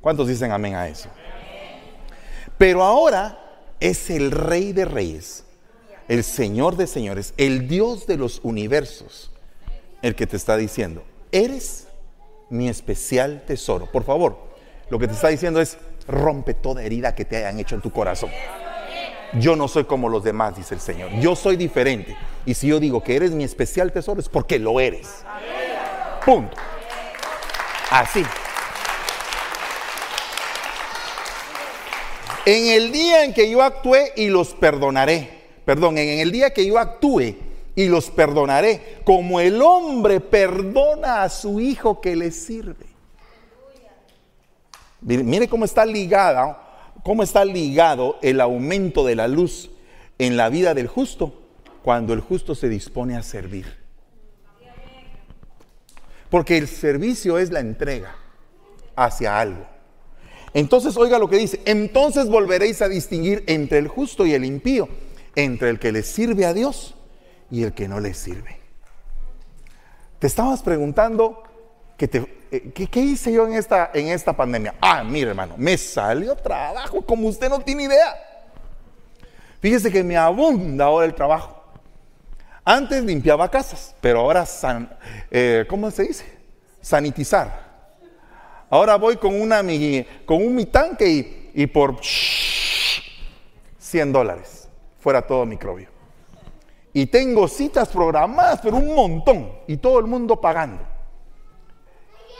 ¿Cuántos 0.00 0.28
dicen 0.28 0.52
amén 0.52 0.76
a 0.76 0.86
eso? 0.86 1.08
Pero 2.56 2.84
ahora 2.84 3.38
es 3.80 4.10
el 4.10 4.30
rey 4.30 4.72
de 4.72 4.84
reyes, 4.84 5.44
el 6.06 6.22
señor 6.22 6.76
de 6.76 6.86
señores, 6.86 7.34
el 7.36 7.66
Dios 7.66 8.06
de 8.06 8.16
los 8.16 8.40
universos 8.44 9.32
el 10.02 10.14
que 10.14 10.26
te 10.26 10.36
está 10.36 10.56
diciendo, 10.56 11.02
eres 11.32 11.88
mi 12.50 12.68
especial 12.68 13.42
tesoro. 13.46 13.86
Por 13.86 14.04
favor, 14.04 14.38
lo 14.90 14.98
que 14.98 15.06
te 15.06 15.14
está 15.14 15.28
diciendo 15.28 15.60
es, 15.60 15.78
rompe 16.06 16.54
toda 16.54 16.82
herida 16.82 17.14
que 17.14 17.24
te 17.24 17.36
hayan 17.36 17.58
hecho 17.58 17.74
en 17.74 17.82
tu 17.82 17.90
corazón. 17.90 18.30
Yo 19.34 19.56
no 19.56 19.68
soy 19.68 19.84
como 19.84 20.08
los 20.08 20.24
demás, 20.24 20.56
dice 20.56 20.74
el 20.74 20.80
Señor. 20.80 21.10
Yo 21.20 21.36
soy 21.36 21.56
diferente. 21.56 22.16
Y 22.46 22.54
si 22.54 22.68
yo 22.68 22.80
digo 22.80 23.02
que 23.02 23.14
eres 23.14 23.32
mi 23.32 23.44
especial 23.44 23.92
tesoro, 23.92 24.20
es 24.20 24.28
porque 24.28 24.58
lo 24.58 24.80
eres. 24.80 25.22
Punto. 26.24 26.56
Así. 27.90 28.24
En 32.46 32.66
el 32.68 32.90
día 32.90 33.24
en 33.24 33.34
que 33.34 33.50
yo 33.50 33.62
actué 33.62 34.12
y 34.16 34.28
los 34.28 34.54
perdonaré. 34.54 35.28
Perdón, 35.66 35.98
en 35.98 36.20
el 36.20 36.32
día 36.32 36.54
que 36.54 36.64
yo 36.64 36.78
actúe 36.78 37.36
y 37.78 37.86
los 37.86 38.10
perdonaré, 38.10 38.98
como 39.04 39.38
el 39.38 39.62
hombre 39.62 40.18
perdona 40.18 41.22
a 41.22 41.28
su 41.28 41.60
hijo 41.60 42.00
que 42.00 42.16
le 42.16 42.32
sirve. 42.32 42.86
Mire 45.00 45.46
cómo 45.46 45.64
está 45.64 45.86
ligado, 45.86 46.56
cómo 47.04 47.22
está 47.22 47.44
ligado 47.44 48.18
el 48.20 48.40
aumento 48.40 49.06
de 49.06 49.14
la 49.14 49.28
luz 49.28 49.70
en 50.18 50.36
la 50.36 50.48
vida 50.48 50.74
del 50.74 50.88
justo 50.88 51.32
cuando 51.84 52.14
el 52.14 52.20
justo 52.20 52.56
se 52.56 52.68
dispone 52.68 53.16
a 53.16 53.22
servir. 53.22 53.78
Porque 56.30 56.58
el 56.58 56.66
servicio 56.66 57.38
es 57.38 57.52
la 57.52 57.60
entrega 57.60 58.16
hacia 58.96 59.38
algo. 59.38 59.64
Entonces, 60.52 60.96
oiga 60.96 61.20
lo 61.20 61.30
que 61.30 61.36
dice, 61.36 61.60
entonces 61.64 62.26
volveréis 62.28 62.82
a 62.82 62.88
distinguir 62.88 63.44
entre 63.46 63.78
el 63.78 63.86
justo 63.86 64.26
y 64.26 64.34
el 64.34 64.44
impío, 64.44 64.88
entre 65.36 65.70
el 65.70 65.78
que 65.78 65.92
le 65.92 66.02
sirve 66.02 66.44
a 66.44 66.52
Dios 66.52 66.96
y 67.50 67.62
el 67.62 67.72
que 67.72 67.88
no 67.88 68.00
le 68.00 68.14
sirve. 68.14 68.58
Te 70.18 70.26
estabas 70.26 70.62
preguntando 70.62 71.42
que 71.96 72.10
eh, 72.50 72.72
¿qué, 72.74 72.86
qué 72.86 73.00
hice 73.00 73.32
yo 73.32 73.46
en 73.46 73.54
esta, 73.54 73.90
en 73.94 74.08
esta 74.08 74.32
pandemia? 74.32 74.74
Ah, 74.80 75.04
mire 75.04 75.30
hermano, 75.30 75.54
me 75.56 75.76
salió 75.76 76.34
trabajo 76.36 77.02
como 77.02 77.28
usted 77.28 77.48
no 77.48 77.60
tiene 77.60 77.84
idea. 77.84 78.14
Fíjese 79.60 79.90
que 79.90 80.04
me 80.04 80.16
abunda 80.16 80.86
ahora 80.86 81.06
el 81.06 81.14
trabajo. 81.14 81.56
Antes 82.64 83.02
limpiaba 83.02 83.50
casas, 83.50 83.94
pero 84.00 84.20
ahora, 84.20 84.44
san, 84.44 84.90
eh, 85.30 85.64
¿cómo 85.68 85.90
se 85.90 86.02
dice? 86.04 86.24
Sanitizar. 86.80 87.66
Ahora 88.70 88.96
voy 88.96 89.16
con, 89.16 89.40
una, 89.40 89.62
mi, 89.62 90.06
con 90.26 90.44
un 90.44 90.54
mi 90.54 90.66
tanque 90.66 91.08
y, 91.08 91.50
y 91.54 91.66
por 91.66 91.96
100 93.78 94.12
dólares, 94.12 94.68
fuera 95.00 95.22
todo 95.22 95.46
microbio. 95.46 95.97
Y 96.98 97.06
tengo 97.06 97.46
citas 97.46 97.90
programadas, 97.90 98.58
pero 98.60 98.76
un 98.76 98.92
montón, 98.92 99.52
y 99.68 99.76
todo 99.76 100.00
el 100.00 100.06
mundo 100.06 100.40
pagando. 100.40 100.82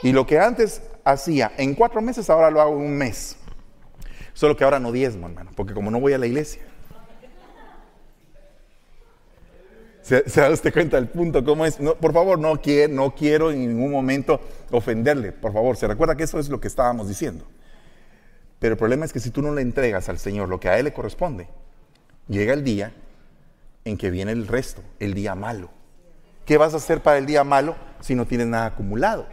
Y 0.03 0.11
lo 0.11 0.27
que 0.27 0.37
antes 0.37 0.81
hacía 1.05 1.53
en 1.55 1.75
cuatro 1.75 2.01
meses, 2.01 2.29
ahora 2.29 2.51
lo 2.51 2.59
hago 2.59 2.75
en 2.75 2.81
un 2.81 2.97
mes. 2.97 3.37
Solo 4.33 4.57
que 4.57 4.65
ahora 4.65 4.77
no 4.77 4.91
diezmo, 4.91 5.27
hermano, 5.27 5.51
porque 5.55 5.73
como 5.73 5.89
no 5.89 6.01
voy 6.01 6.11
a 6.11 6.17
la 6.17 6.27
iglesia. 6.27 6.61
¿Se, 10.01 10.29
se 10.29 10.41
da 10.41 10.49
usted 10.49 10.73
cuenta 10.73 10.97
del 10.97 11.07
punto? 11.07 11.41
¿Cómo 11.41 11.65
es? 11.65 11.77
Por 11.77 12.11
favor, 12.11 12.37
no 12.37 12.59
quiero, 12.59 12.93
no 12.93 13.15
quiero 13.15 13.51
en 13.51 13.65
ningún 13.65 13.91
momento 13.91 14.41
ofenderle. 14.71 15.31
Por 15.31 15.53
favor, 15.53 15.77
se 15.77 15.87
recuerda 15.87 16.17
que 16.17 16.23
eso 16.23 16.37
es 16.37 16.49
lo 16.49 16.59
que 16.59 16.67
estábamos 16.67 17.07
diciendo. 17.07 17.45
Pero 18.59 18.73
el 18.73 18.77
problema 18.77 19.05
es 19.05 19.13
que 19.13 19.21
si 19.21 19.31
tú 19.31 19.41
no 19.41 19.55
le 19.55 19.61
entregas 19.61 20.09
al 20.09 20.19
Señor 20.19 20.49
lo 20.49 20.59
que 20.59 20.67
a 20.67 20.77
Él 20.77 20.83
le 20.83 20.91
corresponde, 20.91 21.47
llega 22.27 22.51
el 22.51 22.65
día 22.65 22.91
en 23.85 23.97
que 23.97 24.09
viene 24.09 24.31
el 24.31 24.47
resto, 24.47 24.81
el 24.99 25.13
día 25.13 25.35
malo. 25.35 25.69
¿Qué 26.45 26.57
vas 26.57 26.73
a 26.73 26.77
hacer 26.77 27.01
para 27.01 27.17
el 27.17 27.25
día 27.25 27.43
malo 27.43 27.75
si 27.99 28.15
no 28.15 28.25
tienes 28.25 28.47
nada 28.47 28.67
acumulado? 28.67 29.27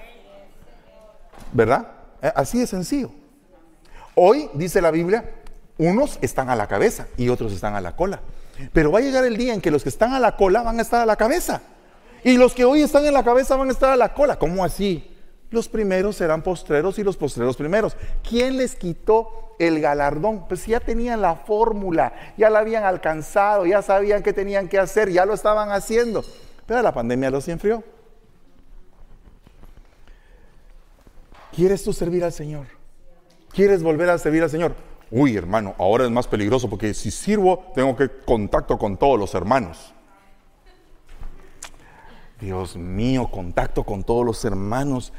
¿Verdad? 1.53 1.89
Eh, 2.23 2.33
Así 2.35 2.59
de 2.59 2.67
sencillo. 2.67 3.11
Hoy, 4.15 4.49
dice 4.55 4.81
la 4.81 4.91
Biblia, 4.91 5.25
unos 5.79 6.19
están 6.23 6.49
a 6.51 6.57
la 6.57 6.67
cabeza 6.67 7.07
y 7.17 7.29
otros 7.29 7.53
están 7.53 7.75
a 7.75 7.81
la 7.81 7.97
cola. 7.97 8.21
Pero 8.73 8.91
va 8.91 8.99
a 9.01 9.03
llegar 9.03 9.25
el 9.25 9.37
día 9.37 9.53
en 9.55 9.61
que 9.61 9.71
los 9.71 9.83
que 9.83 9.91
están 9.91 10.13
a 10.13 10.21
la 10.21 10.37
cola 10.37 10.63
van 10.63 10.79
a 10.79 10.83
estar 10.83 11.01
a 11.01 11.07
la 11.07 11.17
cabeza. 11.17 11.61
Y 12.25 12.37
los 12.39 12.55
que 12.55 12.65
hoy 12.65 12.83
están 12.83 13.05
en 13.05 13.13
la 13.15 13.23
cabeza 13.23 13.57
van 13.57 13.69
a 13.69 13.73
estar 13.73 13.93
a 13.93 13.97
la 13.97 14.15
cola. 14.15 14.39
¿Cómo 14.39 14.65
así? 14.65 15.16
Los 15.51 15.69
primeros 15.69 16.17
serán 16.17 16.43
postreros 16.43 16.99
y 16.99 17.05
los 17.05 17.17
postreros 17.17 17.57
primeros. 17.57 17.97
¿Quién 18.29 18.57
les 18.57 18.75
quitó 18.75 19.55
el 19.59 19.81
galardón? 19.81 20.49
Pues 20.49 20.67
ya 20.67 20.81
tenían 20.81 21.21
la 21.21 21.37
fórmula, 21.37 22.13
ya 22.37 22.51
la 22.51 22.59
habían 22.59 22.85
alcanzado, 22.85 23.65
ya 23.65 23.83
sabían 23.83 24.23
qué 24.23 24.33
tenían 24.33 24.69
que 24.69 24.79
hacer, 24.79 25.11
ya 25.11 25.25
lo 25.25 25.35
estaban 25.35 25.71
haciendo. 25.71 26.25
Pero 26.67 26.83
la 26.83 26.93
pandemia 26.93 27.31
los 27.31 27.47
enfrió. 27.49 27.85
¿Quieres 31.55 31.83
tú 31.85 31.93
servir 31.93 32.25
al 32.25 32.33
Señor? 32.33 32.67
¿Quieres 33.51 33.83
volver 33.83 34.11
a 34.11 34.19
servir 34.19 34.43
al 34.43 34.51
Señor? 34.51 34.75
Uy, 35.11 35.37
hermano, 35.37 35.75
ahora 35.79 36.05
es 36.05 36.11
más 36.11 36.27
peligroso 36.27 36.69
porque 36.69 36.93
si 36.93 37.11
sirvo 37.11 37.71
tengo 37.75 37.97
que 37.97 38.11
contacto 38.11 38.77
con 38.77 38.97
todos 38.97 39.19
los 39.19 39.35
hermanos. 39.35 39.95
Dios 42.41 42.77
mío, 42.77 43.29
contacto 43.31 43.85
con 43.85 44.05
todos 44.05 44.27
los 44.27 44.45
hermanos. 44.45 45.13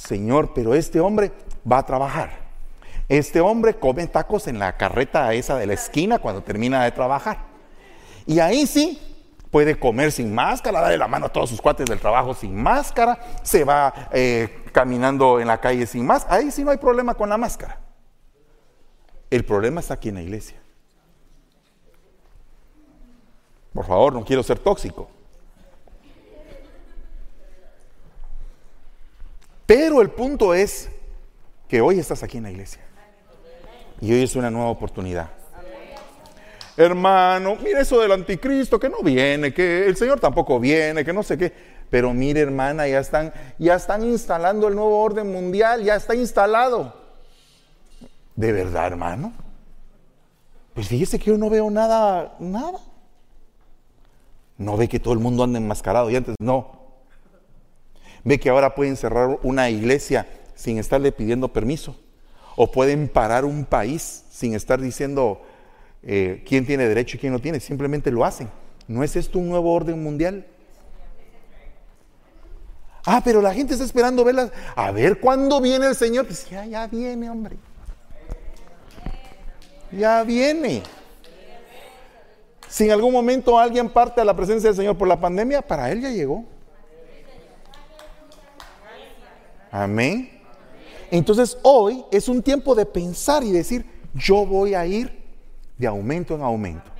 Señor, 0.00 0.52
pero 0.54 0.74
este 0.74 0.98
hombre 0.98 1.30
va 1.70 1.78
a 1.78 1.86
trabajar. 1.86 2.30
Este 3.08 3.40
hombre 3.40 3.74
come 3.74 4.06
tacos 4.06 4.46
en 4.46 4.58
la 4.58 4.76
carreta 4.76 5.32
esa 5.34 5.58
de 5.58 5.66
la 5.66 5.74
esquina 5.74 6.18
cuando 6.18 6.42
termina 6.42 6.84
de 6.84 6.90
trabajar. 6.90 7.38
Y 8.26 8.40
ahí 8.40 8.66
sí 8.66 8.98
puede 9.50 9.78
comer 9.78 10.10
sin 10.10 10.34
máscara, 10.34 10.80
darle 10.80 10.96
la 10.96 11.08
mano 11.08 11.26
a 11.26 11.28
todos 11.28 11.50
sus 11.50 11.60
cuates 11.60 11.86
del 11.86 11.98
trabajo 11.98 12.32
sin 12.34 12.54
máscara, 12.54 13.18
se 13.42 13.64
va 13.64 13.92
eh, 14.12 14.64
caminando 14.72 15.38
en 15.38 15.48
la 15.48 15.60
calle 15.60 15.86
sin 15.86 16.06
máscara. 16.06 16.36
Ahí 16.36 16.50
sí 16.50 16.64
no 16.64 16.70
hay 16.70 16.78
problema 16.78 17.14
con 17.14 17.28
la 17.28 17.36
máscara. 17.36 17.78
El 19.28 19.44
problema 19.44 19.80
está 19.80 19.94
aquí 19.94 20.08
en 20.08 20.14
la 20.14 20.22
iglesia. 20.22 20.56
Por 23.74 23.86
favor, 23.86 24.14
no 24.14 24.24
quiero 24.24 24.42
ser 24.42 24.58
tóxico. 24.58 25.08
Pero 29.70 30.02
el 30.02 30.10
punto 30.10 30.52
es 30.52 30.90
que 31.68 31.80
hoy 31.80 32.00
estás 32.00 32.24
aquí 32.24 32.38
en 32.38 32.42
la 32.42 32.50
iglesia. 32.50 32.82
Y 34.00 34.12
hoy 34.12 34.24
es 34.24 34.34
una 34.34 34.50
nueva 34.50 34.68
oportunidad. 34.68 35.30
Hermano, 36.76 37.54
mire 37.54 37.82
eso 37.82 38.00
del 38.00 38.10
anticristo 38.10 38.80
que 38.80 38.88
no 38.88 39.00
viene, 39.00 39.54
que 39.54 39.86
el 39.86 39.94
Señor 39.94 40.18
tampoco 40.18 40.58
viene, 40.58 41.04
que 41.04 41.12
no 41.12 41.22
sé 41.22 41.38
qué. 41.38 41.52
Pero 41.88 42.12
mire, 42.12 42.40
hermana, 42.40 42.88
ya 42.88 42.98
están, 42.98 43.32
ya 43.60 43.76
están 43.76 44.02
instalando 44.02 44.66
el 44.66 44.74
nuevo 44.74 44.98
orden 44.98 45.30
mundial, 45.30 45.84
ya 45.84 45.94
está 45.94 46.16
instalado. 46.16 46.92
¿De 48.34 48.50
verdad, 48.50 48.88
hermano? 48.88 49.32
Pues 50.74 50.88
fíjese 50.88 51.16
que 51.20 51.26
yo 51.26 51.38
no 51.38 51.48
veo 51.48 51.70
nada, 51.70 52.34
nada. 52.40 52.80
No 54.58 54.76
ve 54.76 54.88
que 54.88 54.98
todo 54.98 55.14
el 55.14 55.20
mundo 55.20 55.44
anda 55.44 55.60
enmascarado 55.60 56.10
y 56.10 56.16
antes 56.16 56.34
no. 56.40 56.79
Ve 58.24 58.38
que 58.38 58.50
ahora 58.50 58.74
pueden 58.74 58.96
cerrar 58.96 59.38
una 59.42 59.70
iglesia 59.70 60.26
sin 60.54 60.78
estarle 60.78 61.12
pidiendo 61.12 61.52
permiso. 61.52 61.96
O 62.56 62.70
pueden 62.70 63.08
parar 63.08 63.44
un 63.44 63.64
país 63.64 64.24
sin 64.30 64.54
estar 64.54 64.80
diciendo 64.80 65.42
eh, 66.02 66.42
quién 66.46 66.66
tiene 66.66 66.86
derecho 66.86 67.16
y 67.16 67.20
quién 67.20 67.32
no 67.32 67.38
tiene. 67.38 67.60
Simplemente 67.60 68.10
lo 68.10 68.24
hacen. 68.24 68.48
¿No 68.88 69.02
es 69.02 69.16
esto 69.16 69.38
un 69.38 69.48
nuevo 69.48 69.72
orden 69.72 70.02
mundial? 70.02 70.46
Ah, 73.04 73.22
pero 73.24 73.40
la 73.40 73.54
gente 73.54 73.72
está 73.72 73.84
esperando 73.84 74.24
verlas. 74.24 74.50
A 74.74 74.90
ver 74.90 75.20
cuándo 75.20 75.60
viene 75.60 75.86
el 75.86 75.94
Señor. 75.94 76.26
Pues 76.26 76.48
ya, 76.50 76.66
ya 76.66 76.86
viene, 76.86 77.30
hombre. 77.30 77.56
Ya 79.92 80.22
viene. 80.22 80.82
Si 82.68 82.84
en 82.84 82.92
algún 82.92 83.12
momento 83.12 83.58
alguien 83.58 83.88
parte 83.88 84.20
a 84.20 84.24
la 84.24 84.36
presencia 84.36 84.68
del 84.68 84.76
Señor 84.76 84.96
por 84.96 85.08
la 85.08 85.20
pandemia, 85.20 85.62
para 85.62 85.90
él 85.90 86.02
ya 86.02 86.10
llegó. 86.10 86.44
Amén. 89.70 90.30
Entonces 91.10 91.58
hoy 91.62 92.04
es 92.10 92.28
un 92.28 92.42
tiempo 92.42 92.74
de 92.74 92.86
pensar 92.86 93.42
y 93.42 93.52
decir, 93.52 93.84
yo 94.14 94.46
voy 94.46 94.74
a 94.74 94.86
ir 94.86 95.12
de 95.76 95.86
aumento 95.86 96.34
en 96.34 96.42
aumento 96.42 96.90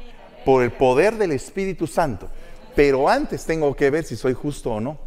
por 0.45 0.63
el 0.63 0.73
poder 0.73 1.17
del 1.17 1.33
Espíritu 1.33 1.87
Santo. 1.87 2.29
Pero 2.75 3.09
antes 3.09 3.45
tengo 3.45 3.75
que 3.75 3.91
ver 3.91 4.05
si 4.05 4.17
soy 4.17 4.33
justo 4.33 4.73
o 4.73 4.81
no. 4.81 4.99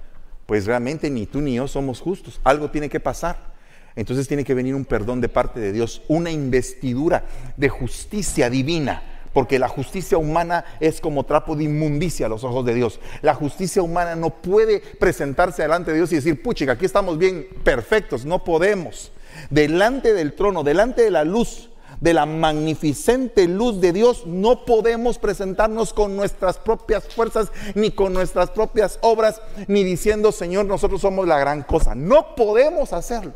Pues 0.46 0.66
realmente 0.66 1.10
ni 1.10 1.26
tú 1.26 1.42
ni 1.42 1.56
yo 1.56 1.68
somos 1.68 2.02
justos. 2.02 2.40
Algo 2.44 2.70
tiene 2.70 2.90
que 2.90 3.00
pasar. 3.00 3.54
Entonces 3.96 4.28
tiene 4.28 4.44
que 4.44 4.54
venir 4.54 4.76
un 4.76 4.86
perdón 4.86 5.22
de 5.22 5.30
parte 5.30 5.60
de 5.60 5.72
Dios, 5.72 6.02
una 6.08 6.32
investidura 6.32 7.26
de 7.58 7.70
justicia 7.70 8.50
divina 8.50 9.13
porque 9.34 9.60
la 9.60 9.68
justicia 9.68 10.18
humana 10.18 10.64
es 10.80 11.02
como 11.02 11.26
trapo 11.26 11.56
de 11.56 11.66
inmundicia 11.66 12.28
a 12.28 12.30
los 12.30 12.44
ojos 12.44 12.66
de 12.66 12.74
Dios. 12.74 13.00
La 13.22 13.34
justicia 13.34 13.82
humana 13.82 14.16
no 14.16 14.30
puede 14.30 14.80
presentarse 14.80 15.64
delante 15.64 15.92
de 15.92 15.98
Dios 15.98 16.12
y 16.12 16.16
decir, 16.16 16.42
puchica, 16.42 16.74
aquí 16.74 16.86
estamos 16.86 17.18
bien 17.18 17.48
perfectos, 17.64 18.26
no 18.26 18.44
podemos. 18.44 19.12
Delante 19.50 20.14
del 20.14 20.34
trono, 20.34 20.64
delante 20.64 21.02
de 21.02 21.12
la 21.12 21.24
luz, 21.24 21.70
de 22.00 22.14
la 22.14 22.26
magnificente 22.26 23.48
luz 23.48 23.80
de 23.80 23.94
Dios, 23.94 24.28
no 24.28 24.66
podemos 24.66 25.18
presentarnos 25.18 25.94
con 25.94 26.16
nuestras 26.16 26.58
propias 26.58 27.06
fuerzas, 27.06 27.52
ni 27.76 27.92
con 27.92 28.14
nuestras 28.14 28.52
propias 28.52 29.00
obras, 29.02 29.42
ni 29.68 29.84
diciendo, 29.84 30.32
Señor, 30.32 30.66
nosotros 30.66 31.02
somos 31.02 31.28
la 31.28 31.40
gran 31.40 31.64
cosa. 31.64 31.96
No 31.96 32.36
podemos 32.36 32.94
hacerlo. 32.94 33.34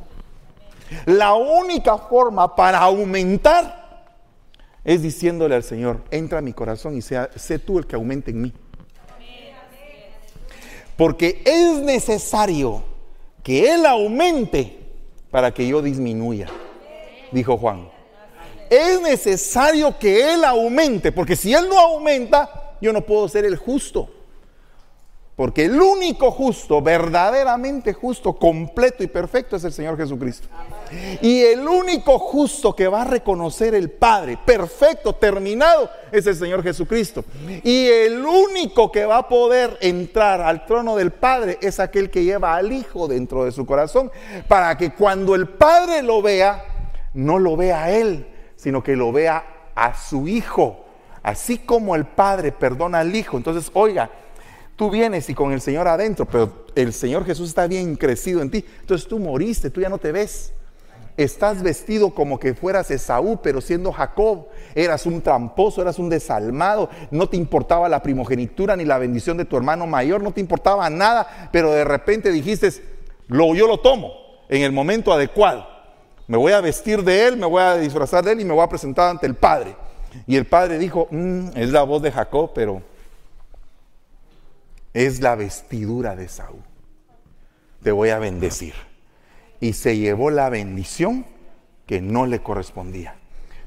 La 1.06 1.34
única 1.34 1.98
forma 1.98 2.56
para 2.56 2.80
aumentar 2.80 3.87
es 4.88 5.02
diciéndole 5.02 5.54
al 5.54 5.64
Señor, 5.64 6.02
entra 6.12 6.40
a 6.40 6.42
mi 6.42 6.54
corazón 6.54 6.96
y 6.96 7.02
sea, 7.02 7.30
sé 7.36 7.60
tú 7.60 7.78
el 7.78 7.86
que 7.86 7.98
aumente 7.98 8.32
en 8.32 8.42
mí. 8.42 8.54
Porque 10.96 11.42
es 11.44 11.84
necesario 11.84 12.84
que 13.44 13.70
Él 13.70 13.86
aumente 13.86 14.80
para 15.30 15.54
que 15.54 15.68
yo 15.68 15.82
disminuya, 15.82 16.48
dijo 17.34 17.58
Juan. 17.58 17.90
Es 18.70 19.02
necesario 19.02 20.00
que 20.00 20.34
Él 20.34 20.46
aumente, 20.46 21.12
porque 21.12 21.36
si 21.36 21.54
Él 21.54 21.68
no 21.68 21.78
aumenta, 21.78 22.78
yo 22.80 22.94
no 22.94 23.02
puedo 23.02 23.28
ser 23.28 23.44
el 23.44 23.58
justo. 23.58 24.10
Porque 25.36 25.66
el 25.66 25.82
único 25.82 26.32
justo, 26.32 26.82
verdaderamente 26.82 27.92
justo, 27.92 28.32
completo 28.32 29.04
y 29.04 29.08
perfecto 29.08 29.58
es 29.58 29.66
el 29.66 29.74
Señor 29.74 29.98
Jesucristo. 29.98 30.48
Y 31.22 31.42
el 31.42 31.68
único 31.68 32.20
justo 32.20 32.76
que 32.76 32.88
va 32.88 33.02
a 33.02 33.06
reconocer 33.06 33.76
el 33.76 33.90
Padre, 33.90 34.38
perfecto, 34.46 35.14
terminado, 35.14 35.90
es 36.12 36.26
el 36.28 36.36
Señor 36.36 36.64
Jesucristo. 36.64 37.24
Y 37.64 37.88
el 37.88 38.26
único 38.26 38.92
que 38.92 39.06
va 39.06 39.20
a 39.20 39.28
poder 39.28 39.78
entrar 39.82 40.42
al 40.42 40.66
trono 40.66 40.96
del 40.96 41.12
Padre 41.12 41.58
es 41.62 41.80
aquel 41.80 42.10
que 42.10 42.24
lleva 42.24 42.56
al 42.56 42.72
Hijo 42.72 43.08
dentro 43.08 43.46
de 43.46 43.52
su 43.52 43.66
corazón, 43.66 44.12
para 44.48 44.78
que 44.78 44.94
cuando 44.94 45.36
el 45.36 45.48
Padre 45.48 46.04
lo 46.04 46.22
vea, 46.22 46.64
no 47.14 47.40
lo 47.40 47.56
vea 47.56 47.84
a 47.84 47.92
Él, 47.92 48.28
sino 48.56 48.84
que 48.84 48.96
lo 48.96 49.12
vea 49.12 49.72
a 49.76 49.96
su 49.96 50.28
Hijo. 50.28 50.86
Así 51.24 51.58
como 51.58 51.96
el 51.96 52.06
Padre 52.06 52.52
perdona 52.52 53.00
al 53.00 53.16
Hijo. 53.16 53.38
Entonces, 53.38 53.70
oiga, 53.74 54.10
Tú 54.78 54.92
vienes 54.92 55.28
y 55.28 55.34
con 55.34 55.52
el 55.54 55.60
Señor 55.60 55.88
adentro, 55.88 56.26
pero 56.26 56.68
el 56.76 56.94
Señor 56.94 57.26
Jesús 57.26 57.50
está 57.50 57.66
bien 57.66 57.96
crecido 57.96 58.44
en 58.44 58.52
ti. 58.52 58.64
Entonces 58.80 59.08
tú 59.08 59.18
moriste, 59.18 59.72
tú 59.72 59.82
ya 59.82 59.90
no 59.90 59.98
te 59.98 60.12
ves. 60.12 60.54
Estás 61.18 61.64
vestido 61.64 62.12
como 62.12 62.40
que 62.40 62.54
fueras 62.54 62.92
Esaú, 62.92 63.40
pero 63.42 63.60
siendo 63.60 63.92
Jacob. 63.92 64.46
Eras 64.76 65.08
un 65.08 65.22
tramposo, 65.22 65.82
eras 65.82 65.98
un 65.98 66.10
desalmado. 66.10 66.90
No 67.10 67.28
te 67.28 67.38
importaba 67.38 67.90
la 67.90 68.04
primogenitura 68.04 68.76
ni 68.76 68.86
la 68.86 69.00
bendición 69.00 69.36
de 69.36 69.46
tu 69.46 69.58
hermano 69.58 69.88
mayor, 69.88 70.22
no 70.22 70.32
te 70.32 70.42
importaba 70.42 70.88
nada. 70.92 71.50
Pero 71.52 71.72
de 71.72 71.84
repente 71.84 72.32
dijiste, 72.32 72.72
lo, 73.28 73.56
yo 73.56 73.68
lo 73.68 73.80
tomo 73.80 74.14
en 74.48 74.62
el 74.62 74.72
momento 74.72 75.12
adecuado. 75.12 75.68
Me 76.28 76.38
voy 76.38 76.52
a 76.54 76.62
vestir 76.62 77.04
de 77.04 77.28
él, 77.28 77.38
me 77.38 77.48
voy 77.48 77.64
a 77.64 77.76
disfrazar 77.78 78.24
de 78.24 78.34
él 78.34 78.42
y 78.42 78.46
me 78.46 78.54
voy 78.54 78.64
a 78.64 78.70
presentar 78.70 79.10
ante 79.10 79.26
el 79.26 79.34
Padre. 79.36 79.76
Y 80.28 80.36
el 80.36 80.46
Padre 80.46 80.78
dijo, 80.78 81.08
"Mm, 81.10 81.50
es 81.56 81.72
la 81.72 81.82
voz 81.84 82.02
de 82.04 82.12
Jacob, 82.12 82.52
pero 82.54 82.84
es 84.94 85.20
la 85.20 85.36
vestidura 85.36 86.16
de 86.16 86.28
Saúl. 86.28 86.62
Te 87.82 87.92
voy 87.92 88.10
a 88.10 88.20
bendecir. 88.20 88.74
Y 89.60 89.74
se 89.74 89.98
llevó 89.98 90.30
la 90.30 90.50
bendición 90.50 91.26
que 91.86 92.02
no 92.02 92.26
le 92.26 92.42
correspondía. 92.42 93.16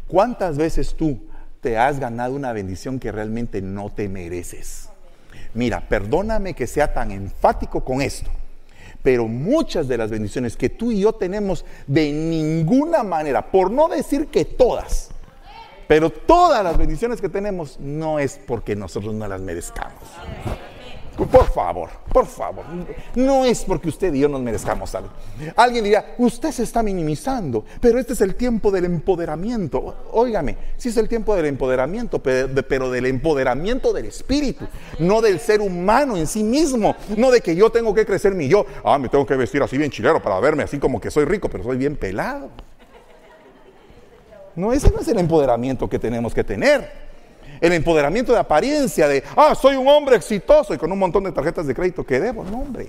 ¿Cuántas 0.06 0.56
veces 0.56 0.94
tú 0.94 1.20
te 1.60 1.78
has 1.78 1.98
ganado 1.98 2.34
una 2.34 2.52
bendición 2.52 2.98
que 2.98 3.12
realmente 3.12 3.62
no 3.62 3.90
te 3.90 4.08
mereces? 4.08 4.88
Mira, 5.54 5.88
perdóname 5.88 6.54
que 6.54 6.66
sea 6.66 6.92
tan 6.92 7.10
enfático 7.10 7.84
con 7.84 8.02
esto, 8.02 8.30
pero 9.02 9.26
muchas 9.26 9.88
de 9.88 9.98
las 9.98 10.10
bendiciones 10.10 10.56
que 10.56 10.68
tú 10.68 10.92
y 10.92 11.00
yo 11.00 11.12
tenemos 11.12 11.64
de 11.86 12.12
ninguna 12.12 13.02
manera, 13.02 13.50
por 13.50 13.70
no 13.70 13.88
decir 13.88 14.28
que 14.28 14.44
todas, 14.44 15.10
pero 15.88 16.10
todas 16.10 16.62
las 16.62 16.76
bendiciones 16.76 17.20
que 17.20 17.28
tenemos 17.28 17.80
no 17.80 18.18
es 18.18 18.38
porque 18.46 18.76
nosotros 18.76 19.14
no 19.14 19.26
las 19.26 19.40
merezcamos. 19.40 20.04
Por 21.26 21.50
favor, 21.52 21.90
por 22.12 22.26
favor. 22.26 22.64
No 23.14 23.44
es 23.44 23.64
porque 23.64 23.88
usted 23.88 24.12
y 24.14 24.20
yo 24.20 24.28
nos 24.28 24.40
merezcamos 24.40 24.94
algo. 24.94 25.10
Alguien 25.56 25.84
dirá, 25.84 26.14
usted 26.18 26.50
se 26.50 26.62
está 26.62 26.82
minimizando, 26.82 27.64
pero 27.80 27.98
este 27.98 28.14
es 28.14 28.20
el 28.22 28.34
tiempo 28.36 28.70
del 28.70 28.86
empoderamiento. 28.86 29.96
Óigame, 30.12 30.56
sí 30.76 30.88
es 30.88 30.96
el 30.96 31.08
tiempo 31.08 31.36
del 31.36 31.46
empoderamiento, 31.46 32.18
pero, 32.20 32.48
de- 32.48 32.62
pero 32.62 32.90
del 32.90 33.06
empoderamiento 33.06 33.92
del 33.92 34.06
espíritu, 34.06 34.66
no 34.98 35.20
del 35.20 35.40
ser 35.40 35.60
humano 35.60 36.16
en 36.16 36.26
sí 36.26 36.42
mismo. 36.42 36.96
No 37.16 37.30
de 37.30 37.40
que 37.40 37.54
yo 37.54 37.70
tengo 37.70 37.92
que 37.94 38.06
crecer 38.06 38.34
mi 38.34 38.48
yo. 38.48 38.64
Ah, 38.84 38.98
me 38.98 39.08
tengo 39.08 39.26
que 39.26 39.36
vestir 39.36 39.62
así 39.62 39.76
bien 39.76 39.90
chilero 39.90 40.22
para 40.22 40.40
verme 40.40 40.62
así 40.62 40.78
como 40.78 41.00
que 41.00 41.10
soy 41.10 41.24
rico, 41.26 41.48
pero 41.48 41.64
soy 41.64 41.76
bien 41.76 41.96
pelado. 41.96 42.48
No, 44.56 44.72
ese 44.72 44.90
no 44.90 45.00
es 45.00 45.08
el 45.08 45.18
empoderamiento 45.18 45.88
que 45.88 45.98
tenemos 45.98 46.34
que 46.34 46.44
tener. 46.44 47.09
El 47.60 47.72
empoderamiento 47.72 48.32
de 48.32 48.38
apariencia, 48.38 49.08
de, 49.08 49.22
ah, 49.36 49.54
soy 49.54 49.76
un 49.76 49.88
hombre 49.88 50.16
exitoso 50.16 50.74
y 50.74 50.78
con 50.78 50.90
un 50.90 50.98
montón 50.98 51.24
de 51.24 51.32
tarjetas 51.32 51.66
de 51.66 51.74
crédito 51.74 52.04
que 52.04 52.20
debo. 52.20 52.44
No, 52.44 52.60
hombre. 52.60 52.88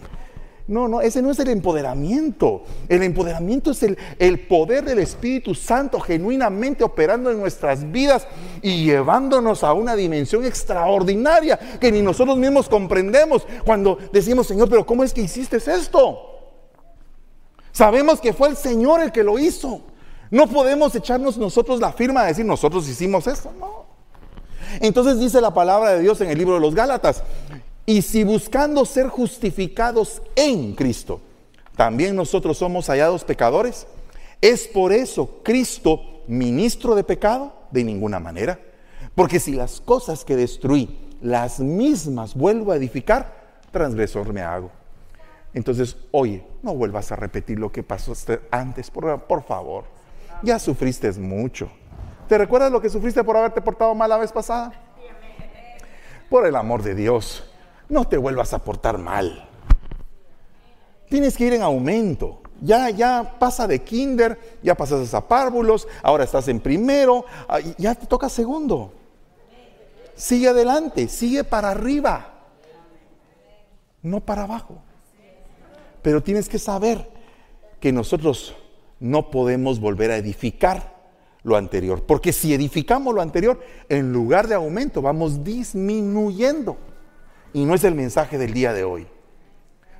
No, 0.67 0.87
no, 0.87 1.01
ese 1.01 1.21
no 1.21 1.31
es 1.31 1.39
el 1.39 1.49
empoderamiento. 1.49 2.63
El 2.87 3.03
empoderamiento 3.03 3.71
es 3.71 3.83
el, 3.83 3.97
el 4.19 4.39
poder 4.39 4.85
del 4.85 4.99
Espíritu 4.99 5.53
Santo 5.53 5.99
genuinamente 5.99 6.83
operando 6.83 7.29
en 7.29 7.39
nuestras 7.39 7.91
vidas 7.91 8.25
y 8.61 8.85
llevándonos 8.85 9.65
a 9.65 9.73
una 9.73 9.95
dimensión 9.95 10.45
extraordinaria 10.45 11.59
que 11.79 11.91
ni 11.91 12.01
nosotros 12.01 12.37
mismos 12.37 12.69
comprendemos 12.69 13.45
cuando 13.65 13.97
decimos, 14.13 14.47
Señor, 14.47 14.69
pero 14.69 14.85
¿cómo 14.85 15.03
es 15.03 15.13
que 15.13 15.21
hiciste 15.21 15.57
esto? 15.57 16.31
Sabemos 17.73 18.21
que 18.21 18.31
fue 18.31 18.49
el 18.49 18.55
Señor 18.55 19.01
el 19.01 19.11
que 19.11 19.23
lo 19.23 19.39
hizo. 19.39 19.81
No 20.29 20.47
podemos 20.47 20.95
echarnos 20.95 21.37
nosotros 21.37 21.81
la 21.81 21.91
firma 21.91 22.21
de 22.21 22.29
decir 22.29 22.45
nosotros 22.45 22.87
hicimos 22.87 23.27
esto. 23.27 23.51
No. 23.59 23.90
Entonces 24.79 25.19
dice 25.19 25.41
la 25.41 25.53
palabra 25.53 25.91
de 25.91 26.01
Dios 26.01 26.21
en 26.21 26.29
el 26.29 26.37
libro 26.37 26.55
de 26.55 26.61
los 26.61 26.75
Gálatas, 26.75 27.23
y 27.85 28.01
si 28.01 28.23
buscando 28.23 28.85
ser 28.85 29.07
justificados 29.07 30.21
en 30.35 30.73
Cristo, 30.75 31.19
también 31.75 32.15
nosotros 32.15 32.57
somos 32.57 32.87
hallados 32.87 33.23
pecadores, 33.23 33.87
¿es 34.39 34.67
por 34.67 34.93
eso 34.93 35.39
Cristo 35.43 35.99
ministro 36.27 36.95
de 36.95 37.03
pecado? 37.03 37.53
De 37.71 37.83
ninguna 37.83 38.19
manera. 38.19 38.59
Porque 39.15 39.39
si 39.39 39.53
las 39.53 39.81
cosas 39.81 40.23
que 40.23 40.35
destruí, 40.35 40.97
las 41.21 41.59
mismas 41.59 42.35
vuelvo 42.35 42.71
a 42.71 42.75
edificar, 42.75 43.59
transgresor 43.71 44.31
me 44.33 44.41
hago. 44.41 44.71
Entonces, 45.53 45.97
oye, 46.11 46.45
no 46.61 46.75
vuelvas 46.75 47.11
a 47.11 47.15
repetir 47.15 47.59
lo 47.59 47.71
que 47.71 47.83
pasó 47.83 48.13
antes, 48.51 48.89
por, 48.89 49.21
por 49.23 49.43
favor. 49.43 49.85
Ya 50.43 50.59
sufriste 50.59 51.11
mucho. 51.13 51.69
¿Te 52.31 52.37
recuerdas 52.37 52.71
lo 52.71 52.79
que 52.79 52.89
sufriste 52.89 53.25
por 53.25 53.35
haberte 53.35 53.59
portado 53.59 53.93
mal 53.93 54.09
la 54.09 54.15
vez 54.15 54.31
pasada? 54.31 54.71
Por 56.29 56.47
el 56.47 56.55
amor 56.55 56.81
de 56.81 56.95
Dios, 56.95 57.43
no 57.89 58.07
te 58.07 58.15
vuelvas 58.15 58.53
a 58.53 58.59
portar 58.59 58.97
mal. 58.97 59.49
Tienes 61.09 61.35
que 61.35 61.47
ir 61.47 61.55
en 61.55 61.61
aumento. 61.61 62.39
Ya, 62.61 62.89
ya 62.89 63.35
pasa 63.37 63.67
de 63.67 63.83
kinder, 63.83 64.39
ya 64.63 64.75
pasas 64.75 65.13
a 65.13 65.27
párvulos, 65.27 65.89
ahora 66.01 66.23
estás 66.23 66.47
en 66.47 66.61
primero, 66.61 67.25
ah, 67.49 67.59
ya 67.77 67.95
te 67.95 68.07
toca 68.07 68.29
segundo. 68.29 68.93
Sigue 70.15 70.47
adelante, 70.47 71.09
sigue 71.09 71.43
para 71.43 71.71
arriba, 71.71 72.31
no 74.01 74.21
para 74.21 74.43
abajo. 74.43 74.77
Pero 76.01 76.23
tienes 76.23 76.47
que 76.47 76.59
saber 76.59 77.09
que 77.81 77.91
nosotros 77.91 78.55
no 79.01 79.31
podemos 79.31 79.81
volver 79.81 80.11
a 80.11 80.15
edificar 80.15 81.00
lo 81.43 81.55
anterior. 81.55 82.03
Porque 82.05 82.33
si 82.33 82.53
edificamos 82.53 83.13
lo 83.13 83.21
anterior, 83.21 83.59
en 83.89 84.13
lugar 84.13 84.47
de 84.47 84.55
aumento, 84.55 85.01
vamos 85.01 85.43
disminuyendo. 85.43 86.77
Y 87.53 87.65
no 87.65 87.73
es 87.75 87.83
el 87.83 87.95
mensaje 87.95 88.37
del 88.37 88.53
día 88.53 88.73
de 88.73 88.83
hoy. 88.83 89.07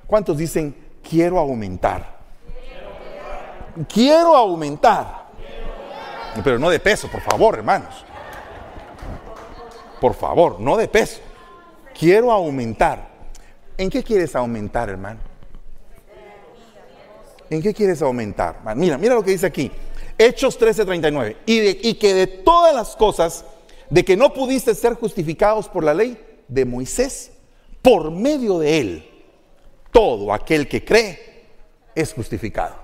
¿Cuántos 0.06 0.38
dicen, 0.38 0.74
quiero 1.08 1.38
aumentar? 1.38 2.20
Quiero 3.88 4.36
aumentar. 4.36 5.22
Pero 6.42 6.58
no 6.58 6.70
de 6.70 6.80
peso, 6.80 7.08
por 7.08 7.20
favor, 7.20 7.56
hermanos. 7.56 8.04
Por 10.00 10.14
favor, 10.14 10.60
no 10.60 10.76
de 10.76 10.88
peso. 10.88 11.20
Quiero 11.98 12.32
aumentar. 12.32 13.10
¿En 13.76 13.90
qué 13.90 14.02
quieres 14.02 14.34
aumentar, 14.34 14.88
hermano? 14.88 15.20
¿En 17.50 17.60
qué 17.60 17.74
quieres 17.74 18.00
aumentar? 18.00 18.60
Mira, 18.76 18.96
mira 18.96 19.14
lo 19.14 19.22
que 19.22 19.32
dice 19.32 19.46
aquí. 19.46 19.70
Hechos 20.26 20.58
13:39. 20.58 21.36
Y, 21.46 21.88
y 21.88 21.94
que 21.94 22.14
de 22.14 22.26
todas 22.26 22.74
las 22.74 22.96
cosas 22.96 23.44
de 23.90 24.04
que 24.04 24.16
no 24.16 24.32
pudiste 24.32 24.74
ser 24.74 24.94
justificados 24.94 25.68
por 25.68 25.84
la 25.84 25.94
ley 25.94 26.18
de 26.48 26.64
Moisés, 26.64 27.32
por 27.82 28.10
medio 28.10 28.58
de 28.58 28.78
él, 28.78 29.10
todo 29.90 30.32
aquel 30.32 30.66
que 30.68 30.84
cree 30.84 31.44
es 31.94 32.12
justificado. 32.12 32.76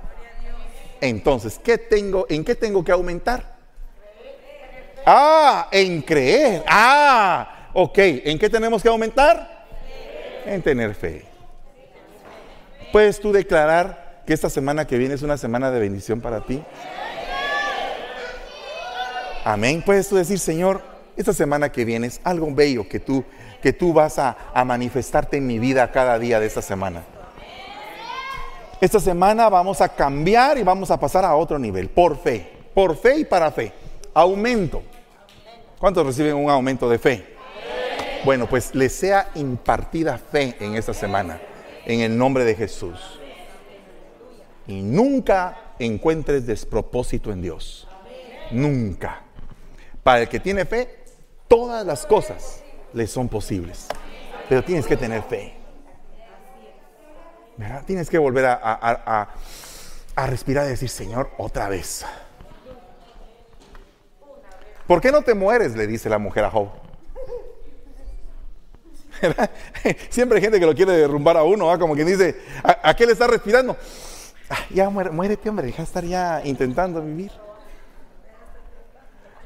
Entonces, 1.01 1.59
¿qué 1.62 1.78
tengo, 1.78 2.26
¿en 2.28 2.45
qué 2.45 2.55
tengo 2.55 2.84
que 2.84 2.93
aumentar? 2.93 3.57
Ah, 5.07 5.68
en 5.72 6.03
creer. 6.03 6.64
Ah, 6.66 7.70
ok. 7.72 7.99
¿En 7.99 8.39
qué 8.39 8.51
tenemos 8.51 8.82
que 8.82 8.89
aumentar? 8.89 9.66
En 10.45 10.61
tener 10.61 10.95
fe. 10.95 11.24
¿Puedes 12.93 13.20
tú 13.20 13.32
declarar 13.32 14.22
que 14.26 14.34
esta 14.34 14.51
semana 14.51 14.86
que 14.86 14.99
viene 14.99 15.14
es 15.14 15.22
una 15.22 15.39
semana 15.39 15.70
de 15.70 15.80
bendición 15.80 16.20
para 16.20 16.45
ti? 16.45 16.62
Amén. 19.49 19.80
Puedes 19.80 20.07
tú 20.07 20.16
decir, 20.16 20.38
Señor, 20.38 20.82
esta 21.16 21.32
semana 21.32 21.72
que 21.72 21.86
viene 21.86 22.09
es 22.09 22.20
algo 22.22 22.55
bello 22.55 22.86
que 22.86 23.01
tú, 23.01 23.24
que 23.62 23.72
tú 23.72 23.94
vas 23.94 24.18
a, 24.18 24.36
a 24.53 24.62
manifestarte 24.62 25.38
en 25.38 25.46
mi 25.46 25.59
vida 25.59 25.90
cada 25.90 26.18
día 26.18 26.38
de 26.38 26.46
esta 26.46 26.61
semana. 26.61 27.03
Esta 28.78 29.01
semana 29.01 29.49
vamos 29.49 29.80
a 29.80 29.88
cambiar 29.88 30.59
y 30.59 30.62
vamos 30.64 30.90
a 30.90 31.01
pasar 31.01 31.24
a 31.24 31.34
otro 31.34 31.59
nivel, 31.59 31.88
por 31.88 32.18
fe, 32.18 32.46
por 32.74 32.94
fe 32.94 33.20
y 33.20 33.24
para 33.24 33.51
fe. 33.51 33.72
Aumento. 34.12 34.82
¿Cuántos 35.78 36.05
reciben 36.05 36.34
un 36.34 36.51
aumento 36.51 36.86
de 36.86 36.99
fe? 36.99 37.24
Bueno, 38.26 38.46
pues 38.51 38.74
les 38.74 38.92
sea 38.92 39.30
impartida 39.34 40.18
fe 40.18 40.57
en 40.61 40.74
esta 40.74 40.92
semana, 40.92 41.40
en 41.86 42.01
el 42.01 42.18
nombre 42.18 42.44
de 42.44 42.55
Jesús. 42.55 43.18
Y 44.66 44.82
nunca 44.82 45.72
encuentres 45.78 46.46
despropósito 46.46 47.32
en 47.32 47.40
Dios. 47.40 47.88
Nunca. 48.51 49.22
Para 50.09 50.22
el 50.22 50.28
que 50.30 50.40
tiene 50.40 50.64
fe, 50.64 50.88
todas 51.48 51.84
las 51.84 52.06
cosas 52.06 52.62
le 52.94 53.06
son 53.06 53.28
posibles. 53.28 53.88
Pero 54.48 54.64
tienes 54.64 54.86
que 54.86 54.96
tener 54.96 55.22
fe. 55.22 55.54
Tienes 57.84 58.09
que 58.09 58.16
volver 58.16 58.46
a, 58.46 59.28
respirar 60.16 60.64
y 60.64 60.70
decir, 60.70 60.88
Señor, 60.88 61.32
otra 61.36 61.68
vez. 61.68 62.06
¿Por 64.86 65.02
qué 65.02 65.12
no 65.12 65.20
te 65.20 65.34
mueres? 65.34 65.76
Le 65.76 65.86
dice 65.86 66.09
la 66.09 66.16
mujer 66.16 66.44
a 66.44 66.50
Job. 66.52 66.70
Siempre 70.09 70.38
hay 70.38 70.42
gente 70.42 70.59
que 70.59 70.64
lo 70.64 70.74
quiere 70.74 70.92
derrumbar 70.92 71.36
a 71.36 71.42
uno, 71.42 71.66
¿va? 71.66 71.78
como 71.78 71.94
quien 71.94 72.06
dice, 72.06 72.34
¿a, 72.62 72.96
qué 72.96 73.04
le 73.04 73.12
está 73.12 73.26
respirando? 73.26 73.76
Ah, 74.48 74.56
ya 74.70 74.88
muérete, 74.88 75.50
hombre, 75.50 75.66
deja 75.66 75.82
de 75.82 75.86
estar 75.86 76.02
ya 76.02 76.40
intentando 76.46 77.02
vivir. 77.02 77.30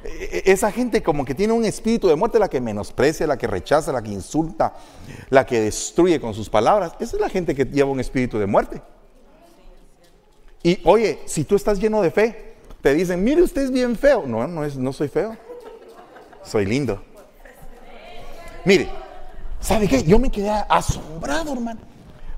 E- 0.04 0.42
e- 0.46 0.52
Esa 0.52 0.70
gente 0.72 1.02
como 1.02 1.24
que 1.24 1.34
tiene 1.34 1.52
un 1.52 1.64
espíritu 1.64 2.08
de 2.08 2.16
muerte, 2.16 2.38
la 2.38 2.48
que 2.48 2.60
menosprecia, 2.60 3.26
la 3.26 3.36
que 3.38 3.46
rechaza, 3.46 3.92
la 3.92 4.02
que 4.02 4.10
insulta, 4.10 4.74
la 5.30 5.46
que 5.46 5.60
destruye 5.60 6.20
con 6.20 6.34
sus 6.34 6.48
palabras. 6.48 6.92
Esa 6.98 7.16
es 7.16 7.20
la 7.20 7.28
gente 7.28 7.54
que 7.54 7.64
lleva 7.64 7.90
un 7.90 8.00
espíritu 8.00 8.38
de 8.38 8.46
muerte. 8.46 8.82
Y 10.62 10.80
oye, 10.84 11.20
si 11.26 11.44
tú 11.44 11.56
estás 11.56 11.78
lleno 11.80 12.02
de 12.02 12.10
fe, 12.10 12.54
te 12.80 12.94
dicen, 12.94 13.22
mire, 13.22 13.42
usted 13.42 13.62
es 13.62 13.70
bien 13.70 13.96
feo. 13.96 14.24
No, 14.26 14.46
no, 14.46 14.64
es, 14.64 14.76
no 14.76 14.92
soy 14.92 15.08
feo. 15.08 15.36
Soy 16.44 16.66
lindo. 16.66 17.02
Mire, 18.64 18.88
¿sabe 19.60 19.88
qué? 19.88 20.02
Yo 20.04 20.18
me 20.18 20.30
quedé 20.30 20.50
asombrado, 20.68 21.52
hermano. 21.52 21.80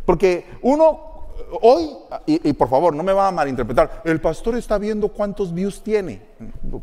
Porque 0.07 0.47
uno, 0.63 1.27
hoy, 1.63 1.91
y, 2.27 2.49
y 2.49 2.53
por 2.55 2.69
favor, 2.69 2.95
no 2.95 3.03
me 3.03 3.13
va 3.13 3.29
a 3.29 3.33
malinterpretar, 3.33 4.03
el 4.05 4.21
pastor 4.21 4.57
está 4.57 4.79
viendo 4.79 5.09
cuántos 5.09 5.53
views 5.53 5.83
tiene. 5.83 6.21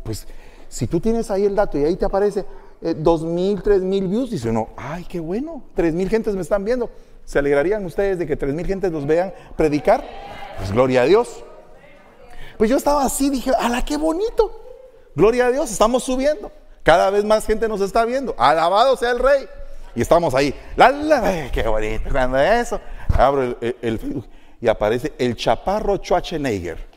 Pues, 0.04 0.26
si 0.72 0.86
tú 0.86 1.00
tienes 1.00 1.30
ahí 1.30 1.44
el 1.44 1.54
dato 1.54 1.76
y 1.78 1.84
ahí 1.84 1.96
te 1.96 2.06
aparece 2.06 2.46
eh, 2.80 2.94
dos 2.96 3.22
mil, 3.24 3.62
tres 3.62 3.82
mil 3.82 4.08
views, 4.08 4.30
dice 4.30 4.48
uno, 4.48 4.70
ay, 4.74 5.04
qué 5.04 5.20
bueno, 5.20 5.62
tres 5.74 5.92
mil 5.92 6.08
gentes 6.08 6.34
me 6.34 6.40
están 6.40 6.64
viendo. 6.64 6.88
¿Se 7.26 7.38
alegrarían 7.38 7.84
ustedes 7.84 8.18
de 8.18 8.26
que 8.26 8.36
tres 8.36 8.54
mil 8.54 8.66
gentes 8.66 8.90
los 8.90 9.06
vean 9.06 9.34
predicar? 9.54 10.02
Pues 10.56 10.72
gloria 10.72 11.02
a 11.02 11.04
Dios. 11.04 11.44
Pues 12.56 12.70
yo 12.70 12.78
estaba 12.78 13.04
así, 13.04 13.28
dije, 13.28 13.50
¡ala, 13.58 13.84
qué 13.84 13.98
bonito! 13.98 14.60
Gloria 15.14 15.48
a 15.48 15.50
Dios, 15.50 15.70
estamos 15.70 16.04
subiendo. 16.04 16.50
Cada 16.82 17.10
vez 17.10 17.22
más 17.22 17.44
gente 17.44 17.68
nos 17.68 17.82
está 17.82 18.06
viendo. 18.06 18.34
Alabado 18.38 18.96
sea 18.96 19.10
el 19.10 19.18
Rey. 19.18 19.44
Y 19.94 20.00
estamos 20.00 20.34
ahí. 20.34 20.54
La, 20.76 20.90
la, 20.90 21.50
qué 21.52 21.68
bonito. 21.68 22.08
Eso, 22.38 22.80
abro 23.14 23.42
el, 23.42 23.76
el- 23.82 24.24
y 24.58 24.68
aparece 24.68 25.12
el 25.18 25.36
chaparro 25.36 25.96
Schwarzenegger. 25.96 26.91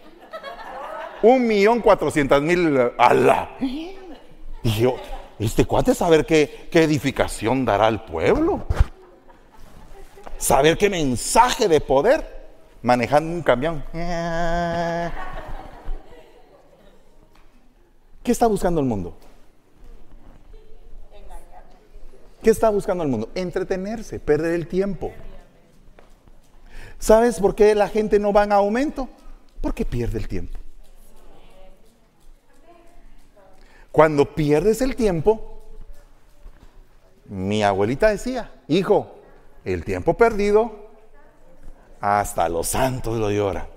Un 1.22 1.47
millón 1.47 1.82
cuatrocientas 1.82 2.41
mil. 2.41 2.91
¡Ala! 2.97 3.51
Dije, 3.59 4.82
yo, 4.82 4.95
este 5.39 5.66
cuate 5.66 5.93
saber 5.93 6.26
qué, 6.26 6.68
qué 6.72 6.84
edificación 6.84 7.66
dará 7.66 7.88
al 7.88 8.05
pueblo. 8.05 8.66
Saber 10.38 10.78
qué 10.78 10.89
mensaje 10.89 11.68
de 11.68 11.82
poder 11.82 12.36
manejando 12.82 13.34
un 13.34 13.41
camión. 13.41 13.84
¿Qué 18.24 18.32
está 18.32 18.47
buscando 18.47 18.80
el 18.82 18.88
mundo? 18.88 19.18
¿Qué 22.41 22.51
está 22.51 22.70
buscando 22.70 23.03
el 23.03 23.09
mundo? 23.09 23.30
Entretenerse, 23.34 24.20
perder 24.20 24.53
el 24.53 24.68
tiempo. 24.68 25.11
¿Sabes 26.99 27.39
por 27.39 27.55
qué 27.55 27.74
la 27.74 27.89
gente 27.89 28.20
no 28.20 28.32
va 28.32 28.43
en 28.43 28.51
aumento? 28.51 29.09
Porque 29.61 29.84
pierde 29.84 30.20
el 30.20 30.28
tiempo. 30.28 30.59
Cuando 33.95 34.35
pierdes 34.35 34.81
el 34.81 34.97
tiempo, 34.97 35.61
mi 37.29 37.63
abuelita 37.63 38.09
decía, 38.09 38.51
hijo, 38.67 39.21
el 39.63 39.85
tiempo 39.85 40.15
perdido, 40.15 40.89
hasta 42.01 42.49
los 42.49 42.67
santos 42.67 43.17
lo 43.17 43.31
lloran. 43.31 43.67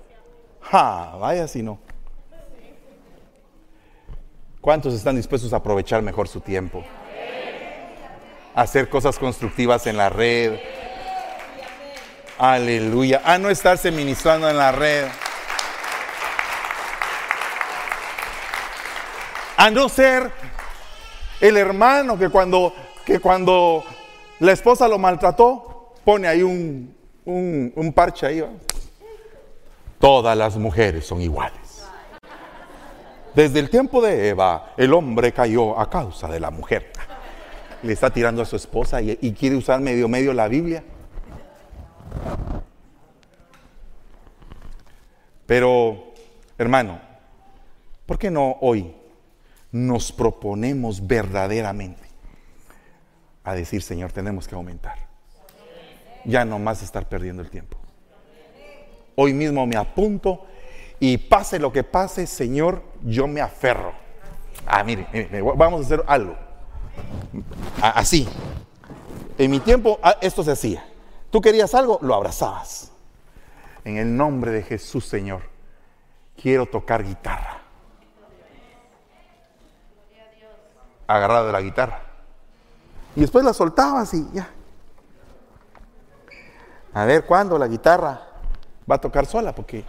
Ja, 0.59 1.15
vaya 1.15 1.47
si 1.47 1.63
no. 1.63 1.79
¿Cuántos 4.59 4.93
están 4.93 5.15
dispuestos 5.15 5.53
a 5.53 5.55
aprovechar 5.55 6.01
mejor 6.01 6.27
su 6.27 6.41
tiempo? 6.41 6.83
Hacer 8.55 8.89
cosas 8.89 9.17
constructivas 9.17 9.87
en 9.87 9.95
la 9.95 10.09
red. 10.09 10.59
Aleluya. 12.37 13.21
A 13.23 13.37
no 13.37 13.49
estarse 13.49 13.89
ministrando 13.89 14.49
en 14.49 14.57
la 14.57 14.73
red. 14.73 15.07
A 19.59 19.69
no 19.69 19.89
ser 19.89 20.31
el 21.41 21.57
hermano 21.57 22.17
que 22.17 22.29
cuando, 22.29 22.73
que 23.05 23.19
cuando 23.19 23.83
la 24.39 24.53
esposa 24.53 24.87
lo 24.87 24.97
maltrató, 24.97 25.95
pone 26.05 26.29
ahí 26.29 26.41
un, 26.41 26.95
un, 27.25 27.91
parche 27.93 28.25
ahí. 28.25 28.41
Todas 29.99 30.37
las 30.37 30.55
mujeres 30.55 31.05
son 31.05 31.21
iguales. 31.21 31.83
Desde 33.35 33.59
el 33.59 33.69
tiempo 33.69 34.01
de 34.01 34.29
Eva, 34.29 34.75
el 34.77 34.93
hombre 34.93 35.33
cayó 35.33 35.77
a 35.77 35.89
causa 35.89 36.29
de 36.29 36.39
la 36.39 36.51
mujer. 36.51 36.93
Le 37.83 37.91
está 37.91 38.09
tirando 38.09 38.41
a 38.41 38.45
su 38.45 38.55
esposa 38.55 39.01
y, 39.01 39.17
y 39.19 39.33
quiere 39.33 39.57
usar 39.57 39.81
medio 39.81 40.07
medio 40.07 40.31
la 40.31 40.47
Biblia. 40.47 40.85
Pero, 45.45 46.13
hermano, 46.57 47.01
¿por 48.05 48.17
qué 48.17 48.31
no 48.31 48.55
hoy 48.61 48.95
nos 49.71 50.11
proponemos 50.11 51.05
verdaderamente 51.05 52.03
a 53.43 53.53
decir, 53.53 53.81
Señor, 53.81 54.11
tenemos 54.11 54.47
que 54.47 54.55
aumentar? 54.55 54.97
Ya 56.25 56.45
no 56.45 56.59
más 56.59 56.83
estar 56.83 57.07
perdiendo 57.07 57.41
el 57.41 57.49
tiempo. 57.49 57.77
Hoy 59.15 59.33
mismo 59.33 59.65
me 59.65 59.75
apunto 59.75 60.45
y 60.99 61.17
pase 61.17 61.59
lo 61.59 61.71
que 61.71 61.83
pase, 61.83 62.27
Señor, 62.27 62.83
yo 63.03 63.27
me 63.27 63.41
aferro. 63.41 63.93
Ah, 64.65 64.83
mire, 64.83 65.07
mire, 65.13 65.41
vamos 65.41 65.81
a 65.81 65.85
hacer 65.85 66.03
algo. 66.07 66.35
Así. 67.81 68.27
En 69.37 69.51
mi 69.51 69.59
tiempo 69.59 69.99
ah, 70.03 70.17
esto 70.21 70.43
se 70.43 70.51
hacía. 70.51 70.85
Tú 71.31 71.41
querías 71.41 71.73
algo, 71.73 71.99
lo 72.01 72.15
abrazabas. 72.15 72.91
En 73.85 73.97
el 73.97 74.15
nombre 74.15 74.51
de 74.51 74.63
Jesús, 74.63 75.05
Señor, 75.05 75.43
quiero 76.35 76.65
tocar 76.65 77.03
guitarra. 77.03 77.58
Agarrado 81.09 81.47
de 81.47 81.51
la 81.51 81.61
guitarra. 81.61 82.01
Y 83.15 83.21
después 83.21 83.43
la 83.43 83.51
soltabas 83.51 84.13
y 84.13 84.27
ya. 84.31 84.47
A 86.93 87.05
ver 87.05 87.25
cuándo 87.25 87.57
la 87.57 87.67
guitarra 87.67 88.21
va 88.89 88.95
a 88.95 89.01
tocar 89.01 89.25
sola, 89.25 89.55
porque 89.55 89.83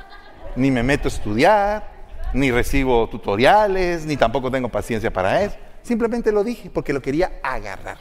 ni 0.56 0.70
me 0.70 0.82
meto 0.82 1.08
a 1.08 1.12
estudiar, 1.12 1.84
ni 2.32 2.50
recibo 2.50 3.06
tutoriales, 3.10 4.06
ni 4.06 4.16
tampoco 4.16 4.50
tengo 4.50 4.70
paciencia 4.70 5.12
para 5.12 5.42
eso. 5.42 5.56
Simplemente 5.82 6.32
lo 6.32 6.42
dije 6.42 6.70
porque 6.70 6.94
lo 6.94 7.02
quería 7.02 7.32
agarrar. 7.42 7.98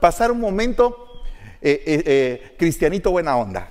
Pasar 0.00 0.30
un 0.30 0.38
momento 0.38 1.24
eh, 1.60 1.82
eh, 1.84 2.02
eh, 2.06 2.54
cristianito 2.56 3.10
buena 3.10 3.36
onda. 3.36 3.66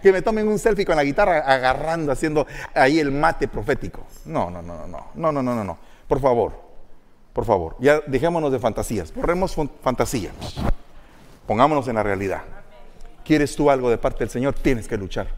Que 0.00 0.10
me 0.10 0.22
tomen 0.22 0.48
un 0.48 0.58
selfie 0.58 0.86
con 0.86 0.96
la 0.96 1.04
guitarra 1.04 1.40
agarrando, 1.40 2.12
haciendo 2.12 2.46
ahí 2.72 2.98
el 2.98 3.10
mate 3.10 3.46
profético. 3.46 4.06
No, 4.24 4.48
no, 4.48 4.62
no, 4.62 4.86
no, 4.86 5.10
no, 5.14 5.32
no, 5.32 5.42
no, 5.42 5.54
no, 5.54 5.64
no. 5.64 5.78
Por 6.06 6.20
favor, 6.20 6.67
por 7.38 7.44
favor, 7.44 7.76
ya 7.78 8.00
dejémonos 8.08 8.50
de 8.50 8.58
fantasías, 8.58 9.14
borremos 9.14 9.54
fan- 9.54 9.70
fantasía. 9.80 10.32
Pongámonos 11.46 11.86
en 11.86 11.94
la 11.94 12.02
realidad. 12.02 12.42
¿Quieres 13.24 13.54
tú 13.54 13.70
algo 13.70 13.90
de 13.90 13.96
parte 13.96 14.18
del 14.18 14.28
Señor? 14.28 14.54
Tienes 14.54 14.88
que 14.88 14.96
luchar 14.96 15.28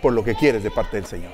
por 0.00 0.12
lo 0.12 0.22
que 0.22 0.36
quieres 0.36 0.62
de 0.62 0.70
parte 0.70 0.96
del 0.96 1.06
Señor. 1.06 1.32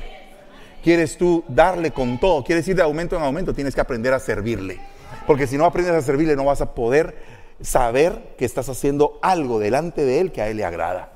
¿Quieres 0.83 1.19
tú 1.19 1.45
darle 1.49 1.91
con 1.91 2.19
todo? 2.19 2.43
¿Quieres 2.45 2.67
ir 2.67 2.77
de 2.77 2.83
aumento 2.83 3.15
en 3.15 3.25
aumento? 3.25 3.53
Tienes 3.53 3.75
que 3.75 3.83
aprender 3.83 4.15
a 4.15 4.19
servirle. 4.19 4.81
Porque 5.27 5.47
si 5.47 5.59
no 5.59 5.67
aprendes 5.67 5.93
a 5.93 6.01
servirle 6.01 6.35
no 6.35 6.47
vas 6.47 6.63
a 6.63 6.75
poder 6.75 7.15
saber 7.61 8.37
que 8.39 8.47
estás 8.47 8.71
haciendo 8.71 9.19
algo 9.21 9.59
delante 9.59 10.03
de 10.07 10.21
Él 10.21 10.33
que 10.33 10.41
a 10.41 10.49
Él 10.49 10.57
le 10.57 10.65
agrada. 10.65 11.13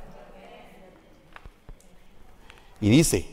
Y 2.83 2.91
dice, 2.91 3.27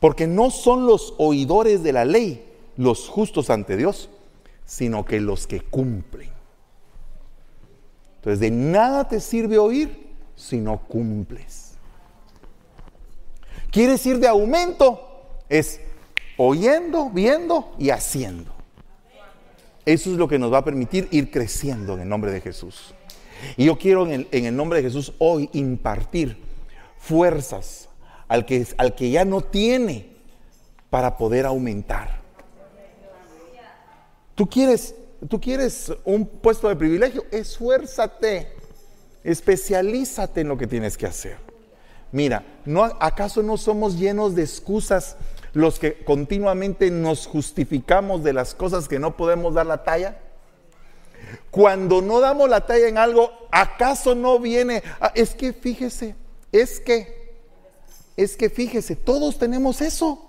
porque 0.00 0.26
no 0.26 0.50
son 0.50 0.84
los 0.84 1.14
oidores 1.16 1.82
de 1.82 1.94
la 1.94 2.04
ley 2.04 2.44
los 2.76 3.08
justos 3.08 3.48
ante 3.48 3.78
Dios, 3.78 4.10
sino 4.68 5.06
que 5.06 5.18
los 5.18 5.46
que 5.46 5.62
cumplen. 5.62 6.28
Entonces, 8.16 8.38
de 8.38 8.50
nada 8.50 9.08
te 9.08 9.18
sirve 9.18 9.56
oír 9.56 10.14
si 10.36 10.58
no 10.58 10.86
cumples. 10.86 11.72
¿Quieres 13.70 14.04
ir 14.04 14.18
de 14.18 14.28
aumento? 14.28 15.40
Es 15.48 15.80
oyendo, 16.36 17.08
viendo 17.08 17.74
y 17.78 17.88
haciendo. 17.88 18.52
Eso 19.86 20.12
es 20.12 20.18
lo 20.18 20.28
que 20.28 20.38
nos 20.38 20.52
va 20.52 20.58
a 20.58 20.64
permitir 20.64 21.08
ir 21.12 21.30
creciendo 21.30 21.94
en 21.94 22.00
el 22.00 22.08
nombre 22.08 22.30
de 22.30 22.42
Jesús. 22.42 22.94
Y 23.56 23.64
yo 23.64 23.78
quiero 23.78 24.06
en 24.06 24.26
el, 24.30 24.54
nombre 24.54 24.82
de 24.82 24.88
Jesús 24.88 25.14
hoy 25.16 25.48
impartir 25.54 26.36
fuerzas 26.98 27.88
al 28.28 28.44
que, 28.44 28.66
al 28.76 28.94
que 28.94 29.10
ya 29.10 29.24
no 29.24 29.40
tiene 29.40 30.10
para 30.90 31.16
poder 31.16 31.46
aumentar. 31.46 32.17
¿Tú 34.38 34.48
quieres, 34.48 34.94
¿Tú 35.28 35.40
quieres 35.40 35.92
un 36.04 36.24
puesto 36.24 36.68
de 36.68 36.76
privilegio? 36.76 37.24
Esfuérzate, 37.32 38.52
especialízate 39.24 40.42
en 40.42 40.48
lo 40.48 40.56
que 40.56 40.68
tienes 40.68 40.96
que 40.96 41.06
hacer. 41.06 41.38
Mira, 42.12 42.44
¿no, 42.64 42.84
¿acaso 42.84 43.42
no 43.42 43.56
somos 43.56 43.98
llenos 43.98 44.36
de 44.36 44.42
excusas 44.42 45.16
los 45.54 45.80
que 45.80 46.04
continuamente 46.04 46.88
nos 46.92 47.26
justificamos 47.26 48.22
de 48.22 48.32
las 48.32 48.54
cosas 48.54 48.86
que 48.86 49.00
no 49.00 49.16
podemos 49.16 49.54
dar 49.54 49.66
la 49.66 49.82
talla? 49.82 50.20
Cuando 51.50 52.00
no 52.00 52.20
damos 52.20 52.48
la 52.48 52.64
talla 52.64 52.86
en 52.86 52.96
algo, 52.96 53.32
¿acaso 53.50 54.14
no 54.14 54.38
viene? 54.38 54.84
"Ah, 55.00 55.10
es 55.16 55.34
que 55.34 55.52
fíjese, 55.52 56.14
es 56.52 56.78
que, 56.78 57.34
es 58.16 58.36
que 58.36 58.50
fíjese, 58.50 58.94
todos 58.94 59.36
tenemos 59.36 59.80
eso. 59.80 60.27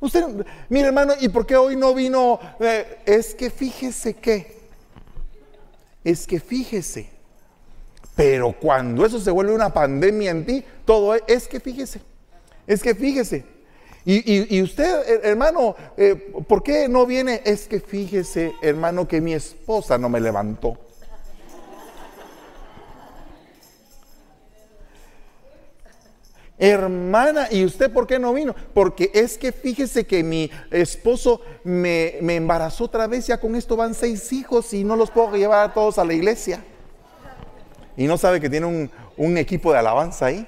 Usted, 0.00 0.24
mire 0.68 0.88
hermano, 0.88 1.14
¿y 1.20 1.28
por 1.28 1.46
qué 1.46 1.56
hoy 1.56 1.76
no 1.76 1.94
vino? 1.94 2.38
Eh, 2.60 2.98
es 3.06 3.34
que 3.34 3.50
fíjese 3.50 4.14
que, 4.14 4.58
es 6.02 6.26
que 6.26 6.40
fíjese. 6.40 7.08
Pero 8.14 8.52
cuando 8.52 9.04
eso 9.04 9.18
se 9.18 9.30
vuelve 9.30 9.54
una 9.54 9.72
pandemia 9.72 10.30
en 10.30 10.46
ti, 10.46 10.64
todo 10.84 11.14
es, 11.14 11.22
es 11.26 11.48
que 11.48 11.58
fíjese, 11.58 12.00
es 12.66 12.82
que 12.82 12.94
fíjese. 12.94 13.44
Y, 14.06 14.60
usted, 14.60 15.24
hermano, 15.24 15.74
eh, 15.96 16.14
¿por 16.46 16.62
qué 16.62 16.88
no 16.90 17.06
viene? 17.06 17.40
Es 17.44 17.66
que 17.66 17.80
fíjese, 17.80 18.52
hermano, 18.60 19.08
que 19.08 19.22
mi 19.22 19.32
esposa 19.32 19.96
no 19.96 20.10
me 20.10 20.20
levantó. 20.20 20.78
Hermana, 26.56 27.48
¿y 27.50 27.64
usted 27.64 27.92
por 27.92 28.06
qué 28.06 28.18
no 28.18 28.32
vino? 28.32 28.54
Porque 28.72 29.10
es 29.12 29.36
que 29.36 29.50
fíjese 29.50 30.06
que 30.06 30.22
mi 30.22 30.50
esposo 30.70 31.40
me, 31.64 32.18
embarazó 32.18 32.84
otra 32.84 33.08
vez, 33.08 33.26
ya 33.26 33.40
con 33.40 33.56
esto 33.56 33.76
van 33.76 33.94
seis 33.94 34.32
hijos 34.32 34.72
y 34.72 34.84
no 34.84 34.94
los 34.94 35.10
puedo 35.10 35.36
llevar 35.36 35.68
a 35.68 35.74
todos 35.74 35.98
a 35.98 36.04
la 36.04 36.14
iglesia. 36.14 36.64
Y 37.96 38.06
no 38.06 38.16
sabe 38.18 38.40
que 38.40 38.48
tiene 38.48 38.66
un, 38.66 38.90
un 39.16 39.36
equipo 39.36 39.72
de 39.72 39.78
alabanza 39.78 40.26
ahí. 40.26 40.46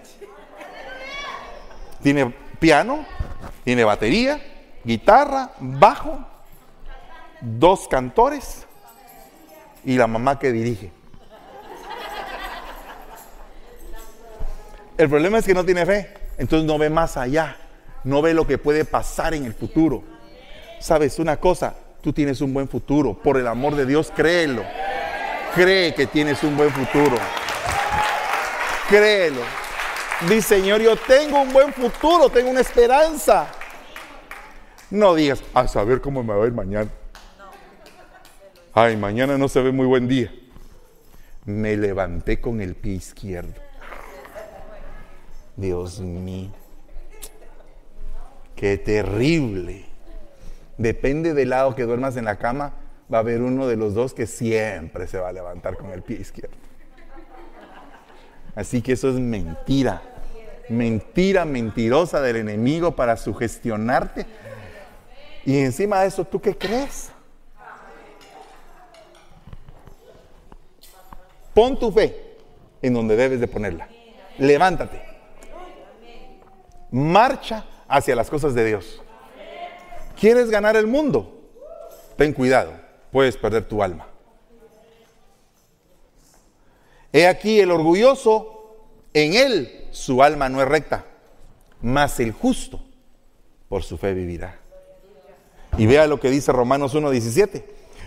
Tiene 2.02 2.32
piano, 2.60 3.04
tiene 3.64 3.82
batería, 3.82 4.40
guitarra, 4.84 5.52
bajo, 5.58 6.24
dos 7.40 7.88
cantores 7.88 8.64
y 9.84 9.96
la 9.96 10.06
mamá 10.06 10.38
que 10.38 10.52
dirige. 10.52 10.92
El 14.98 15.10
problema 15.10 15.38
es 15.38 15.44
que 15.44 15.52
no 15.52 15.64
tiene 15.64 15.84
fe, 15.84 16.14
entonces 16.38 16.66
no 16.66 16.78
ve 16.78 16.88
más 16.88 17.18
allá, 17.18 17.56
no 18.04 18.22
ve 18.22 18.32
lo 18.32 18.46
que 18.46 18.56
puede 18.56 18.86
pasar 18.86 19.34
en 19.34 19.44
el 19.44 19.52
futuro. 19.52 20.02
Sabes 20.80 21.18
una 21.18 21.36
cosa, 21.36 21.74
tú 22.00 22.14
tienes 22.14 22.40
un 22.40 22.54
buen 22.54 22.66
futuro, 22.66 23.12
por 23.14 23.36
el 23.36 23.46
amor 23.46 23.76
de 23.76 23.84
Dios, 23.84 24.10
créelo. 24.14 24.64
Cree 25.54 25.94
que 25.94 26.06
tienes 26.06 26.42
un 26.42 26.56
buen 26.56 26.70
futuro. 26.70 27.16
Créelo. 28.88 29.42
Dice, 30.28 30.56
Señor, 30.56 30.80
yo 30.80 30.96
tengo 30.96 31.42
un 31.42 31.52
buen 31.52 31.74
futuro, 31.74 32.30
tengo 32.30 32.50
una 32.50 32.60
esperanza. 32.60 33.48
No 34.90 35.14
digas, 35.14 35.42
a 35.52 35.68
saber 35.68 36.00
cómo 36.00 36.22
me 36.22 36.34
va 36.34 36.44
a 36.44 36.46
ir 36.46 36.54
mañana. 36.54 36.90
Ay, 38.72 38.96
mañana 38.96 39.36
no 39.36 39.48
se 39.48 39.60
ve 39.60 39.72
muy 39.72 39.86
buen 39.86 40.08
día. 40.08 40.32
Me 41.44 41.76
levanté 41.76 42.40
con 42.40 42.62
el 42.62 42.74
pie 42.74 42.94
izquierdo. 42.94 43.65
Dios 45.56 46.00
mío. 46.00 46.50
Qué 48.54 48.78
terrible. 48.78 49.84
Depende 50.78 51.34
del 51.34 51.50
lado 51.50 51.74
que 51.74 51.84
duermas 51.84 52.16
en 52.16 52.24
la 52.26 52.36
cama, 52.36 52.74
va 53.12 53.18
a 53.18 53.20
haber 53.20 53.42
uno 53.42 53.66
de 53.66 53.76
los 53.76 53.94
dos 53.94 54.14
que 54.14 54.26
siempre 54.26 55.06
se 55.06 55.18
va 55.18 55.28
a 55.28 55.32
levantar 55.32 55.76
con 55.76 55.90
el 55.90 56.02
pie 56.02 56.18
izquierdo. 56.20 56.56
Así 58.54 58.82
que 58.82 58.92
eso 58.92 59.08
es 59.08 59.16
mentira. 59.16 60.02
Mentira 60.68 61.44
mentirosa 61.44 62.20
del 62.20 62.36
enemigo 62.36 62.96
para 62.96 63.16
sugestionarte. 63.16 64.26
Y 65.44 65.58
encima 65.58 66.00
de 66.00 66.08
eso, 66.08 66.24
¿tú 66.24 66.40
qué 66.40 66.56
crees? 66.56 67.10
Pon 71.54 71.78
tu 71.78 71.92
fe 71.92 72.36
en 72.82 72.94
donde 72.94 73.16
debes 73.16 73.40
de 73.40 73.48
ponerla. 73.48 73.88
Levántate. 74.38 75.15
Marcha 76.96 77.66
hacia 77.88 78.16
las 78.16 78.30
cosas 78.30 78.54
de 78.54 78.64
Dios. 78.64 79.02
¿Quieres 80.18 80.48
ganar 80.48 80.76
el 80.76 80.86
mundo? 80.86 81.42
Ten 82.16 82.32
cuidado, 82.32 82.72
puedes 83.12 83.36
perder 83.36 83.68
tu 83.68 83.82
alma. 83.82 84.06
He 87.12 87.26
aquí 87.26 87.60
el 87.60 87.70
orgulloso, 87.70 88.78
en 89.12 89.34
él 89.34 89.88
su 89.90 90.22
alma 90.22 90.48
no 90.48 90.62
es 90.62 90.68
recta, 90.68 91.04
mas 91.82 92.18
el 92.18 92.32
justo 92.32 92.80
por 93.68 93.82
su 93.82 93.98
fe 93.98 94.14
vivirá. 94.14 94.58
Y 95.76 95.84
vea 95.84 96.06
lo 96.06 96.18
que 96.18 96.30
dice 96.30 96.50
Romanos 96.50 96.94
1.17. 96.94 97.62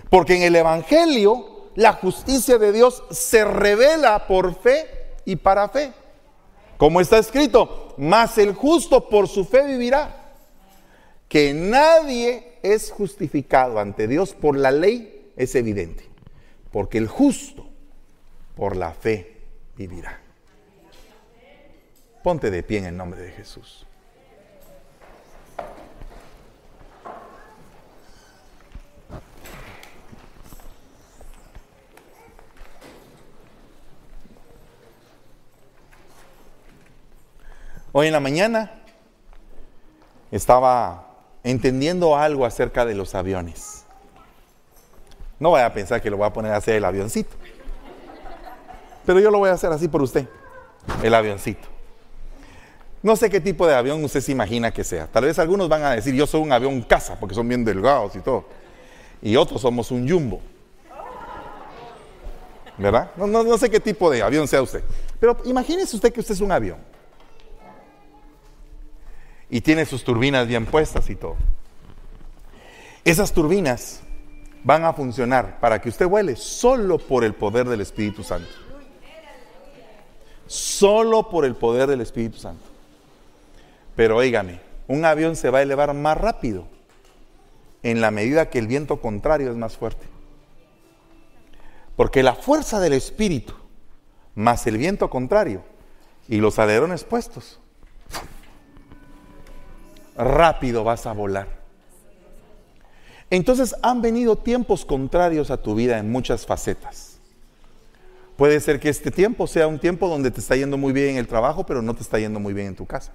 Porque 0.10 0.36
en 0.36 0.42
el 0.42 0.56
Evangelio 0.56 1.70
la 1.76 1.94
justicia 1.94 2.58
de 2.58 2.72
Dios 2.72 3.04
se 3.12 3.46
revela 3.46 4.26
por 4.26 4.60
fe 4.60 4.88
y 5.26 5.36
para 5.36 5.70
fe. 5.70 5.94
Como 6.80 7.01
está 7.01 7.17
escrito, 7.17 7.93
mas 7.97 8.38
el 8.38 8.53
justo 8.53 9.09
por 9.09 9.27
su 9.27 9.43
fe 9.43 9.67
vivirá. 9.67 10.32
Que 11.27 11.53
nadie 11.53 12.53
es 12.63 12.89
justificado 12.89 13.80
ante 13.80 14.07
Dios 14.07 14.34
por 14.34 14.57
la 14.57 14.71
ley 14.71 15.30
es 15.36 15.55
evidente. 15.55 16.05
Porque 16.71 16.97
el 16.97 17.09
justo 17.09 17.67
por 18.55 18.77
la 18.77 18.93
fe 18.93 19.41
vivirá. 19.75 20.21
Ponte 22.23 22.49
de 22.49 22.63
pie 22.63 22.77
en 22.77 22.86
el 22.86 22.95
nombre 22.95 23.19
de 23.23 23.32
Jesús. 23.32 23.86
Hoy 37.92 38.06
en 38.06 38.14
la 38.14 38.20
mañana 38.20 38.72
estaba 40.32 41.08
entendiendo 41.44 42.16
algo 42.16 42.46
acerca 42.46 42.86
de 42.86 42.94
los 42.94 43.16
aviones. 43.16 43.84
No 45.40 45.52
vaya 45.52 45.66
a 45.66 45.74
pensar 45.74 46.00
que 46.00 46.12
lo 46.12 46.18
voy 46.18 46.28
a 46.28 46.34
poner 46.34 46.52
a 46.52 46.58
hacer 46.58 46.76
el 46.76 46.86
avioncito. 46.86 47.36
Pero 49.08 49.20
yo 49.20 49.32
lo 49.32 49.40
voy 49.40 49.50
a 49.50 49.54
hacer 49.54 49.72
así 49.72 49.88
por 49.88 50.04
usted, 50.04 50.28
el 51.02 51.14
avioncito. 51.16 51.68
No 53.02 53.16
sé 53.16 53.30
qué 53.30 53.40
tipo 53.40 53.66
de 53.66 53.74
avión 53.74 54.04
usted 54.04 54.22
se 54.22 54.34
imagina 54.34 54.72
que 54.72 54.84
sea. 54.84 55.08
Tal 55.08 55.24
vez 55.24 55.40
algunos 55.40 55.68
van 55.68 55.84
a 55.84 55.92
decir, 55.92 56.14
yo 56.14 56.28
soy 56.28 56.42
un 56.42 56.52
avión 56.52 56.82
casa, 56.84 57.18
porque 57.20 57.34
son 57.34 57.48
bien 57.48 57.66
delgados 57.66 58.16
y 58.16 58.20
todo. 58.20 58.46
Y 59.22 59.36
otros 59.36 59.62
somos 59.62 59.90
un 59.90 60.08
jumbo. 60.08 60.42
¿Verdad? 62.78 63.12
No, 63.16 63.26
no, 63.26 63.58
sé 63.58 63.70
qué 63.70 63.80
tipo 63.80 64.12
de 64.12 64.22
avión 64.22 64.48
sea 64.48 64.62
usted. 64.62 64.84
Pero 65.20 65.38
imagínese 65.46 65.96
usted 65.96 66.14
que 66.14 66.20
usted 66.20 66.36
es 66.36 66.42
un 66.42 66.52
avión. 66.52 66.89
Y 69.50 69.62
tiene 69.62 69.86
sus 69.86 70.04
turbinas 70.04 70.47
bien 70.47 70.66
puestas 70.66 71.10
y 71.10 71.16
todo. 71.16 71.36
Esas 73.04 73.34
turbinas 73.34 74.02
van 74.64 74.86
a 74.86 74.93
funcionar 74.93 75.60
para 75.60 75.82
que 75.82 75.89
usted 75.89 76.08
vuele 76.08 76.36
solo 76.36 76.97
por 76.97 77.24
el 77.24 77.34
poder 77.34 77.68
del 77.68 77.82
Espíritu 77.82 78.24
Santo. 78.24 78.50
Solo 80.45 81.30
por 81.30 81.45
el 81.45 81.56
poder 81.56 81.88
del 81.89 82.02
Espíritu 82.02 82.38
Santo. 82.38 82.64
Pero 83.95 84.18
oígame, 84.18 84.60
un 84.88 85.06
avión 85.06 85.36
se 85.36 85.50
va 85.50 85.60
a 85.60 85.62
elevar 85.64 85.93
más 85.93 86.18
rápido 86.18 86.68
en 87.84 88.02
la 88.02 88.12
medida 88.12 88.50
que 88.50 88.60
el 88.60 88.68
viento 88.68 89.02
contrario 89.02 89.50
es 89.50 89.56
más 89.56 89.78
fuerte. 89.78 90.06
Porque 91.95 92.24
la 92.24 92.36
fuerza 92.36 92.80
del 92.80 92.93
Espíritu 92.93 93.54
más 94.39 94.66
el 94.68 94.78
viento 94.78 95.10
contrario 95.10 95.62
y 96.28 96.38
los 96.38 96.60
alerones 96.60 97.04
puestos, 97.04 97.60
rápido 100.20 100.84
vas 100.84 101.05
a 101.05 101.13
volar. 101.13 101.47
Entonces 103.30 103.76
han 103.82 104.01
venido 104.01 104.36
tiempos 104.36 104.86
contrarios 104.86 105.49
a 105.49 105.57
tu 105.57 105.76
vida 105.76 105.97
en 105.97 106.11
muchas 106.11 106.45
facetas. 106.45 107.20
Puede 108.36 108.59
ser 108.59 108.80
que 108.80 108.89
este 108.89 109.11
tiempo 109.11 109.47
sea 109.47 109.67
un 109.67 109.80
tiempo 109.80 110.07
donde 110.07 110.32
te 110.32 110.39
está 110.39 110.55
yendo 110.55 110.78
muy 110.78 110.93
bien 110.93 111.09
en 111.09 111.17
el 111.17 111.28
trabajo, 111.28 111.65
pero 111.65 111.82
no 111.82 111.93
te 111.93 112.01
está 112.01 112.20
yendo 112.20 112.39
muy 112.39 112.53
bien 112.53 112.67
en 112.67 112.76
tu 112.76 112.86
casa. 112.86 113.11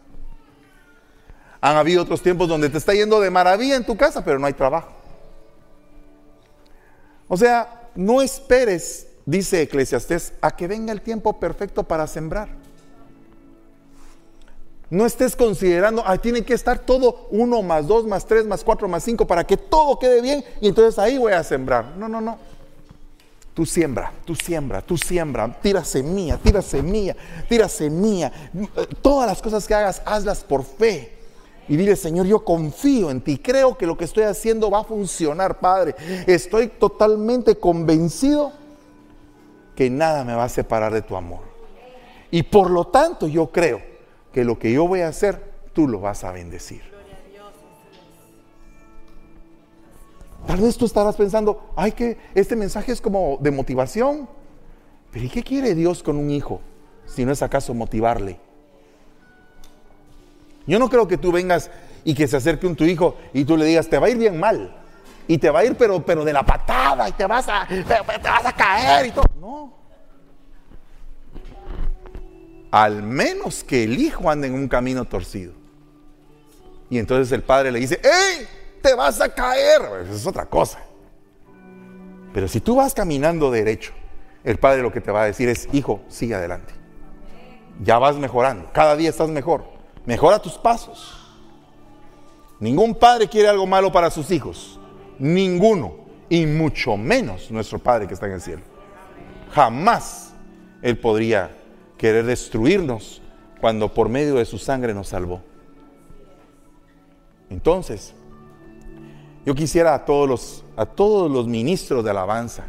Han 1.60 1.76
habido 1.76 2.02
otros 2.02 2.22
tiempos 2.22 2.48
donde 2.48 2.68
te 2.68 2.78
está 2.78 2.92
yendo 2.92 3.20
de 3.20 3.30
maravilla 3.30 3.76
en 3.76 3.86
tu 3.86 3.96
casa, 3.96 4.24
pero 4.24 4.38
no 4.38 4.46
hay 4.46 4.52
trabajo. 4.52 4.92
O 7.26 7.36
sea, 7.36 7.88
no 7.94 8.20
esperes, 8.20 9.08
dice 9.24 9.62
Eclesiastés, 9.62 10.34
a 10.42 10.54
que 10.54 10.68
venga 10.68 10.92
el 10.92 11.00
tiempo 11.00 11.40
perfecto 11.40 11.84
para 11.84 12.06
sembrar. 12.06 12.63
No 14.90 15.06
estés 15.06 15.34
considerando, 15.34 16.02
ah, 16.06 16.18
tiene 16.18 16.42
que 16.42 16.54
estar 16.54 16.78
todo 16.78 17.26
uno 17.30 17.62
más 17.62 17.86
dos 17.86 18.04
más 18.04 18.26
tres 18.26 18.44
más 18.44 18.62
cuatro 18.62 18.86
más 18.86 19.02
cinco 19.02 19.26
para 19.26 19.44
que 19.44 19.56
todo 19.56 19.98
quede 19.98 20.20
bien 20.20 20.44
y 20.60 20.68
entonces 20.68 20.98
ahí 20.98 21.18
voy 21.18 21.32
a 21.32 21.42
sembrar. 21.42 21.96
No, 21.96 22.08
no, 22.08 22.20
no. 22.20 22.38
Tú 23.54 23.64
siembra, 23.64 24.12
tú 24.24 24.34
siembra, 24.34 24.82
tú 24.82 24.98
siembra, 24.98 25.60
tira 25.62 25.84
semilla, 25.84 26.36
tira 26.38 26.60
semilla, 26.60 27.16
tira 27.48 27.68
semilla. 27.68 28.32
Todas 29.00 29.28
las 29.28 29.40
cosas 29.40 29.66
que 29.66 29.74
hagas, 29.74 30.02
hazlas 30.04 30.42
por 30.42 30.64
fe. 30.64 31.12
Y 31.68 31.76
dile, 31.76 31.96
Señor, 31.96 32.26
yo 32.26 32.44
confío 32.44 33.10
en 33.10 33.20
ti, 33.20 33.38
creo 33.38 33.78
que 33.78 33.86
lo 33.86 33.96
que 33.96 34.04
estoy 34.04 34.24
haciendo 34.24 34.70
va 34.70 34.80
a 34.80 34.84
funcionar, 34.84 35.60
Padre. 35.60 35.94
Estoy 36.26 36.66
totalmente 36.66 37.54
convencido 37.54 38.52
que 39.76 39.88
nada 39.88 40.24
me 40.24 40.34
va 40.34 40.44
a 40.44 40.48
separar 40.48 40.92
de 40.92 41.02
tu 41.02 41.16
amor. 41.16 41.40
Y 42.32 42.42
por 42.42 42.70
lo 42.70 42.88
tanto 42.88 43.28
yo 43.28 43.46
creo 43.46 43.93
que 44.34 44.44
lo 44.44 44.58
que 44.58 44.72
yo 44.72 44.88
voy 44.88 45.00
a 45.00 45.08
hacer, 45.08 45.40
tú 45.72 45.86
lo 45.86 46.00
vas 46.00 46.24
a 46.24 46.32
bendecir. 46.32 46.82
Tal 50.44 50.60
vez 50.60 50.76
tú 50.76 50.86
estarás 50.86 51.14
pensando, 51.14 51.70
ay, 51.76 51.92
que 51.92 52.18
este 52.34 52.56
mensaje 52.56 52.90
es 52.90 53.00
como 53.00 53.38
de 53.40 53.52
motivación. 53.52 54.28
Pero 55.12 55.24
¿y 55.24 55.28
qué 55.28 55.44
quiere 55.44 55.76
Dios 55.76 56.02
con 56.02 56.16
un 56.16 56.32
hijo? 56.32 56.60
Si 57.06 57.24
no 57.24 57.30
es 57.30 57.42
acaso 57.42 57.72
motivarle. 57.74 58.40
Yo 60.66 60.80
no 60.80 60.90
creo 60.90 61.06
que 61.06 61.16
tú 61.16 61.30
vengas 61.30 61.70
y 62.02 62.14
que 62.14 62.26
se 62.26 62.36
acerque 62.36 62.66
un 62.66 62.74
tu 62.74 62.84
hijo 62.84 63.16
y 63.32 63.44
tú 63.44 63.56
le 63.56 63.64
digas, 63.66 63.88
te 63.88 63.98
va 63.98 64.08
a 64.08 64.10
ir 64.10 64.18
bien 64.18 64.38
mal. 64.38 64.76
Y 65.28 65.38
te 65.38 65.48
va 65.48 65.60
a 65.60 65.64
ir, 65.64 65.76
pero, 65.76 66.04
pero 66.04 66.24
de 66.24 66.32
la 66.32 66.42
patada, 66.42 67.08
y 67.08 67.12
te 67.12 67.24
vas 67.24 67.48
a, 67.48 67.66
te, 67.68 67.84
te 67.84 68.28
vas 68.28 68.44
a 68.44 68.52
caer 68.52 69.06
y 69.06 69.10
todo. 69.12 69.24
No. 69.40 69.83
Al 72.74 73.04
menos 73.04 73.62
que 73.62 73.84
el 73.84 74.00
hijo 74.00 74.28
ande 74.28 74.48
en 74.48 74.54
un 74.54 74.66
camino 74.66 75.04
torcido. 75.04 75.52
Y 76.90 76.98
entonces 76.98 77.30
el 77.30 77.44
padre 77.44 77.70
le 77.70 77.78
dice, 77.78 78.00
¡Ey! 78.02 78.48
Te 78.82 78.94
vas 78.94 79.20
a 79.20 79.32
caer. 79.32 79.80
Eso 80.02 80.12
es 80.12 80.26
otra 80.26 80.44
cosa. 80.44 80.80
Pero 82.32 82.48
si 82.48 82.58
tú 82.58 82.74
vas 82.74 82.92
caminando 82.92 83.52
derecho, 83.52 83.92
el 84.42 84.58
padre 84.58 84.82
lo 84.82 84.90
que 84.90 85.00
te 85.00 85.12
va 85.12 85.22
a 85.22 85.26
decir 85.26 85.48
es, 85.48 85.68
hijo, 85.72 86.02
sigue 86.08 86.34
adelante. 86.34 86.74
Ya 87.80 88.00
vas 88.00 88.16
mejorando. 88.16 88.68
Cada 88.72 88.96
día 88.96 89.10
estás 89.10 89.28
mejor. 89.28 89.66
Mejora 90.04 90.42
tus 90.42 90.54
pasos. 90.54 91.16
Ningún 92.58 92.96
padre 92.96 93.28
quiere 93.28 93.46
algo 93.46 93.68
malo 93.68 93.92
para 93.92 94.10
sus 94.10 94.32
hijos. 94.32 94.80
Ninguno. 95.20 95.94
Y 96.28 96.44
mucho 96.44 96.96
menos 96.96 97.52
nuestro 97.52 97.78
Padre 97.78 98.08
que 98.08 98.14
está 98.14 98.26
en 98.26 98.32
el 98.32 98.40
cielo. 98.40 98.62
Jamás 99.52 100.34
Él 100.82 100.98
podría 100.98 101.52
querer 101.96 102.26
destruirnos 102.26 103.22
cuando 103.60 103.92
por 103.92 104.08
medio 104.08 104.36
de 104.36 104.44
su 104.44 104.58
sangre 104.58 104.94
nos 104.94 105.08
salvó. 105.08 105.40
Entonces, 107.50 108.14
yo 109.46 109.54
quisiera 109.54 109.94
a 109.94 110.04
todos 110.04 110.28
los, 110.28 110.64
a 110.76 110.86
todos 110.86 111.30
los 111.30 111.46
ministros 111.46 112.04
de 112.04 112.10
alabanza 112.10 112.64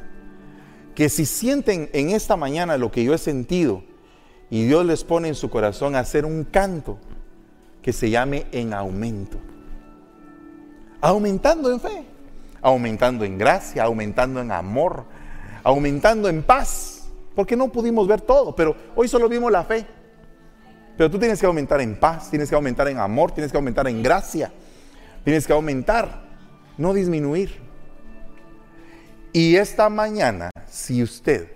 que 0.93 1.09
si 1.09 1.25
sienten 1.25 1.89
en 1.93 2.09
esta 2.09 2.37
mañana 2.37 2.77
lo 2.77 2.91
que 2.91 3.03
yo 3.03 3.13
he 3.13 3.17
sentido 3.17 3.83
y 4.49 4.65
Dios 4.65 4.85
les 4.85 5.03
pone 5.03 5.27
en 5.27 5.35
su 5.35 5.49
corazón 5.49 5.95
hacer 5.95 6.25
un 6.25 6.45
canto 6.45 6.97
que 7.81 7.91
se 7.91 8.09
llame 8.09 8.45
en 8.51 8.73
aumento. 8.73 9.37
Aumentando 11.01 11.71
en 11.71 11.79
fe, 11.79 12.05
aumentando 12.61 13.25
en 13.25 13.37
gracia, 13.37 13.83
aumentando 13.83 14.39
en 14.39 14.51
amor, 14.51 15.03
aumentando 15.63 16.29
en 16.29 16.41
paz, 16.41 16.94
porque 17.35 17.55
no 17.55 17.71
pudimos 17.71 18.07
ver 18.07 18.21
todo, 18.21 18.55
pero 18.55 18.75
hoy 18.95 19.07
solo 19.07 19.27
vimos 19.27 19.51
la 19.51 19.63
fe. 19.63 19.85
Pero 20.97 21.11
tú 21.11 21.19
tienes 21.19 21.39
que 21.39 21.45
aumentar 21.45 21.81
en 21.81 21.99
paz, 21.99 22.29
tienes 22.29 22.49
que 22.49 22.55
aumentar 22.55 22.87
en 22.87 22.97
amor, 22.97 23.31
tienes 23.31 23.51
que 23.51 23.57
aumentar 23.57 23.87
en 23.87 24.01
gracia, 24.01 24.51
tienes 25.23 25.45
que 25.45 25.51
aumentar, 25.51 26.25
no 26.77 26.93
disminuir. 26.93 27.59
Y 29.33 29.57
esta 29.57 29.89
mañana, 29.89 30.49
si 30.69 31.03
usted 31.03 31.51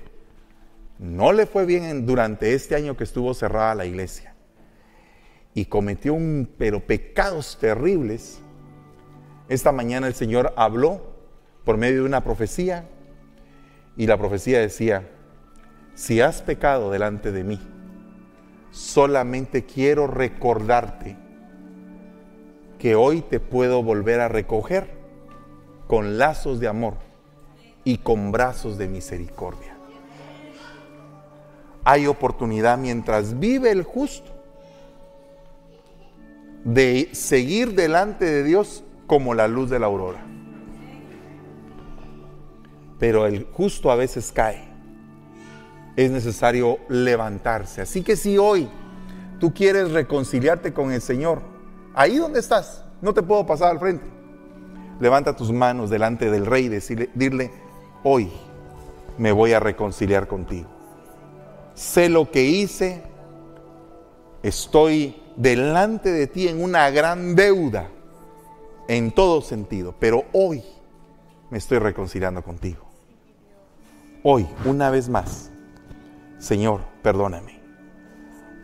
no 0.97 1.31
le 1.31 1.45
fue 1.45 1.65
bien 1.65 2.05
durante 2.05 2.53
este 2.53 2.75
año 2.75 2.97
que 2.97 3.05
estuvo 3.05 3.33
cerrada 3.33 3.73
la 3.73 3.85
iglesia 3.85 4.35
y 5.53 5.65
cometió 5.65 6.13
un 6.13 6.49
pero 6.57 6.85
pecados 6.85 7.57
terribles, 7.57 8.41
esta 9.47 9.71
mañana 9.71 10.07
el 10.07 10.13
Señor 10.13 10.53
habló 10.57 11.15
por 11.63 11.77
medio 11.77 12.01
de 12.01 12.05
una 12.05 12.21
profecía 12.21 12.89
y 13.95 14.07
la 14.07 14.17
profecía 14.17 14.59
decía, 14.59 15.07
si 15.99 16.21
has 16.21 16.41
pecado 16.41 16.91
delante 16.91 17.33
de 17.33 17.43
mí, 17.43 17.59
solamente 18.71 19.65
quiero 19.65 20.07
recordarte 20.07 21.17
que 22.77 22.95
hoy 22.95 23.21
te 23.21 23.41
puedo 23.41 23.83
volver 23.83 24.21
a 24.21 24.29
recoger 24.29 24.89
con 25.87 26.17
lazos 26.17 26.61
de 26.61 26.69
amor 26.69 26.93
y 27.83 27.97
con 27.97 28.31
brazos 28.31 28.77
de 28.77 28.87
misericordia. 28.87 29.75
Hay 31.83 32.07
oportunidad 32.07 32.77
mientras 32.77 33.37
vive 33.37 33.69
el 33.69 33.83
justo 33.83 34.31
de 36.63 37.09
seguir 37.11 37.75
delante 37.75 38.23
de 38.23 38.45
Dios 38.45 38.85
como 39.05 39.33
la 39.33 39.49
luz 39.49 39.69
de 39.69 39.79
la 39.79 39.87
aurora. 39.87 40.25
Pero 42.99 43.27
el 43.27 43.47
justo 43.51 43.91
a 43.91 43.95
veces 43.95 44.31
cae. 44.31 44.68
Es 45.99 46.09
necesario 46.11 46.79
levantarse. 46.87 47.81
Así 47.81 48.03
que 48.03 48.15
si 48.15 48.37
hoy 48.37 48.69
tú 49.37 49.53
quieres 49.53 49.91
reconciliarte 49.91 50.71
con 50.71 50.93
el 50.93 51.01
Señor, 51.01 51.41
ahí 51.93 52.15
donde 52.15 52.39
estás, 52.39 52.85
no 53.01 53.13
te 53.13 53.21
puedo 53.21 53.45
pasar 53.45 53.71
al 53.71 53.79
frente. 53.79 54.05
Levanta 55.01 55.35
tus 55.35 55.51
manos 55.51 55.89
delante 55.89 56.31
del 56.31 56.45
Rey 56.45 56.67
y 56.67 56.69
decirle, 56.69 57.09
dile, 57.15 57.51
hoy 58.01 58.31
me 59.17 59.33
voy 59.33 59.51
a 59.51 59.59
reconciliar 59.59 60.29
contigo. 60.29 60.69
Sé 61.73 62.07
lo 62.07 62.31
que 62.31 62.45
hice, 62.45 63.03
estoy 64.41 65.21
delante 65.35 66.13
de 66.13 66.27
ti 66.27 66.47
en 66.47 66.63
una 66.63 66.89
gran 66.91 67.35
deuda 67.35 67.89
en 68.87 69.11
todo 69.11 69.41
sentido, 69.41 69.93
pero 69.99 70.23
hoy 70.31 70.63
me 71.49 71.57
estoy 71.57 71.79
reconciliando 71.79 72.41
contigo. 72.41 72.85
Hoy, 74.23 74.47
una 74.63 74.89
vez 74.91 75.09
más, 75.09 75.51
Señor, 76.39 76.81
perdóname. 77.03 77.59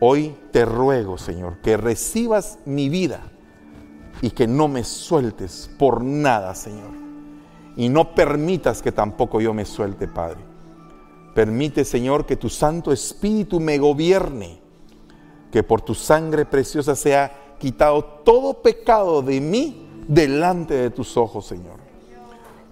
Hoy 0.00 0.34
te 0.50 0.64
ruego, 0.64 1.18
Señor, 1.18 1.58
que 1.58 1.76
recibas 1.76 2.58
mi 2.64 2.88
vida 2.88 3.20
y 4.22 4.30
que 4.30 4.46
no 4.46 4.66
me 4.66 4.82
sueltes 4.82 5.70
por 5.78 6.02
nada, 6.02 6.54
Señor. 6.54 6.90
Y 7.76 7.90
no 7.90 8.14
permitas 8.14 8.80
que 8.80 8.92
tampoco 8.92 9.40
yo 9.42 9.52
me 9.52 9.66
suelte, 9.66 10.08
Padre. 10.08 10.38
Permite, 11.34 11.84
Señor, 11.84 12.24
que 12.24 12.36
tu 12.36 12.48
Santo 12.48 12.92
Espíritu 12.92 13.60
me 13.60 13.76
gobierne, 13.76 14.58
que 15.52 15.62
por 15.62 15.82
tu 15.82 15.94
sangre 15.94 16.46
preciosa 16.46 16.96
sea 16.96 17.56
quitado 17.58 18.02
todo 18.02 18.62
pecado 18.62 19.20
de 19.20 19.40
mí 19.42 19.86
delante 20.08 20.74
de 20.74 20.90
tus 20.90 21.18
ojos, 21.18 21.46
Señor. 21.46 21.76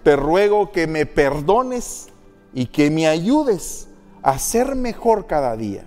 Te 0.03 0.17
ruego 0.17 0.73
que 0.73 0.87
me 0.87 1.05
perdones 1.05 2.09
y 2.55 2.67
que 2.67 2.91
me 2.91 3.07
ayudes 3.07 3.89
a 4.25 4.39
ser 4.39 4.75
mejor 4.75 5.27
cada 5.27 5.55
día, 5.55 5.85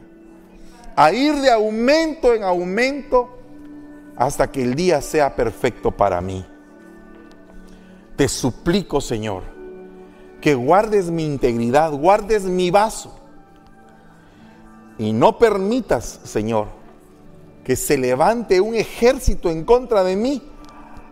a 0.95 1.11
ir 1.11 1.35
de 1.41 1.51
aumento 1.51 2.35
en 2.35 2.43
aumento 2.43 3.39
hasta 4.15 4.51
que 4.51 4.61
el 4.61 4.75
día 4.75 5.01
sea 5.01 5.35
perfecto 5.35 5.89
para 5.89 6.21
mí. 6.21 6.45
Te 8.15 8.27
suplico, 8.27 9.01
Señor, 9.01 9.41
que 10.39 10.53
guardes 10.53 11.09
mi 11.09 11.25
integridad, 11.25 11.91
guardes 11.91 12.43
mi 12.43 12.69
vaso 12.69 13.19
y 14.99 15.13
no 15.13 15.39
permitas, 15.39 16.19
Señor, 16.23 16.67
que 17.63 17.75
se 17.75 17.97
levante 17.97 18.61
un 18.61 18.75
ejército 18.75 19.49
en 19.49 19.63
contra 19.65 20.03
de 20.03 20.15
mí 20.15 20.43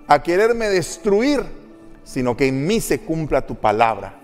a 0.08 0.22
quererme 0.22 0.70
destruir, 0.70 1.44
sino 2.04 2.38
que 2.38 2.48
en 2.48 2.68
mí 2.68 2.80
se 2.82 3.02
cumpla 3.02 3.48
tu 3.48 3.56
palabra. 3.56 4.20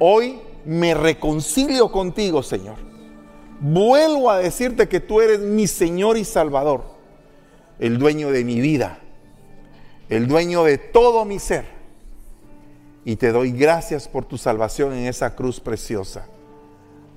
Hoy 0.00 0.47
me 0.68 0.92
reconcilio 0.92 1.90
contigo, 1.90 2.42
Señor. 2.42 2.76
Vuelvo 3.58 4.30
a 4.30 4.36
decirte 4.36 4.86
que 4.86 5.00
tú 5.00 5.22
eres 5.22 5.40
mi 5.40 5.66
Señor 5.66 6.18
y 6.18 6.26
Salvador, 6.26 6.84
el 7.78 7.98
dueño 7.98 8.30
de 8.30 8.44
mi 8.44 8.60
vida, 8.60 8.98
el 10.10 10.28
dueño 10.28 10.64
de 10.64 10.76
todo 10.76 11.24
mi 11.24 11.38
ser. 11.38 11.64
Y 13.06 13.16
te 13.16 13.32
doy 13.32 13.52
gracias 13.52 14.08
por 14.08 14.26
tu 14.26 14.36
salvación 14.36 14.92
en 14.92 15.06
esa 15.06 15.34
cruz 15.34 15.58
preciosa. 15.58 16.26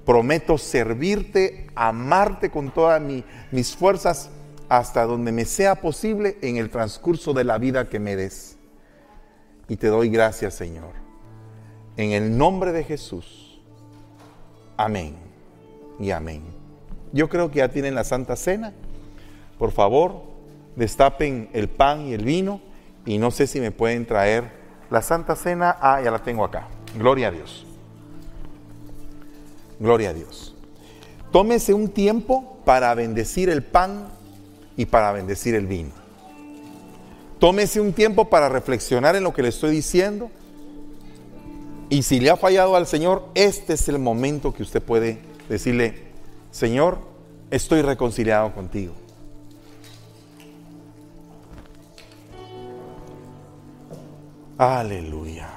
Prometo 0.06 0.58
servirte, 0.58 1.68
amarte 1.76 2.50
con 2.52 2.74
todas 2.74 3.02
mis 3.52 3.76
fuerzas 3.76 4.30
hasta 4.70 5.04
donde 5.04 5.34
me 5.34 5.44
sea 5.44 5.76
posible 5.76 6.38
en 6.42 6.56
el 6.56 6.70
transcurso 6.70 7.34
de 7.34 7.44
la 7.44 7.58
vida 7.58 7.90
que 7.90 8.00
me 8.00 8.16
des. 8.16 8.56
Y 9.68 9.76
te 9.76 9.88
doy 9.88 10.08
gracias, 10.08 10.54
Señor. 10.54 10.94
En 11.98 12.12
el 12.12 12.38
nombre 12.38 12.72
de 12.72 12.86
Jesús. 12.86 13.41
Amén 14.84 15.14
y 16.00 16.10
amén. 16.10 16.42
Yo 17.14 17.30
creo 17.30 17.52
que 17.52 17.58
ya 17.58 17.68
tienen 17.68 17.94
la 17.94 18.04
Santa 18.04 18.36
Cena. 18.36 18.74
Por 19.60 19.72
favor, 19.72 20.24
destapen 20.76 21.50
el 21.54 21.70
pan 21.70 22.08
y 22.08 22.14
el 22.14 22.26
vino 22.26 22.62
y 23.06 23.20
no 23.20 23.30
sé 23.30 23.46
si 23.46 23.60
me 23.60 23.70
pueden 23.70 24.08
traer 24.08 24.46
la 24.90 25.04
Santa 25.04 25.36
Cena. 25.36 25.78
Ah, 25.80 26.02
ya 26.04 26.10
la 26.10 26.18
tengo 26.24 26.44
acá. 26.44 26.68
Gloria 26.98 27.28
a 27.28 27.32
Dios. 27.32 27.64
Gloria 29.80 30.10
a 30.10 30.14
Dios. 30.14 30.56
Tómese 31.32 31.76
un 31.76 31.90
tiempo 31.90 32.58
para 32.66 32.96
bendecir 32.96 33.50
el 33.50 33.62
pan 33.62 34.08
y 34.78 34.88
para 34.88 35.12
bendecir 35.12 35.54
el 35.54 35.68
vino. 35.68 35.92
Tómese 37.38 37.80
un 37.80 37.94
tiempo 37.94 38.32
para 38.32 38.50
reflexionar 38.50 39.16
en 39.16 39.26
lo 39.26 39.32
que 39.32 39.44
le 39.44 39.50
estoy 39.50 39.76
diciendo. 39.76 40.32
Y 41.92 42.04
si 42.04 42.22
le 42.22 42.30
ha 42.30 42.38
fallado 42.38 42.78
al 42.78 42.88
Señor, 42.88 43.28
este 43.36 43.74
es 43.74 43.90
el 43.90 44.00
momento 44.00 44.54
que 44.54 44.64
usted 44.64 44.82
puede 44.82 45.22
decirle, 45.50 46.04
Señor, 46.50 47.00
estoy 47.50 47.82
reconciliado 47.82 48.54
contigo. 48.54 48.94
Aleluya. 54.58 55.50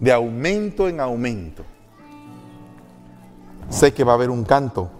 De 0.00 0.12
aumento 0.12 0.86
en 0.86 1.00
aumento. 1.00 1.64
Sé 3.70 3.94
que 3.94 4.04
va 4.04 4.12
a 4.12 4.16
haber 4.16 4.28
un 4.28 4.44
canto 4.44 4.90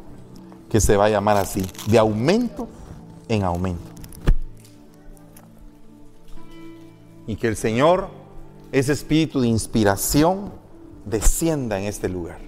que 0.70 0.80
se 0.80 0.96
va 0.96 1.04
a 1.04 1.10
llamar 1.10 1.36
así, 1.36 1.62
de 1.88 1.98
aumento 1.98 2.66
en 3.28 3.44
aumento. 3.44 3.89
Y 7.30 7.36
que 7.36 7.46
el 7.46 7.54
Señor, 7.54 8.08
ese 8.72 8.90
espíritu 8.90 9.40
de 9.40 9.46
inspiración, 9.46 10.52
descienda 11.04 11.78
en 11.78 11.84
este 11.84 12.08
lugar. 12.08 12.40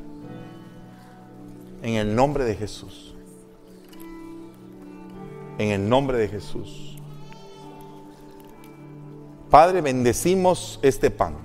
En 1.82 1.94
el 1.94 2.16
nombre 2.16 2.42
de 2.42 2.56
Jesús. 2.56 3.14
En 5.58 5.68
el 5.68 5.88
nombre 5.88 6.18
de 6.18 6.26
Jesús. 6.26 6.98
Padre, 9.50 9.82
bendecimos 9.82 10.80
este 10.82 11.12
pan. 11.12 11.36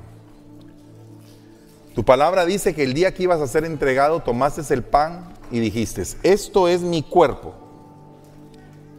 Tu 1.94 2.04
palabra 2.04 2.44
dice 2.44 2.74
que 2.74 2.82
el 2.82 2.96
día 2.96 3.14
que 3.14 3.22
ibas 3.22 3.40
a 3.40 3.46
ser 3.46 3.66
entregado, 3.66 4.22
tomaste 4.22 4.74
el 4.74 4.82
pan 4.82 5.36
y 5.52 5.60
dijiste, 5.60 6.02
esto 6.24 6.68
es 6.68 6.82
mi 6.82 7.04
cuerpo, 7.04 7.54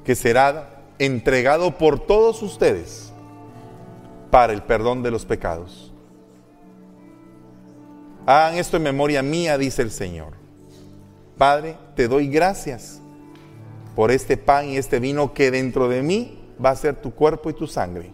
que 0.04 0.14
será 0.14 0.84
entregado 1.00 1.76
por 1.76 1.98
todos 1.98 2.40
ustedes 2.44 3.07
para 4.30 4.52
el 4.52 4.62
perdón 4.62 5.02
de 5.02 5.10
los 5.10 5.24
pecados. 5.24 5.92
Hagan 8.26 8.56
esto 8.56 8.76
en 8.76 8.82
memoria 8.82 9.22
mía, 9.22 9.56
dice 9.56 9.82
el 9.82 9.90
Señor. 9.90 10.34
Padre, 11.38 11.76
te 11.94 12.08
doy 12.08 12.28
gracias 12.28 13.00
por 13.94 14.10
este 14.10 14.36
pan 14.36 14.68
y 14.68 14.76
este 14.76 15.00
vino 15.00 15.32
que 15.32 15.50
dentro 15.50 15.88
de 15.88 16.02
mí 16.02 16.38
va 16.62 16.70
a 16.70 16.76
ser 16.76 16.96
tu 16.96 17.14
cuerpo 17.14 17.48
y 17.48 17.54
tu 17.54 17.66
sangre. 17.66 18.12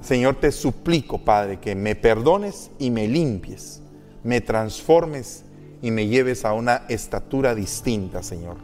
Señor, 0.00 0.36
te 0.36 0.52
suplico, 0.52 1.18
Padre, 1.18 1.58
que 1.58 1.74
me 1.74 1.96
perdones 1.96 2.70
y 2.78 2.90
me 2.90 3.08
limpies, 3.08 3.82
me 4.22 4.40
transformes 4.40 5.44
y 5.82 5.90
me 5.90 6.06
lleves 6.06 6.44
a 6.44 6.52
una 6.52 6.82
estatura 6.88 7.54
distinta, 7.54 8.22
Señor. 8.22 8.58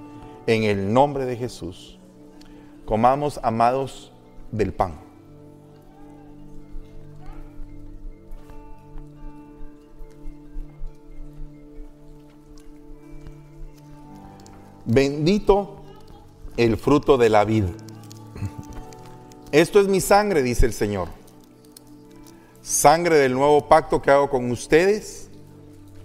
En 0.46 0.62
el 0.62 0.92
nombre 0.92 1.24
de 1.24 1.36
Jesús. 1.36 1.98
Comamos, 2.84 3.40
amados, 3.42 4.12
del 4.52 4.72
pan. 4.72 5.11
Bendito 14.84 15.76
el 16.56 16.76
fruto 16.76 17.16
de 17.16 17.28
la 17.28 17.44
vida. 17.44 17.68
Esto 19.52 19.80
es 19.80 19.88
mi 19.88 20.00
sangre, 20.00 20.42
dice 20.42 20.66
el 20.66 20.72
Señor. 20.72 21.08
Sangre 22.62 23.16
del 23.16 23.34
nuevo 23.34 23.68
pacto 23.68 24.00
que 24.00 24.10
hago 24.10 24.30
con 24.30 24.50
ustedes 24.50 25.30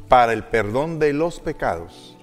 para 0.07 0.33
el 0.33 0.43
perdón 0.43 0.99
de 0.99 1.13
los 1.13 1.39
pecados. 1.39 2.17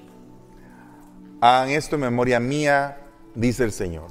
Hagan 1.41 1.71
esto 1.71 1.97
en 1.97 2.03
memoria 2.03 2.41
mía, 2.41 2.99
dice 3.35 3.65
el 3.65 3.73
Señor. 3.73 4.09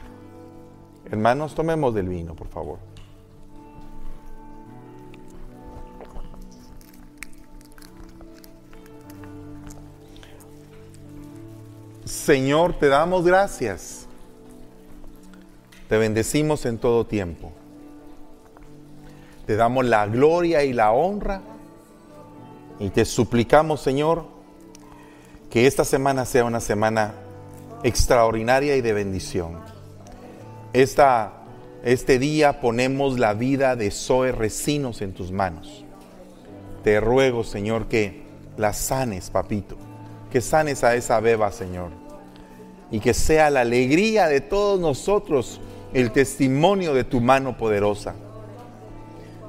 Hermanos, 1.10 1.56
tomemos 1.56 1.94
del 1.94 2.08
vino, 2.08 2.36
por 2.36 2.48
favor. 2.48 2.80
Señor, 12.24 12.80
te 12.80 12.88
damos 12.88 13.26
gracias. 13.26 14.06
Te 15.90 15.98
bendecimos 15.98 16.66
en 16.66 16.78
todo 16.78 17.06
tiempo. 17.06 17.52
Te 19.46 19.58
damos 19.58 19.84
la 19.84 20.06
gloria 20.08 20.64
y 20.64 20.72
la 20.72 20.94
honra. 20.94 21.42
Y 22.80 22.92
te 22.92 23.04
suplicamos, 23.04 23.82
Señor, 23.82 24.24
que 25.50 25.68
esta 25.68 25.84
semana 25.84 26.26
sea 26.26 26.46
una 26.46 26.62
semana 26.62 27.14
extraordinaria 27.84 28.78
y 28.78 28.82
de 28.82 28.94
bendición. 28.94 29.60
Esta, 30.72 31.34
este 31.84 32.20
día 32.20 32.62
ponemos 32.62 33.20
la 33.20 33.34
vida 33.34 33.76
de 33.76 33.92
Zoe 33.92 34.32
Recinos 34.32 35.02
en 35.02 35.14
tus 35.14 35.34
manos. 35.34 35.84
Te 36.86 37.02
ruego, 37.02 37.44
Señor, 37.44 37.88
que 37.90 38.24
la 38.56 38.72
sanes, 38.72 39.30
papito. 39.30 39.76
Que 40.32 40.40
sanes 40.40 40.86
a 40.86 40.96
esa 40.96 41.20
beba, 41.20 41.52
Señor. 41.52 42.03
Y 42.94 43.00
que 43.00 43.16
sea 43.16 43.50
la 43.50 43.62
alegría 43.62 44.28
de 44.28 44.40
todos 44.40 44.80
nosotros 44.80 45.60
el 45.94 46.12
testimonio 46.12 46.94
de 46.94 47.04
tu 47.04 47.22
mano 47.22 47.58
poderosa. 47.58 48.14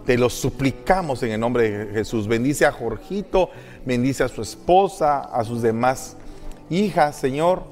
Te 0.07 0.16
lo 0.16 0.30
suplicamos 0.30 1.22
en 1.22 1.32
el 1.32 1.40
nombre 1.40 1.70
de 1.70 1.92
Jesús. 1.92 2.26
Bendice 2.26 2.64
a 2.64 2.72
Jorgito, 2.72 3.51
bendice 3.84 4.24
a 4.24 4.28
su 4.28 4.40
esposa, 4.40 5.20
a 5.20 5.45
sus 5.45 5.61
demás 5.61 6.16
hijas, 6.70 7.16
Señor, 7.16 7.64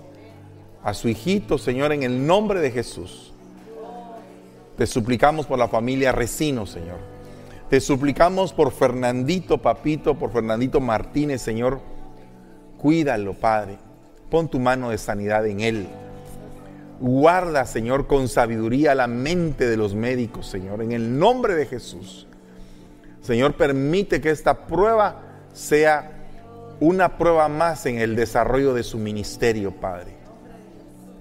a 0.84 0.92
su 0.92 1.08
hijito, 1.08 1.56
Señor, 1.56 1.92
en 1.92 2.02
el 2.02 2.26
nombre 2.26 2.60
de 2.60 2.70
Jesús. 2.70 3.32
Te 4.76 4.86
suplicamos 4.86 5.46
por 5.46 5.58
la 5.58 5.68
familia 5.68 6.12
Recino, 6.12 6.66
Señor. 6.66 6.98
Te 7.70 7.80
suplicamos 7.80 8.52
por 8.52 8.72
Fernandito, 8.72 9.56
papito, 9.56 10.18
por 10.18 10.32
Fernandito 10.32 10.80
Martínez, 10.80 11.40
Señor. 11.40 11.80
Cuídalo, 12.76 13.32
Padre. 13.32 13.78
Pon 14.32 14.48
tu 14.48 14.58
mano 14.58 14.88
de 14.88 14.96
sanidad 14.96 15.46
en 15.46 15.60
él. 15.60 15.86
Guarda, 17.00 17.66
Señor, 17.66 18.06
con 18.06 18.28
sabiduría 18.28 18.94
la 18.94 19.06
mente 19.06 19.68
de 19.68 19.76
los 19.76 19.94
médicos, 19.94 20.46
Señor, 20.46 20.80
en 20.80 20.92
el 20.92 21.18
nombre 21.18 21.54
de 21.54 21.66
Jesús. 21.66 22.26
Señor, 23.20 23.58
permite 23.58 24.22
que 24.22 24.30
esta 24.30 24.66
prueba 24.66 25.20
sea 25.52 26.12
una 26.80 27.18
prueba 27.18 27.46
más 27.48 27.84
en 27.84 27.98
el 27.98 28.16
desarrollo 28.16 28.72
de 28.72 28.84
su 28.84 28.96
ministerio, 28.96 29.70
Padre. 29.70 30.14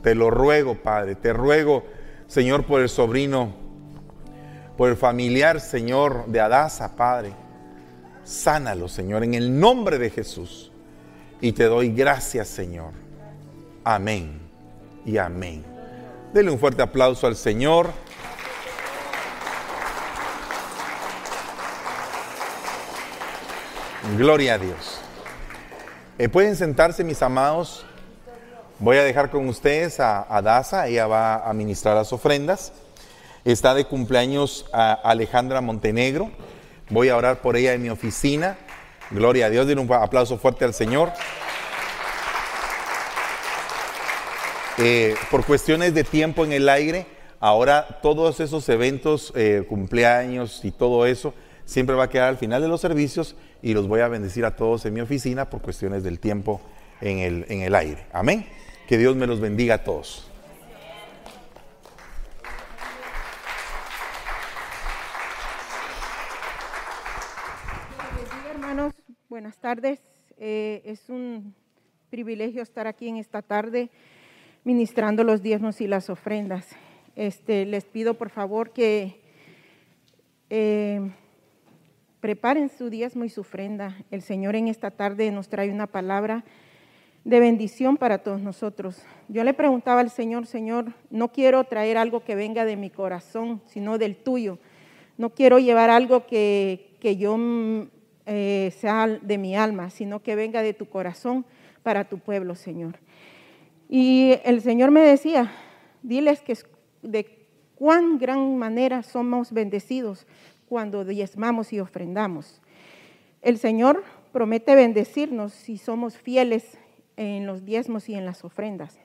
Te 0.01 0.15
lo 0.15 0.29
ruego, 0.29 0.75
Padre. 0.75 1.15
Te 1.15 1.33
ruego, 1.33 1.83
Señor, 2.27 2.65
por 2.65 2.79
el 2.79 2.87
sobrino, 2.87 3.53
por 4.77 4.89
el 4.89 4.95
familiar, 4.95 5.59
Señor, 5.59 6.27
de 6.27 6.39
Adasa, 6.39 6.95
Padre. 6.95 7.33
Sánalo, 8.23 8.87
Señor, 8.87 9.25
en 9.25 9.33
el 9.33 9.59
nombre 9.59 9.97
de 9.97 10.09
Jesús. 10.11 10.70
Y 11.41 11.53
te 11.53 11.63
doy 11.63 11.89
gracias, 11.89 12.47
Señor. 12.47 12.91
Amén 13.83 14.39
y 15.03 15.17
amén. 15.17 15.65
Dele 16.31 16.51
un 16.51 16.59
fuerte 16.59 16.83
aplauso 16.83 17.25
al 17.25 17.35
Señor. 17.35 17.91
Gloria 24.17 24.53
a 24.53 24.57
Dios. 24.59 24.99
Eh, 26.19 26.29
pueden 26.29 26.55
sentarse, 26.55 27.03
mis 27.03 27.23
amados. 27.23 27.85
Voy 28.77 28.97
a 28.97 29.03
dejar 29.03 29.31
con 29.31 29.47
ustedes 29.47 29.99
a, 29.99 30.25
a 30.29 30.43
Daza, 30.43 30.87
ella 30.87 31.07
va 31.07 31.49
a 31.49 31.53
ministrar 31.53 31.95
las 31.95 32.13
ofrendas. 32.13 32.71
Está 33.45 33.73
de 33.73 33.85
cumpleaños 33.85 34.67
a 34.73 34.93
Alejandra 34.93 35.61
Montenegro. 35.61 36.29
Voy 36.91 37.09
a 37.09 37.17
orar 37.17 37.41
por 37.41 37.57
ella 37.57 37.73
en 37.73 37.81
mi 37.81 37.89
oficina. 37.89 38.57
Gloria 39.11 39.47
a 39.47 39.49
Dios. 39.49 39.67
Den 39.67 39.79
un 39.79 39.91
aplauso 39.91 40.37
fuerte 40.37 40.65
al 40.65 40.73
Señor. 40.73 41.11
Eh, 44.77 45.15
por 45.29 45.45
cuestiones 45.45 45.93
de 45.93 46.03
tiempo 46.03 46.45
en 46.45 46.53
el 46.53 46.67
aire, 46.69 47.05
ahora 47.39 47.99
todos 48.01 48.39
esos 48.39 48.67
eventos, 48.69 49.31
eh, 49.35 49.65
cumpleaños 49.67 50.63
y 50.63 50.71
todo 50.71 51.05
eso, 51.05 51.33
siempre 51.65 51.95
va 51.95 52.05
a 52.05 52.09
quedar 52.09 52.29
al 52.29 52.37
final 52.37 52.61
de 52.61 52.67
los 52.67 52.81
servicios 52.81 53.35
y 53.61 53.73
los 53.73 53.87
voy 53.87 53.99
a 53.99 54.07
bendecir 54.07 54.45
a 54.45 54.55
todos 54.55 54.85
en 54.85 54.93
mi 54.93 55.01
oficina 55.01 55.49
por 55.49 55.61
cuestiones 55.61 56.03
del 56.03 56.19
tiempo 56.19 56.61
en 57.01 57.19
el, 57.19 57.45
en 57.49 57.61
el 57.61 57.75
aire. 57.75 58.07
Amén. 58.11 58.47
Que 58.87 58.97
Dios 58.97 59.15
me 59.15 59.27
los 59.27 59.39
bendiga 59.39 59.75
a 59.75 59.83
todos. 59.83 60.31
hermanos, 68.71 68.93
buenas 69.31 69.55
tardes. 69.59 70.01
Eh, 70.39 70.81
es 70.83 71.07
un 71.07 71.55
privilegio 72.09 72.61
estar 72.61 72.85
aquí 72.85 73.07
en 73.07 73.15
esta 73.15 73.41
tarde 73.41 73.89
ministrando 74.65 75.23
los 75.23 75.41
diezmos 75.41 75.79
y 75.79 75.87
las 75.87 76.09
ofrendas. 76.09 76.67
Este, 77.15 77.65
les 77.65 77.85
pido 77.85 78.15
por 78.15 78.29
favor 78.29 78.71
que 78.71 79.21
eh, 80.49 81.11
preparen 82.19 82.67
su 82.67 82.89
diezmo 82.89 83.23
y 83.23 83.29
su 83.29 83.39
ofrenda. 83.39 83.95
El 84.11 84.21
Señor 84.21 84.57
en 84.57 84.67
esta 84.67 84.91
tarde 84.91 85.31
nos 85.31 85.47
trae 85.47 85.71
una 85.71 85.87
palabra 85.87 86.43
de 87.23 87.39
bendición 87.39 87.95
para 87.95 88.17
todos 88.17 88.41
nosotros. 88.41 89.01
Yo 89.29 89.45
le 89.45 89.53
preguntaba 89.53 90.01
al 90.01 90.09
Señor, 90.09 90.45
Señor, 90.45 90.91
no 91.09 91.31
quiero 91.31 91.63
traer 91.63 91.97
algo 91.97 92.25
que 92.25 92.35
venga 92.35 92.65
de 92.65 92.75
mi 92.75 92.89
corazón, 92.89 93.61
sino 93.65 93.97
del 93.97 94.17
tuyo. 94.17 94.59
No 95.17 95.29
quiero 95.29 95.57
llevar 95.57 95.89
algo 95.89 96.27
que, 96.27 96.97
que 96.99 97.15
yo 97.15 97.37
eh, 98.25 98.73
sea 98.79 99.07
de 99.07 99.37
mi 99.37 99.55
alma, 99.55 99.89
sino 99.89 100.21
que 100.21 100.35
venga 100.35 100.61
de 100.61 100.73
tu 100.73 100.87
corazón 100.87 101.45
para 101.83 102.05
tu 102.05 102.19
pueblo, 102.19 102.55
Señor. 102.55 102.99
Y 103.89 104.35
el 104.45 104.61
Señor 104.61 104.91
me 104.91 105.01
decía, 105.01 105.51
diles 106.03 106.41
que, 106.41 106.57
de 107.01 107.47
cuán 107.75 108.19
gran 108.19 108.57
manera 108.57 109.03
somos 109.03 109.51
bendecidos 109.51 110.25
cuando 110.69 111.03
diezmamos 111.03 111.73
y 111.73 111.79
ofrendamos. 111.79 112.61
El 113.41 113.57
Señor 113.57 114.03
promete 114.31 114.75
bendecirnos 114.75 115.51
si 115.51 115.77
somos 115.77 116.17
fieles 116.17 116.77
en 117.17 117.45
los 117.45 117.65
diezmos 117.65 118.07
y 118.07 118.13
en 118.13 118.25
las 118.25 118.45
ofrendas. 118.45 118.99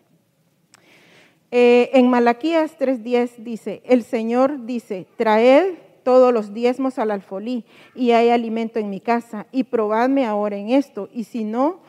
Eh, 1.50 1.90
en 1.94 2.08
Malaquías 2.08 2.76
3:10 2.78 3.36
dice, 3.38 3.82
el 3.84 4.02
Señor 4.02 4.66
dice, 4.66 5.06
traed 5.16 5.74
todos 6.06 6.32
los 6.32 6.54
diezmos 6.54 7.00
al 7.00 7.10
alfolí 7.10 7.64
y 7.96 8.12
hay 8.12 8.28
alimento 8.28 8.78
en 8.78 8.88
mi 8.88 9.00
casa 9.00 9.48
y 9.50 9.64
probadme 9.64 10.24
ahora 10.24 10.56
en 10.56 10.70
esto 10.70 11.08
y 11.12 11.24
si 11.24 11.42
no, 11.42 11.80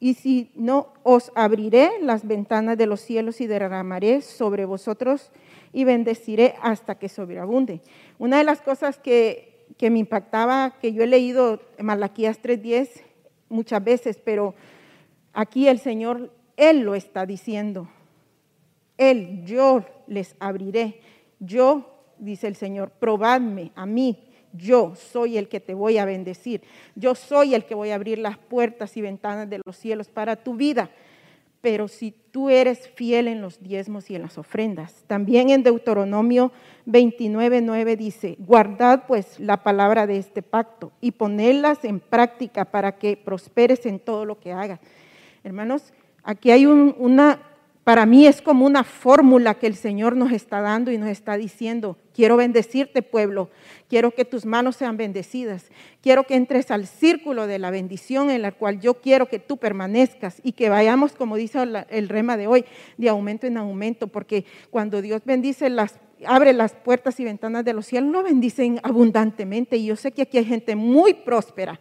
y 0.00 0.14
si 0.14 0.50
no, 0.56 0.88
os 1.04 1.30
abriré 1.36 1.92
las 2.00 2.26
ventanas 2.26 2.76
de 2.76 2.86
los 2.86 3.02
cielos 3.02 3.40
y 3.40 3.46
derramaré 3.46 4.20
sobre 4.20 4.64
vosotros 4.64 5.30
y 5.72 5.84
bendeciré 5.84 6.56
hasta 6.60 6.96
que 6.96 7.08
sobreabunde. 7.08 7.82
Una 8.18 8.38
de 8.38 8.42
las 8.42 8.60
cosas 8.62 8.98
que, 8.98 9.64
que 9.78 9.90
me 9.90 10.00
impactaba, 10.00 10.74
que 10.80 10.92
yo 10.92 11.04
he 11.04 11.06
leído 11.06 11.60
Malaquías 11.78 12.42
3:10 12.42 12.88
muchas 13.48 13.84
veces, 13.84 14.18
pero 14.24 14.56
aquí 15.32 15.68
el 15.68 15.78
Señor, 15.78 16.32
Él 16.56 16.80
lo 16.80 16.96
está 16.96 17.26
diciendo. 17.26 17.88
Él, 18.98 19.44
yo 19.44 19.84
les 20.08 20.34
abriré. 20.40 21.00
Yo, 21.38 21.91
dice 22.24 22.46
el 22.46 22.56
Señor, 22.56 22.90
probadme 22.90 23.72
a 23.74 23.86
mí. 23.86 24.18
Yo 24.52 24.94
soy 24.94 25.38
el 25.38 25.48
que 25.48 25.60
te 25.60 25.74
voy 25.74 25.98
a 25.98 26.04
bendecir. 26.04 26.62
Yo 26.94 27.14
soy 27.14 27.54
el 27.54 27.64
que 27.64 27.74
voy 27.74 27.90
a 27.90 27.94
abrir 27.94 28.18
las 28.18 28.36
puertas 28.36 28.96
y 28.96 29.00
ventanas 29.00 29.48
de 29.48 29.60
los 29.64 29.76
cielos 29.76 30.08
para 30.08 30.36
tu 30.36 30.54
vida. 30.54 30.90
Pero 31.62 31.88
si 31.88 32.14
tú 32.32 32.50
eres 32.50 32.88
fiel 32.88 33.28
en 33.28 33.40
los 33.40 33.62
diezmos 33.62 34.10
y 34.10 34.16
en 34.16 34.22
las 34.22 34.36
ofrendas. 34.36 35.04
También 35.06 35.50
en 35.50 35.62
Deuteronomio 35.62 36.52
29, 36.86 37.96
dice, 37.96 38.36
guardad 38.38 39.04
pues 39.06 39.38
la 39.38 39.62
palabra 39.62 40.06
de 40.06 40.18
este 40.18 40.42
pacto 40.42 40.92
y 41.00 41.12
ponedlas 41.12 41.84
en 41.84 42.00
práctica 42.00 42.64
para 42.64 42.98
que 42.98 43.16
prosperes 43.16 43.86
en 43.86 44.00
todo 44.00 44.24
lo 44.24 44.40
que 44.40 44.52
hagas. 44.52 44.80
Hermanos, 45.44 45.92
aquí 46.24 46.50
hay 46.50 46.66
una 46.66 47.40
para 47.84 48.06
mí 48.06 48.26
es 48.26 48.40
como 48.40 48.64
una 48.64 48.84
fórmula 48.84 49.54
que 49.54 49.66
el 49.66 49.74
Señor 49.74 50.16
nos 50.16 50.30
está 50.30 50.60
dando 50.60 50.92
y 50.92 50.98
nos 50.98 51.08
está 51.08 51.36
diciendo, 51.36 51.96
quiero 52.14 52.36
bendecirte 52.36 53.02
pueblo, 53.02 53.50
quiero 53.88 54.12
que 54.12 54.24
tus 54.24 54.46
manos 54.46 54.76
sean 54.76 54.96
bendecidas, 54.96 55.70
quiero 56.00 56.22
que 56.24 56.36
entres 56.36 56.70
al 56.70 56.86
círculo 56.86 57.48
de 57.48 57.58
la 57.58 57.72
bendición 57.72 58.30
en 58.30 58.42
la 58.42 58.52
cual 58.52 58.80
yo 58.80 58.94
quiero 58.94 59.26
que 59.26 59.40
tú 59.40 59.56
permanezcas 59.56 60.40
y 60.44 60.52
que 60.52 60.68
vayamos, 60.68 61.12
como 61.14 61.36
dice 61.36 61.58
el 61.88 62.08
rema 62.08 62.36
de 62.36 62.46
hoy, 62.46 62.64
de 62.98 63.08
aumento 63.08 63.48
en 63.48 63.56
aumento, 63.56 64.06
porque 64.06 64.44
cuando 64.70 65.02
Dios 65.02 65.22
bendice 65.24 65.68
las 65.68 65.98
abre 66.24 66.52
las 66.52 66.74
puertas 66.74 67.18
y 67.18 67.24
ventanas 67.24 67.64
de 67.64 67.72
los 67.72 67.86
cielos, 67.86 68.12
lo 68.12 68.22
bendicen 68.22 68.78
abundantemente. 68.84 69.76
Y 69.76 69.86
yo 69.86 69.96
sé 69.96 70.12
que 70.12 70.22
aquí 70.22 70.38
hay 70.38 70.44
gente 70.44 70.76
muy 70.76 71.14
próspera. 71.14 71.80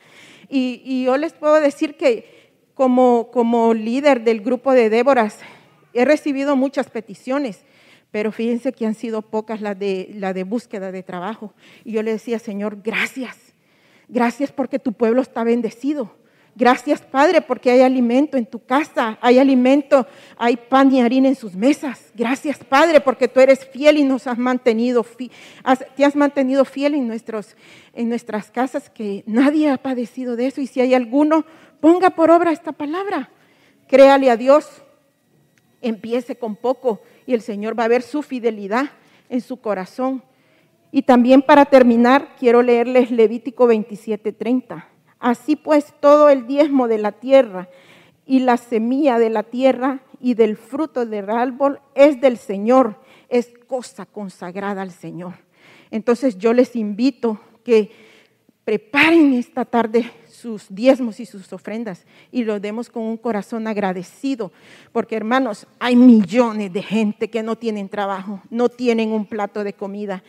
Y, 0.49 1.03
yo 1.03 1.15
les 1.17 1.33
puedo 1.33 1.61
decir 1.61 1.95
que 1.95 2.51
como, 2.73 3.29
como 3.31 3.75
líder 3.75 4.23
del 4.23 4.41
grupo 4.41 4.73
de 4.73 4.89
Déboras, 4.89 5.39
He 5.93 6.05
recibido 6.05 6.55
muchas 6.55 6.89
peticiones, 6.89 7.61
pero 8.11 8.31
fíjense 8.31 8.73
que 8.73 8.85
han 8.85 8.95
sido 8.95 9.21
pocas 9.21 9.61
las 9.61 9.77
de, 9.77 10.11
la 10.15 10.33
de 10.33 10.43
búsqueda 10.43 10.91
de 10.91 11.03
trabajo. 11.03 11.53
Y 11.83 11.93
yo 11.93 12.03
le 12.03 12.11
decía, 12.11 12.39
Señor, 12.39 12.77
gracias. 12.83 13.37
Gracias 14.07 14.51
porque 14.51 14.79
tu 14.79 14.93
pueblo 14.93 15.21
está 15.21 15.43
bendecido. 15.43 16.11
Gracias, 16.53 17.01
Padre, 17.01 17.41
porque 17.41 17.71
hay 17.71 17.79
alimento 17.79 18.35
en 18.35 18.45
tu 18.45 18.59
casa, 18.59 19.17
hay 19.21 19.39
alimento, 19.39 20.05
hay 20.37 20.57
pan 20.57 20.91
y 20.91 20.99
harina 20.99 21.29
en 21.29 21.35
sus 21.35 21.55
mesas. 21.55 22.11
Gracias, 22.13 22.57
Padre, 22.57 22.99
porque 22.99 23.29
tú 23.29 23.39
eres 23.39 23.65
fiel 23.65 23.97
y 23.97 24.03
nos 24.03 24.27
has 24.27 24.37
mantenido, 24.37 25.05
te 25.95 26.03
has 26.03 26.15
mantenido 26.15 26.65
fiel 26.65 26.95
en, 26.95 27.07
nuestros, 27.07 27.55
en 27.93 28.09
nuestras 28.09 28.51
casas, 28.51 28.89
que 28.89 29.23
nadie 29.25 29.69
ha 29.69 29.77
padecido 29.77 30.35
de 30.35 30.47
eso. 30.47 30.59
Y 30.59 30.67
si 30.67 30.81
hay 30.81 30.93
alguno, 30.93 31.45
ponga 31.79 32.09
por 32.09 32.29
obra 32.29 32.51
esta 32.51 32.73
palabra. 32.73 33.29
Créale 33.87 34.29
a 34.29 34.35
Dios, 34.35 34.83
empiece 35.81 36.35
con 36.35 36.55
poco 36.55 37.01
y 37.25 37.33
el 37.33 37.41
Señor 37.41 37.77
va 37.77 37.85
a 37.85 37.89
ver 37.89 38.01
su 38.01 38.21
fidelidad 38.21 38.91
en 39.29 39.41
su 39.41 39.57
corazón. 39.57 40.23
Y 40.91 41.03
también 41.03 41.41
para 41.41 41.65
terminar, 41.65 42.35
quiero 42.37 42.61
leerles 42.61 43.11
Levítico 43.11 43.67
27:30. 43.67 44.85
Así 45.19 45.55
pues, 45.55 45.93
todo 45.99 46.29
el 46.29 46.47
diezmo 46.47 46.87
de 46.87 46.97
la 46.97 47.11
tierra 47.11 47.69
y 48.25 48.39
la 48.39 48.57
semilla 48.57 49.19
de 49.19 49.29
la 49.29 49.43
tierra 49.43 50.01
y 50.19 50.33
del 50.33 50.57
fruto 50.57 51.05
del 51.05 51.29
árbol 51.29 51.79
es 51.95 52.21
del 52.21 52.37
Señor, 52.37 52.97
es 53.29 53.51
cosa 53.67 54.05
consagrada 54.05 54.81
al 54.81 54.91
Señor. 54.91 55.33
Entonces 55.89 56.37
yo 56.37 56.53
les 56.53 56.75
invito 56.75 57.39
que 57.63 57.91
preparen 58.63 59.33
esta 59.33 59.65
tarde 59.65 60.09
sus 60.41 60.65
diezmos 60.69 61.19
y 61.19 61.25
sus 61.25 61.51
ofrendas 61.53 62.05
y 62.31 62.43
lo 62.43 62.59
demos 62.59 62.89
con 62.89 63.03
un 63.03 63.17
corazón 63.17 63.67
agradecido, 63.67 64.51
porque 64.91 65.15
hermanos, 65.15 65.67
hay 65.79 65.95
millones 65.95 66.73
de 66.73 66.81
gente 66.81 67.29
que 67.29 67.43
no 67.43 67.55
tienen 67.55 67.89
trabajo, 67.89 68.41
no 68.49 68.69
tienen 68.69 69.11
un 69.11 69.25
plato 69.25 69.63
de 69.63 69.73
comida 69.73 70.23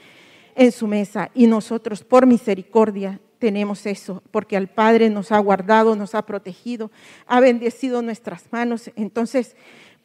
en 0.55 0.71
su 0.71 0.87
mesa 0.87 1.31
y 1.35 1.47
nosotros 1.47 2.05
por 2.05 2.27
misericordia 2.27 3.19
tenemos 3.39 3.87
eso, 3.87 4.23
porque 4.31 4.57
al 4.57 4.69
Padre 4.69 5.11
nos 5.11 5.33
ha 5.33 5.39
guardado, 5.39 5.97
nos 5.97 6.15
ha 6.15 6.23
protegido, 6.23 6.93
ha 7.27 7.41
bendecido 7.41 8.01
nuestras 8.01 8.45
manos. 8.53 8.89
Entonces, 8.95 9.57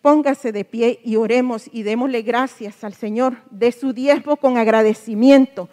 póngase 0.02 0.52
de 0.52 0.66
pie 0.66 1.00
y 1.04 1.18
oremos 1.18 1.70
y 1.72 1.84
démosle 1.84 2.24
gracias 2.24 2.84
al 2.84 2.94
Señor 2.94 3.38
de 3.52 3.72
su 3.72 3.94
diezmo 3.94 4.38
con 4.38 4.58
agradecimiento, 4.58 5.70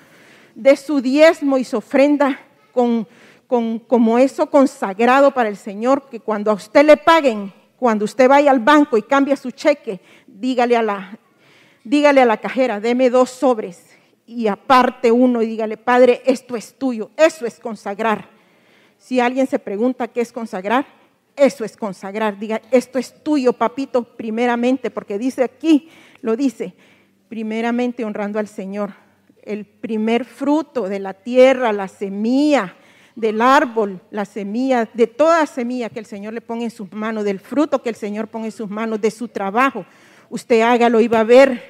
de 0.55 0.77
su 0.77 1.01
diezmo 1.01 1.57
y 1.57 1.65
su 1.65 1.79
ofrenda 1.79 2.39
con 2.75 3.09
como 3.47 4.19
eso 4.19 4.47
consagrado 4.51 5.31
para 5.33 5.49
el 5.49 5.57
Señor, 5.57 6.09
que 6.09 6.21
cuando 6.21 6.51
a 6.51 6.55
usted 6.55 6.85
le 6.85 6.97
paguen, 6.97 7.53
cuando 7.77 8.05
usted 8.05 8.29
vaya 8.29 8.51
al 8.51 8.61
banco 8.61 8.97
y 8.97 9.03
cambie 9.03 9.37
su 9.37 9.51
cheque, 9.51 10.01
dígale 10.27 10.77
a 10.77 10.83
la, 10.83 11.19
dígale 11.85 12.23
a 12.23 12.27
la 12.27 12.39
cajera, 12.39 12.81
deme 12.81 13.11
dos 13.11 13.31
sobres 13.31 13.95
y 14.27 14.47
aparte 14.47 15.13
uno 15.13 15.43
y 15.43 15.47
dígale, 15.47 15.77
Padre, 15.77 16.23
esto 16.25 16.57
es 16.57 16.75
tuyo. 16.75 17.11
Eso 17.17 17.47
es 17.47 17.59
consagrar. 17.59 18.29
Si 18.99 19.21
alguien 19.21 19.47
se 19.47 19.59
pregunta 19.59 20.09
qué 20.09 20.21
es 20.21 20.33
consagrar, 20.33 20.87
eso 21.37 21.65
es 21.65 21.77
consagrar. 21.77 22.39
Diga, 22.39 22.63
esto 22.71 22.99
es 22.99 23.23
tuyo, 23.23 23.53
papito, 23.53 24.03
primeramente, 24.03 24.91
porque 24.91 25.19
dice 25.19 25.45
aquí, 25.45 25.91
lo 26.23 26.37
dice, 26.37 26.75
primeramente 27.29 28.05
honrando 28.05 28.39
al 28.39 28.49
Señor. 28.49 28.95
El 29.43 29.67
primer 29.67 30.25
fruto 30.25 30.89
de 30.89 31.01
la 31.01 31.13
tierra, 31.13 31.73
la 31.73 31.89
semilla, 31.89 32.77
del 33.15 33.41
árbol, 33.41 34.01
la 34.11 34.25
semilla, 34.25 34.89
de 34.93 35.07
toda 35.07 35.47
semilla 35.47 35.89
que 35.89 36.01
el 36.01 36.07
Señor 36.07 36.35
le 36.35 36.41
ponga 36.41 36.65
en 36.65 36.71
sus 36.71 36.93
manos, 36.93 37.25
del 37.25 37.39
fruto 37.39 37.83
que 37.83 37.89
el 37.89 37.95
Señor 37.95 38.29
ponga 38.29 38.47
en 38.47 38.53
sus 38.53 38.69
manos, 38.69 39.01
de 39.01 39.11
su 39.11 39.29
trabajo, 39.29 39.87
usted 40.31 40.63
hágalo 40.63 41.01
y 41.01 41.09
va 41.09 41.21
a 41.21 41.25
ver, 41.25 41.63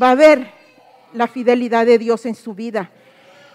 va 0.00 0.10
a 0.10 0.14
ver 0.14 0.50
la 1.14 1.26
fidelidad 1.26 1.86
de 1.86 1.98
Dios 1.98 2.26
en 2.26 2.34
su 2.34 2.54
vida. 2.54 2.90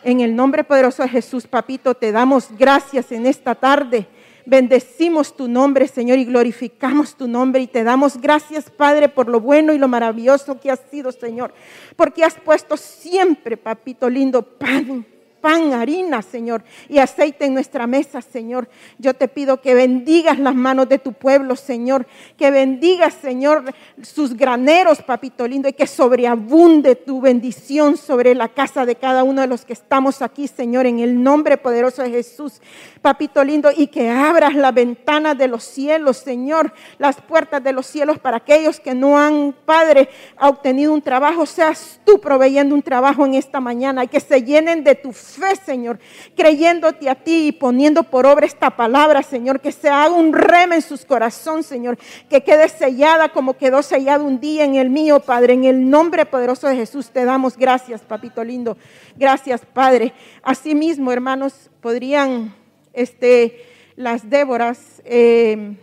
En 0.03 0.21
el 0.21 0.36
nombre 0.36 0.63
poderoso 0.63 1.03
de 1.03 1.09
Jesús, 1.09 1.45
papito, 1.45 1.93
te 1.93 2.11
damos 2.11 2.47
gracias 2.57 3.11
en 3.11 3.26
esta 3.26 3.53
tarde. 3.53 4.07
Bendecimos 4.45 5.35
tu 5.35 5.47
nombre, 5.47 5.88
Señor, 5.88 6.18
y 6.18 6.26
glorificamos 6.26 7.15
tu 7.15 7.27
nombre 7.27 7.61
y 7.61 7.68
te 7.68 7.84
damos 7.84 8.19
gracias, 8.19 8.72
Padre, 8.72 9.10
por 9.10 9.27
lo 9.27 9.39
bueno 9.41 9.73
y 9.73 9.77
lo 9.77 9.88
maravilloso 9.88 10.60
que 10.60 10.72
has 10.72 10.80
sido, 10.89 11.11
Señor, 11.11 11.53
porque 11.95 12.23
has 12.23 12.34
puesto 12.35 12.76
siempre, 12.77 13.57
papito 13.57 14.10
lindo, 14.10 14.41
pan 14.41 15.06
pan, 15.41 15.74
harina, 15.74 16.22
Señor, 16.22 16.64
y 16.88 16.99
aceite 16.99 17.45
en 17.45 17.53
nuestra 17.53 17.88
mesa, 17.88 18.22
Señor. 18.22 18.70
Yo 18.98 19.14
te 19.14 19.28
pido 19.28 19.61
que 19.61 19.74
bendigas 19.74 20.40
las 20.40 20.56
manos 20.56 20.90
de 20.90 20.99
tu 20.99 21.14
pueblo, 21.14 21.56
Señor, 21.56 22.07
que 22.38 22.52
bendigas, 22.52 23.16
Señor, 23.16 23.74
sus 24.02 24.36
graneros, 24.36 25.02
papito 25.02 25.48
lindo, 25.48 25.70
y 25.70 25.74
que 25.74 25.88
sobreabunde 25.88 26.95
tu 26.95 27.22
bendición 27.22 27.98
sobre 27.98 28.36
la 28.36 28.49
casa 28.49 28.86
de 28.86 28.95
cada 28.95 29.24
uno 29.24 29.41
de 29.41 29.48
los 29.48 29.66
que 29.66 29.74
estamos 29.74 30.22
aquí, 30.22 30.48
Señor, 30.48 30.86
en 30.86 30.99
el 30.99 31.22
nombre 31.22 31.57
poderoso 31.57 32.03
de 32.03 32.11
Jesús, 32.11 32.61
papito 33.02 33.44
lindo, 33.44 33.70
y 33.76 33.88
que 33.88 34.10
abras 34.10 34.56
la 34.56 34.72
ventana 34.72 35.36
de 35.36 35.48
los 35.48 35.64
cielos, 35.64 36.18
Señor, 36.18 36.74
las 36.98 37.22
puertas 37.22 37.64
de 37.64 37.74
los 37.74 37.86
cielos 37.86 38.20
para 38.20 38.38
aquellos 38.38 38.80
que 38.80 38.94
no 38.94 39.18
han, 39.18 39.56
Padre, 39.66 40.10
obtenido 40.40 40.94
un 40.94 41.02
trabajo, 41.02 41.45
seas 41.45 41.99
tú 42.06 42.20
proveyendo 42.20 42.76
un 42.76 42.82
trabajo 42.82 43.26
en 43.26 43.34
esta 43.34 43.60
mañana 43.60 44.03
y 44.03 44.07
que 44.07 44.20
se 44.20 44.44
llenen 44.44 44.84
de 44.84 44.95
tu 44.95 45.14
fe, 45.31 45.56
Señor, 45.56 45.99
creyéndote 46.35 47.10
a 47.10 47.15
ti 47.15 47.47
y 47.47 47.51
poniendo 47.51 48.03
por 48.03 48.26
obra 48.26 48.45
esta 48.45 48.69
palabra, 48.72 49.23
Señor, 49.23 49.60
que 49.60 49.72
se 49.72 49.89
haga 49.89 50.14
un 50.14 50.34
rema 50.34 50.76
en 50.76 50.81
sus 50.81 51.06
corazones, 51.06 51.65
Señor, 51.65 51.97
que 52.30 52.43
quede 52.43 52.69
sellada 52.69 53.30
como 53.30 53.57
quedó 53.57 53.81
sellada 53.81 54.23
un 54.23 54.39
día 54.39 54.65
en 54.65 54.76
el 54.76 54.89
mío, 54.89 55.19
Padre, 55.19 55.53
en 55.53 55.65
el 55.65 55.89
nombre 55.89 56.26
poderoso 56.26 56.68
de 56.68 56.76
Jesús 56.76 57.10
te 57.11 57.26
damos 57.26 57.57
gracias, 57.57 58.01
papito 58.01 58.43
lindo. 58.43 58.77
Gracias, 59.15 59.61
Padre. 59.65 60.14
Asimismo, 60.41 61.11
hermanos, 61.11 61.69
podrían, 61.81 62.53
este, 62.93 63.65
las 63.95 64.30
Déboras, 64.30 65.01
eh, 65.06 65.76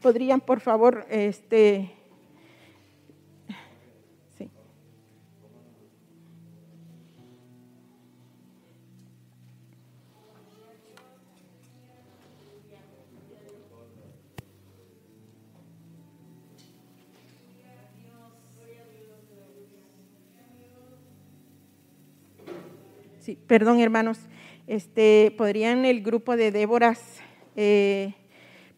podrían, 0.00 0.40
por 0.40 0.60
favor, 0.60 1.06
este, 1.10 1.97
Sí, 23.28 23.36
perdón, 23.46 23.78
hermanos. 23.80 24.20
Este, 24.66 25.34
¿Podrían 25.36 25.84
el 25.84 26.00
grupo 26.00 26.34
de 26.34 26.50
Déboras 26.50 27.18
eh, 27.56 28.14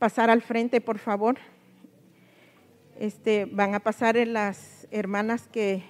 pasar 0.01 0.28
al 0.28 0.43
frente, 0.43 0.81
por 0.81 0.98
favor? 0.98 1.39
Este, 2.98 3.44
van 3.44 3.77
a 3.77 3.78
pasar 3.78 4.16
las 4.27 4.89
hermanas 4.90 5.47
que... 5.47 5.85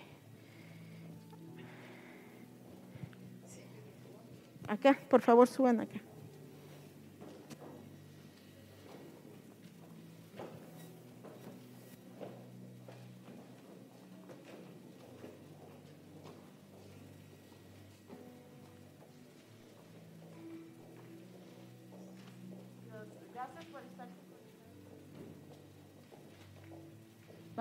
Acá, 4.69 4.99
por 5.09 5.23
favor, 5.23 5.49
suban 5.49 5.81
acá. 5.81 5.99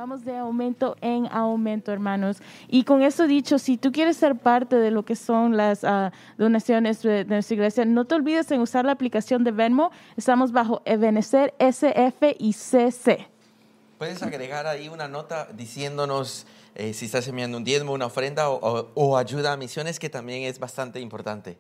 Vamos 0.10 0.26
de 0.26 0.36
aumento 0.36 0.98
en 1.02 1.28
aumento, 1.28 1.92
hermanos. 1.92 2.38
Y 2.68 2.84
con 2.84 3.04
eso 3.04 3.28
dicho, 3.28 3.60
si 3.60 3.78
tú 3.78 3.92
quieres 3.92 4.18
ser 4.18 4.36
parte 4.36 4.78
de 4.78 4.90
lo 4.90 5.06
que 5.06 5.16
son 5.16 5.56
las 5.56 5.84
uh, 5.84 6.10
donaciones 6.36 7.04
de, 7.04 7.26
de, 7.26 7.26
nuestra 7.26 7.54
iglesia, 7.54 7.86
no 7.86 8.06
te 8.06 8.16
olvides 8.16 8.50
en 8.50 8.60
usar 8.60 8.86
la 8.86 8.92
aplicación 8.92 9.44
de 9.44 9.52
Venmo. 9.52 9.92
Estamos 10.18 10.52
bajo 10.52 10.82
Ebenecer 10.86 11.54
SF 11.60 12.38
y 12.40 12.54
CC. 12.54 13.28
Puedes 14.00 14.24
agregar 14.24 14.66
ahí 14.66 14.90
una 14.90 15.08
nota 15.08 15.48
diciéndonos 15.54 16.48
eh, 16.74 16.96
si 16.96 17.06
estás 17.06 17.28
enviando 17.28 17.60
un 17.60 17.64
diezmo, 17.64 17.94
una 17.94 18.08
ofrenda 18.08 18.50
o, 18.50 18.56
o, 18.56 18.92
o 18.96 19.16
ayuda 19.16 19.54
a 19.54 19.58
misiones, 19.58 20.00
que 20.00 20.10
también 20.10 20.42
es 20.42 20.58
bastante 20.58 21.00
importante. 21.00 21.60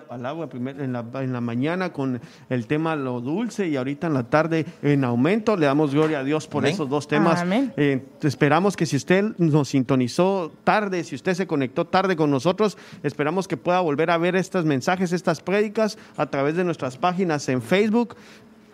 Palabra 0.00 0.48
en 0.52 0.92
la, 0.92 1.04
en 1.14 1.32
la 1.32 1.40
mañana 1.40 1.92
con 1.92 2.20
el 2.48 2.66
tema 2.66 2.96
lo 2.96 3.20
dulce 3.20 3.68
y 3.68 3.76
ahorita 3.76 4.06
en 4.06 4.14
la 4.14 4.24
tarde 4.24 4.66
en 4.82 5.04
aumento. 5.04 5.56
Le 5.56 5.66
damos 5.66 5.94
gloria 5.94 6.20
a 6.20 6.24
Dios 6.24 6.46
por 6.46 6.64
Amén. 6.64 6.74
esos 6.74 6.88
dos 6.88 7.08
temas. 7.08 7.40
Amén. 7.40 7.72
Eh, 7.76 8.04
esperamos 8.22 8.76
que 8.76 8.86
si 8.86 8.96
usted 8.96 9.24
nos 9.38 9.68
sintonizó 9.68 10.52
tarde, 10.64 11.04
si 11.04 11.14
usted 11.14 11.34
se 11.34 11.46
conectó 11.46 11.86
tarde 11.86 12.16
con 12.16 12.30
nosotros, 12.30 12.76
esperamos 13.02 13.48
que 13.48 13.56
pueda 13.56 13.80
volver 13.80 14.10
a 14.10 14.18
ver 14.18 14.36
estos 14.36 14.64
mensajes, 14.64 15.12
estas 15.12 15.40
prédicas 15.40 15.98
a 16.16 16.26
través 16.26 16.56
de 16.56 16.64
nuestras 16.64 16.96
páginas 16.96 17.48
en 17.48 17.62
Facebook. 17.62 18.16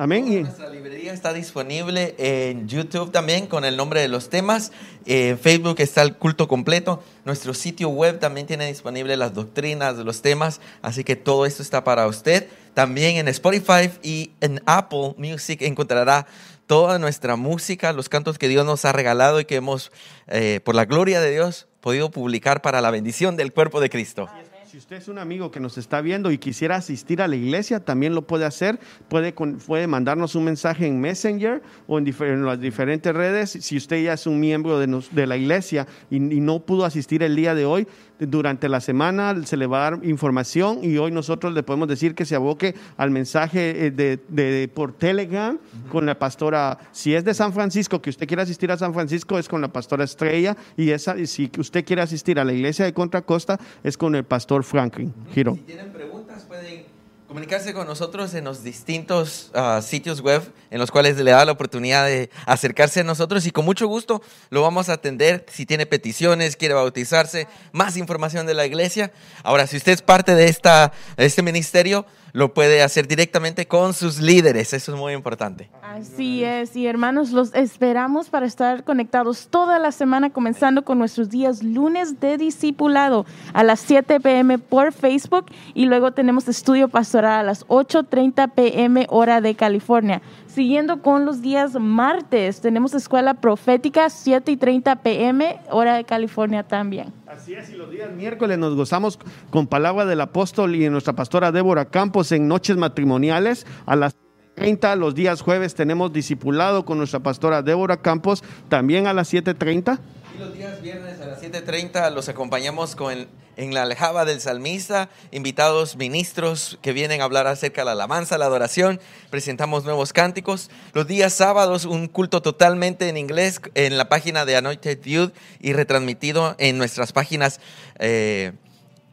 Amén. 0.01 0.43
Nuestra 0.43 0.69
librería 0.69 1.13
está 1.13 1.33
disponible 1.33 2.15
en 2.19 2.69
YouTube 2.69 3.11
también 3.11 3.49
con 3.49 3.65
el 3.65 3.77
nombre 3.77 4.01
de 4.01 4.07
los 4.07 4.31
temas. 4.31 4.71
En 5.07 5.37
Facebook 5.37 5.81
está 5.81 6.03
el 6.03 6.15
culto 6.15 6.47
completo. 6.47 7.03
Nuestro 7.25 7.53
sitio 7.53 7.89
web 7.89 8.21
también 8.21 8.47
tiene 8.47 8.69
disponible 8.69 9.17
las 9.17 9.35
doctrinas 9.35 9.97
de 9.97 10.05
los 10.05 10.23
temas. 10.23 10.61
Así 10.83 11.03
que 11.03 11.17
todo 11.17 11.47
esto 11.47 11.63
está 11.63 11.83
para 11.83 12.07
usted. 12.07 12.47
También 12.75 13.17
en 13.17 13.27
Spotify 13.27 13.91
y 14.05 14.31
en 14.41 14.63
Apple 14.67 15.15
Music 15.17 15.63
encontrará 15.63 16.29
toda 16.69 17.01
nuestra 17.01 17.35
música, 17.35 17.93
los 17.93 18.09
cantos 18.09 18.39
que 18.39 18.47
Dios 18.47 18.65
nos 18.65 18.85
ha 18.85 18.93
regalado 18.93 19.41
y 19.41 19.47
que 19.47 19.57
hemos, 19.57 19.91
eh, 20.29 20.61
por 20.63 20.77
la 20.77 20.85
gloria 20.85 21.21
de 21.21 21.33
Dios, 21.33 21.67
podido 21.81 22.13
publicar 22.13 22.63
para 22.63 22.81
la 22.81 22.93
bendición 22.93 23.37
del 23.37 23.53
cuerpo 23.53 23.81
de 23.81 23.91
Cristo. 23.91 24.29
Si 24.69 24.77
usted 24.77 24.97
es 24.97 25.09
un 25.09 25.17
amigo 25.19 25.51
que 25.51 25.61
nos 25.61 25.79
está 25.79 26.03
viendo 26.03 26.31
y 26.31 26.37
quisiera 26.37 26.77
asistir 26.77 27.23
a 27.23 27.29
la 27.29 27.37
iglesia, 27.37 27.81
también 27.81 28.15
lo 28.15 28.27
puede 28.27 28.45
hacer. 28.45 28.79
Puede, 29.09 29.33
puede 29.33 29.87
mandarnos 29.87 30.35
un 30.35 30.45
mensaje 30.45 30.87
en 30.87 31.01
Messenger 31.01 31.63
o 31.87 31.99
en, 31.99 32.07
en 32.07 32.45
las 32.45 32.61
diferentes 32.61 33.15
redes. 33.15 33.49
Si 33.51 33.79
usted 33.79 34.03
ya 34.03 34.13
es 34.13 34.27
un 34.27 34.39
miembro 34.39 34.79
de, 34.79 34.87
nos- 34.87 35.15
de 35.15 35.27
la 35.27 35.39
iglesia 35.39 35.87
y 36.11 36.19
no 36.21 36.61
pudo 36.61 36.85
asistir 36.85 37.23
el 37.23 37.35
día 37.35 37.55
de 37.55 37.65
hoy, 37.65 37.89
durante 38.21 38.69
la 38.69 38.81
semana 38.81 39.35
se 39.45 39.57
le 39.57 39.67
va 39.67 39.87
a 39.87 39.91
dar 39.91 40.05
información 40.05 40.81
y 40.83 40.97
hoy 40.99 41.11
nosotros 41.11 41.53
le 41.53 41.63
podemos 41.63 41.89
decir 41.89 42.15
que 42.15 42.25
se 42.25 42.35
aboque 42.35 42.75
al 42.97 43.11
mensaje 43.11 43.87
eh, 43.87 43.91
de, 43.91 44.19
de- 44.29 44.69
por 44.69 44.93
Telegram 44.93 45.59
con 45.91 46.07
la 46.07 46.19
pastora. 46.19 46.79
Si 46.93 47.15
es 47.15 47.25
de 47.25 47.35
San 47.35 47.53
Francisco, 47.53 48.01
que 48.03 48.11
usted 48.11 48.27
quiere 48.27 48.43
asistir 48.43 48.71
a 48.73 48.77
San 48.77 48.93
Francisco, 48.95 49.39
es 49.39 49.49
con 49.49 49.61
la 49.61 49.69
pastora 49.69 50.05
Estrella. 50.05 50.57
Y 50.77 50.91
esa, 50.91 51.15
si 51.27 51.51
usted 51.59 51.85
quiere 51.85 52.03
asistir 52.03 52.39
a 52.41 52.45
la 52.45 52.53
iglesia 52.53 52.85
de 52.85 52.93
Contra 52.93 53.23
Costa, 53.23 53.59
es 53.85 53.97
con 53.97 54.15
el 54.15 54.25
pastor 54.25 54.65
Franklin. 54.65 55.13
Si 55.35 55.43
tienen 55.45 55.93
preguntas, 55.93 56.45
pueden 56.45 56.85
comunicarse 57.29 57.75
con 57.75 57.87
nosotros 57.87 58.33
en 58.33 58.45
los 58.45 58.65
distintos 58.65 59.51
ah, 59.53 59.83
sitios 59.83 60.23
web 60.23 60.43
en 60.71 60.79
los 60.79 60.91
cuales 60.91 61.19
le 61.19 61.31
da 61.31 61.45
la 61.45 61.53
oportunidad 61.53 62.07
de 62.07 62.31
acercarse 62.47 63.01
a 63.01 63.05
nosotros 63.05 63.47
y 63.47 63.51
con 63.51 63.67
mucho 63.67 63.87
gusto 63.87 64.23
lo 64.49 64.63
vamos 64.63 64.89
a 64.89 64.95
atender. 64.95 65.45
Si 65.53 65.67
tiene 65.67 65.85
peticiones, 65.85 66.57
quiere 66.57 66.73
bautizarse, 66.73 67.47
más 67.71 67.99
información 67.99 68.47
de 68.47 68.55
la 68.55 68.65
iglesia. 68.65 69.13
Ahora, 69.43 69.67
si 69.67 69.77
usted 69.77 69.93
es 69.93 70.01
parte 70.01 70.35
de, 70.35 70.47
esta, 70.47 70.91
de 71.19 71.27
este 71.27 71.43
ministerio, 71.43 72.07
lo 72.33 72.55
puede 72.55 72.83
hacer 72.83 73.09
directamente 73.09 73.67
con 73.67 73.95
sus 73.95 74.21
líderes. 74.21 74.73
Eso 74.73 74.93
es 74.93 74.99
muy 74.99 75.13
importante. 75.13 75.71
Así 75.83 76.45
es, 76.45 76.77
y 76.77 76.87
hermanos, 76.87 77.31
los 77.31 77.55
esperamos 77.55 78.29
para 78.29 78.47
estar 78.47 78.85
conectados 78.85 79.49
toda 79.49 79.79
la 79.79 79.93
semana, 79.93 80.31
comenzando 80.31 80.85
con 80.85 80.99
nuestros 80.99 81.31
días 81.31 81.63
lunes 81.63 82.21
de 82.21 82.37
discipulado 82.37 83.27
a 83.53 83.65
las 83.65 83.81
7 83.81 84.21
pm 84.21 84.59
por 84.59 84.93
Facebook 84.93 85.47
y 85.75 85.87
luego 85.87 86.13
tenemos 86.13 86.47
estudio 86.49 86.89
pastoral 86.89 87.41
a 87.41 87.43
las 87.43 87.67
8.30 87.67 88.53
pm 88.53 89.07
hora 89.09 89.41
de 89.41 89.55
California. 89.55 90.23
Siguiendo 90.49 91.03
con 91.03 91.27
los 91.27 91.43
días 91.43 91.75
martes, 91.79 92.63
tenemos 92.63 92.95
escuela 92.95 93.35
profética 93.35 94.09
7 94.09 94.51
y 94.51 94.57
30 94.57 94.97
pm 95.03 95.61
hora 95.71 95.97
de 95.97 96.05
California 96.05 96.63
también. 96.63 97.13
Así 97.27 97.53
es, 97.53 97.69
y 97.69 97.77
los 97.77 97.91
días 97.91 98.11
miércoles 98.13 98.57
nos 98.57 98.75
gozamos 98.75 99.19
con 99.51 99.67
palabra 99.67 100.07
del 100.07 100.23
apóstol 100.23 100.75
y 100.75 100.81
de 100.81 100.91
nuestra 100.91 101.13
pastora 101.13 101.53
Débora 101.53 101.85
Campos 101.85 102.33
en 102.33 102.49
noches 102.49 102.79
matrimoniales 102.79 103.67
a 103.85 103.95
las 103.95 104.17
30. 104.55 104.97
Los 104.97 105.15
días 105.15 105.43
jueves 105.43 105.75
tenemos 105.75 106.13
discipulado 106.15 106.87
con 106.87 106.97
nuestra 106.97 107.21
pastora 107.21 107.61
Débora 107.61 107.99
Campos 107.99 108.43
también 108.71 109.07
a 109.07 109.13
las 109.13 109.33
7.30. 109.33 109.99
Y 110.35 110.41
los 110.41 110.55
días 110.55 110.81
viernes 110.81 111.21
a 111.21 111.27
las 111.27 111.43
7.30 111.43 112.11
los 112.15 112.29
acompañamos 112.31 112.97
con, 112.97 113.29
en 113.59 113.75
la 113.75 113.83
aljaba 113.83 114.25
del 114.25 114.41
salmista, 114.41 115.11
invitados 115.33 115.97
ministros 115.97 116.79
que 116.81 116.93
vienen 116.93 117.21
a 117.21 117.25
hablar 117.25 117.49
acerca 117.49 117.81
de 117.81 117.87
la 117.87 117.93
alabanza, 117.93 118.39
la 118.39 118.47
adoración, 118.47 119.01
presentamos 119.31 119.85
nuevos 119.85 120.13
cánticos. 120.13 120.71
Los 120.95 121.09
días 121.09 121.35
sábados 121.35 121.85
un 121.85 122.07
culto 122.07 122.41
totalmente 122.41 123.09
en 123.09 123.17
inglés 123.17 123.61
en 123.75 123.99
la 123.99 124.09
página 124.09 124.45
de 124.45 124.57
Anointed 124.57 125.01
Youth 125.03 125.33
y 125.61 125.73
retransmitido 125.73 126.55
en 126.59 126.79
nuestras 126.79 127.13
páginas 127.13 127.61
eh, 127.99 128.53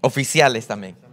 oficiales 0.01 0.67
también. 0.67 1.04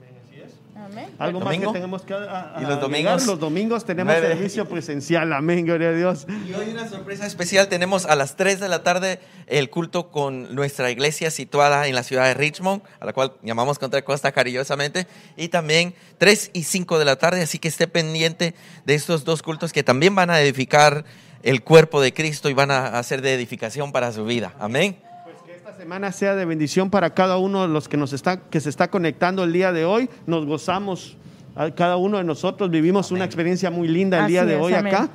Amén. 0.92 1.10
Algo 1.18 1.40
más 1.40 1.56
que 1.58 1.66
tenemos 1.66 2.02
que 2.02 2.14
a- 2.14 2.54
a- 2.56 2.62
¿Y 2.62 2.66
los 2.66 2.80
domingos? 2.80 3.26
Los 3.26 3.40
domingos 3.40 3.84
tenemos 3.84 4.12
Nueve. 4.12 4.28
servicio 4.34 4.68
presencial. 4.68 5.32
Amén, 5.32 5.64
gloria 5.64 5.88
a 5.88 5.92
Dios. 5.92 6.26
Y 6.48 6.52
hoy 6.54 6.68
una 6.70 6.88
sorpresa 6.88 7.26
especial, 7.26 7.68
tenemos 7.68 8.04
a 8.06 8.14
las 8.14 8.36
3 8.36 8.60
de 8.60 8.68
la 8.68 8.82
tarde 8.82 9.18
el 9.46 9.70
culto 9.70 10.10
con 10.10 10.54
nuestra 10.54 10.90
iglesia 10.90 11.30
situada 11.30 11.86
en 11.88 11.94
la 11.94 12.02
ciudad 12.02 12.24
de 12.26 12.34
Richmond, 12.34 12.82
a 13.00 13.06
la 13.06 13.12
cual 13.12 13.32
llamamos 13.42 13.78
Contra 13.78 14.02
Costa 14.02 14.32
cariñosamente, 14.32 15.06
y 15.36 15.48
también 15.48 15.94
3 16.18 16.50
y 16.52 16.64
5 16.64 16.98
de 16.98 17.04
la 17.06 17.16
tarde, 17.16 17.42
así 17.42 17.58
que 17.58 17.68
esté 17.68 17.88
pendiente 17.88 18.54
de 18.84 18.94
estos 18.94 19.24
dos 19.24 19.42
cultos 19.42 19.72
que 19.72 19.82
también 19.82 20.14
van 20.14 20.30
a 20.30 20.40
edificar 20.40 21.04
el 21.42 21.62
cuerpo 21.62 22.00
de 22.00 22.12
Cristo 22.14 22.48
y 22.50 22.54
van 22.54 22.70
a 22.70 22.98
hacer 22.98 23.20
de 23.22 23.34
edificación 23.34 23.92
para 23.92 24.12
su 24.12 24.24
vida. 24.24 24.54
Amén. 24.60 24.96
Esta 25.64 25.76
semana 25.76 26.10
sea 26.10 26.34
de 26.34 26.44
bendición 26.44 26.90
para 26.90 27.14
cada 27.14 27.38
uno 27.38 27.62
de 27.62 27.68
los 27.68 27.88
que 27.88 27.96
nos 27.96 28.12
está 28.12 28.36
que 28.36 28.58
se 28.58 28.68
está 28.68 28.90
conectando 28.90 29.44
el 29.44 29.52
día 29.52 29.70
de 29.70 29.84
hoy. 29.84 30.10
Nos 30.26 30.44
gozamos 30.44 31.16
cada 31.76 31.96
uno 31.98 32.18
de 32.18 32.24
nosotros 32.24 32.68
vivimos 32.68 33.12
una 33.12 33.24
experiencia 33.24 33.70
muy 33.70 33.86
linda 33.86 34.18
el 34.18 34.24
Así 34.24 34.32
día 34.32 34.44
de 34.44 34.56
es, 34.56 34.60
hoy 34.60 34.74
amén. 34.74 34.92
acá. 34.92 35.08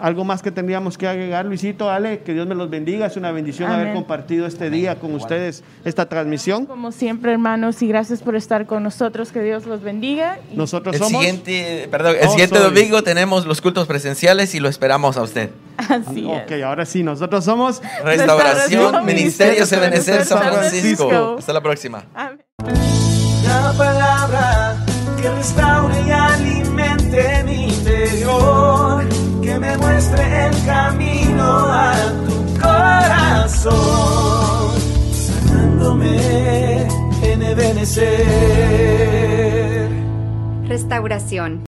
Algo 0.00 0.24
más 0.24 0.42
que 0.42 0.50
tendríamos 0.50 0.96
que 0.96 1.06
agregar, 1.06 1.44
Luisito, 1.46 1.90
Ale, 1.90 2.20
que 2.20 2.32
Dios 2.32 2.46
me 2.46 2.54
los 2.54 2.70
bendiga. 2.70 3.06
Es 3.06 3.16
una 3.16 3.30
bendición 3.32 3.70
haber 3.70 3.92
compartido 3.92 4.46
este 4.46 4.70
día 4.70 4.96
con 4.96 5.14
ustedes 5.14 5.62
esta 5.84 6.08
transmisión. 6.08 6.66
Como 6.66 6.90
siempre, 6.92 7.32
hermanos, 7.32 7.82
y 7.82 7.88
gracias 7.88 8.22
por 8.22 8.34
estar 8.36 8.66
con 8.66 8.82
nosotros. 8.82 9.30
Que 9.32 9.42
Dios 9.42 9.66
los 9.66 9.82
bendiga. 9.82 10.38
Y 10.52 10.56
Nosotros 10.56 10.94
El 10.94 11.02
somos. 11.02 11.20
siguiente, 11.22 11.88
perdón, 11.90 12.16
el 12.20 12.26
Oh, 12.26 12.30
siguiente 12.30 12.58
domingo 12.58 13.02
tenemos 13.02 13.44
los 13.46 13.60
cultos 13.60 13.86
presenciales 13.86 14.54
y 14.54 14.60
lo 14.60 14.68
esperamos 14.68 15.16
a 15.16 15.22
usted. 15.22 15.50
así 15.76 16.24
Ok, 16.24 16.50
es. 16.52 16.62
ahora 16.64 16.86
sí, 16.86 17.02
nosotros 17.02 17.44
somos. 17.44 17.82
Restauración, 18.04 18.16
Restauración, 18.80 19.04
Ministerios 19.06 19.70
Ebenecer 19.72 20.24
San 20.24 20.38
Francisco. 20.42 21.08
Francisco. 21.08 21.36
Hasta 21.38 21.52
la 21.52 21.60
próxima. 21.60 22.04
Amén. 22.14 22.40
La 23.44 23.72
palabra 23.76 24.76
que 25.20 25.28
restaure 25.30 25.94
y 26.06 26.10
alimente 26.10 27.42
mi 27.44 27.64
interior, 27.68 28.89
me 29.60 29.76
muestre 29.76 30.46
el 30.46 30.64
camino 30.64 31.42
a 31.42 31.92
tu 32.26 32.36
corazón, 32.58 33.70
sanándome 35.12 36.88
en 37.22 37.42
Ebenecer. 37.42 38.00
Restauración. 40.66 41.64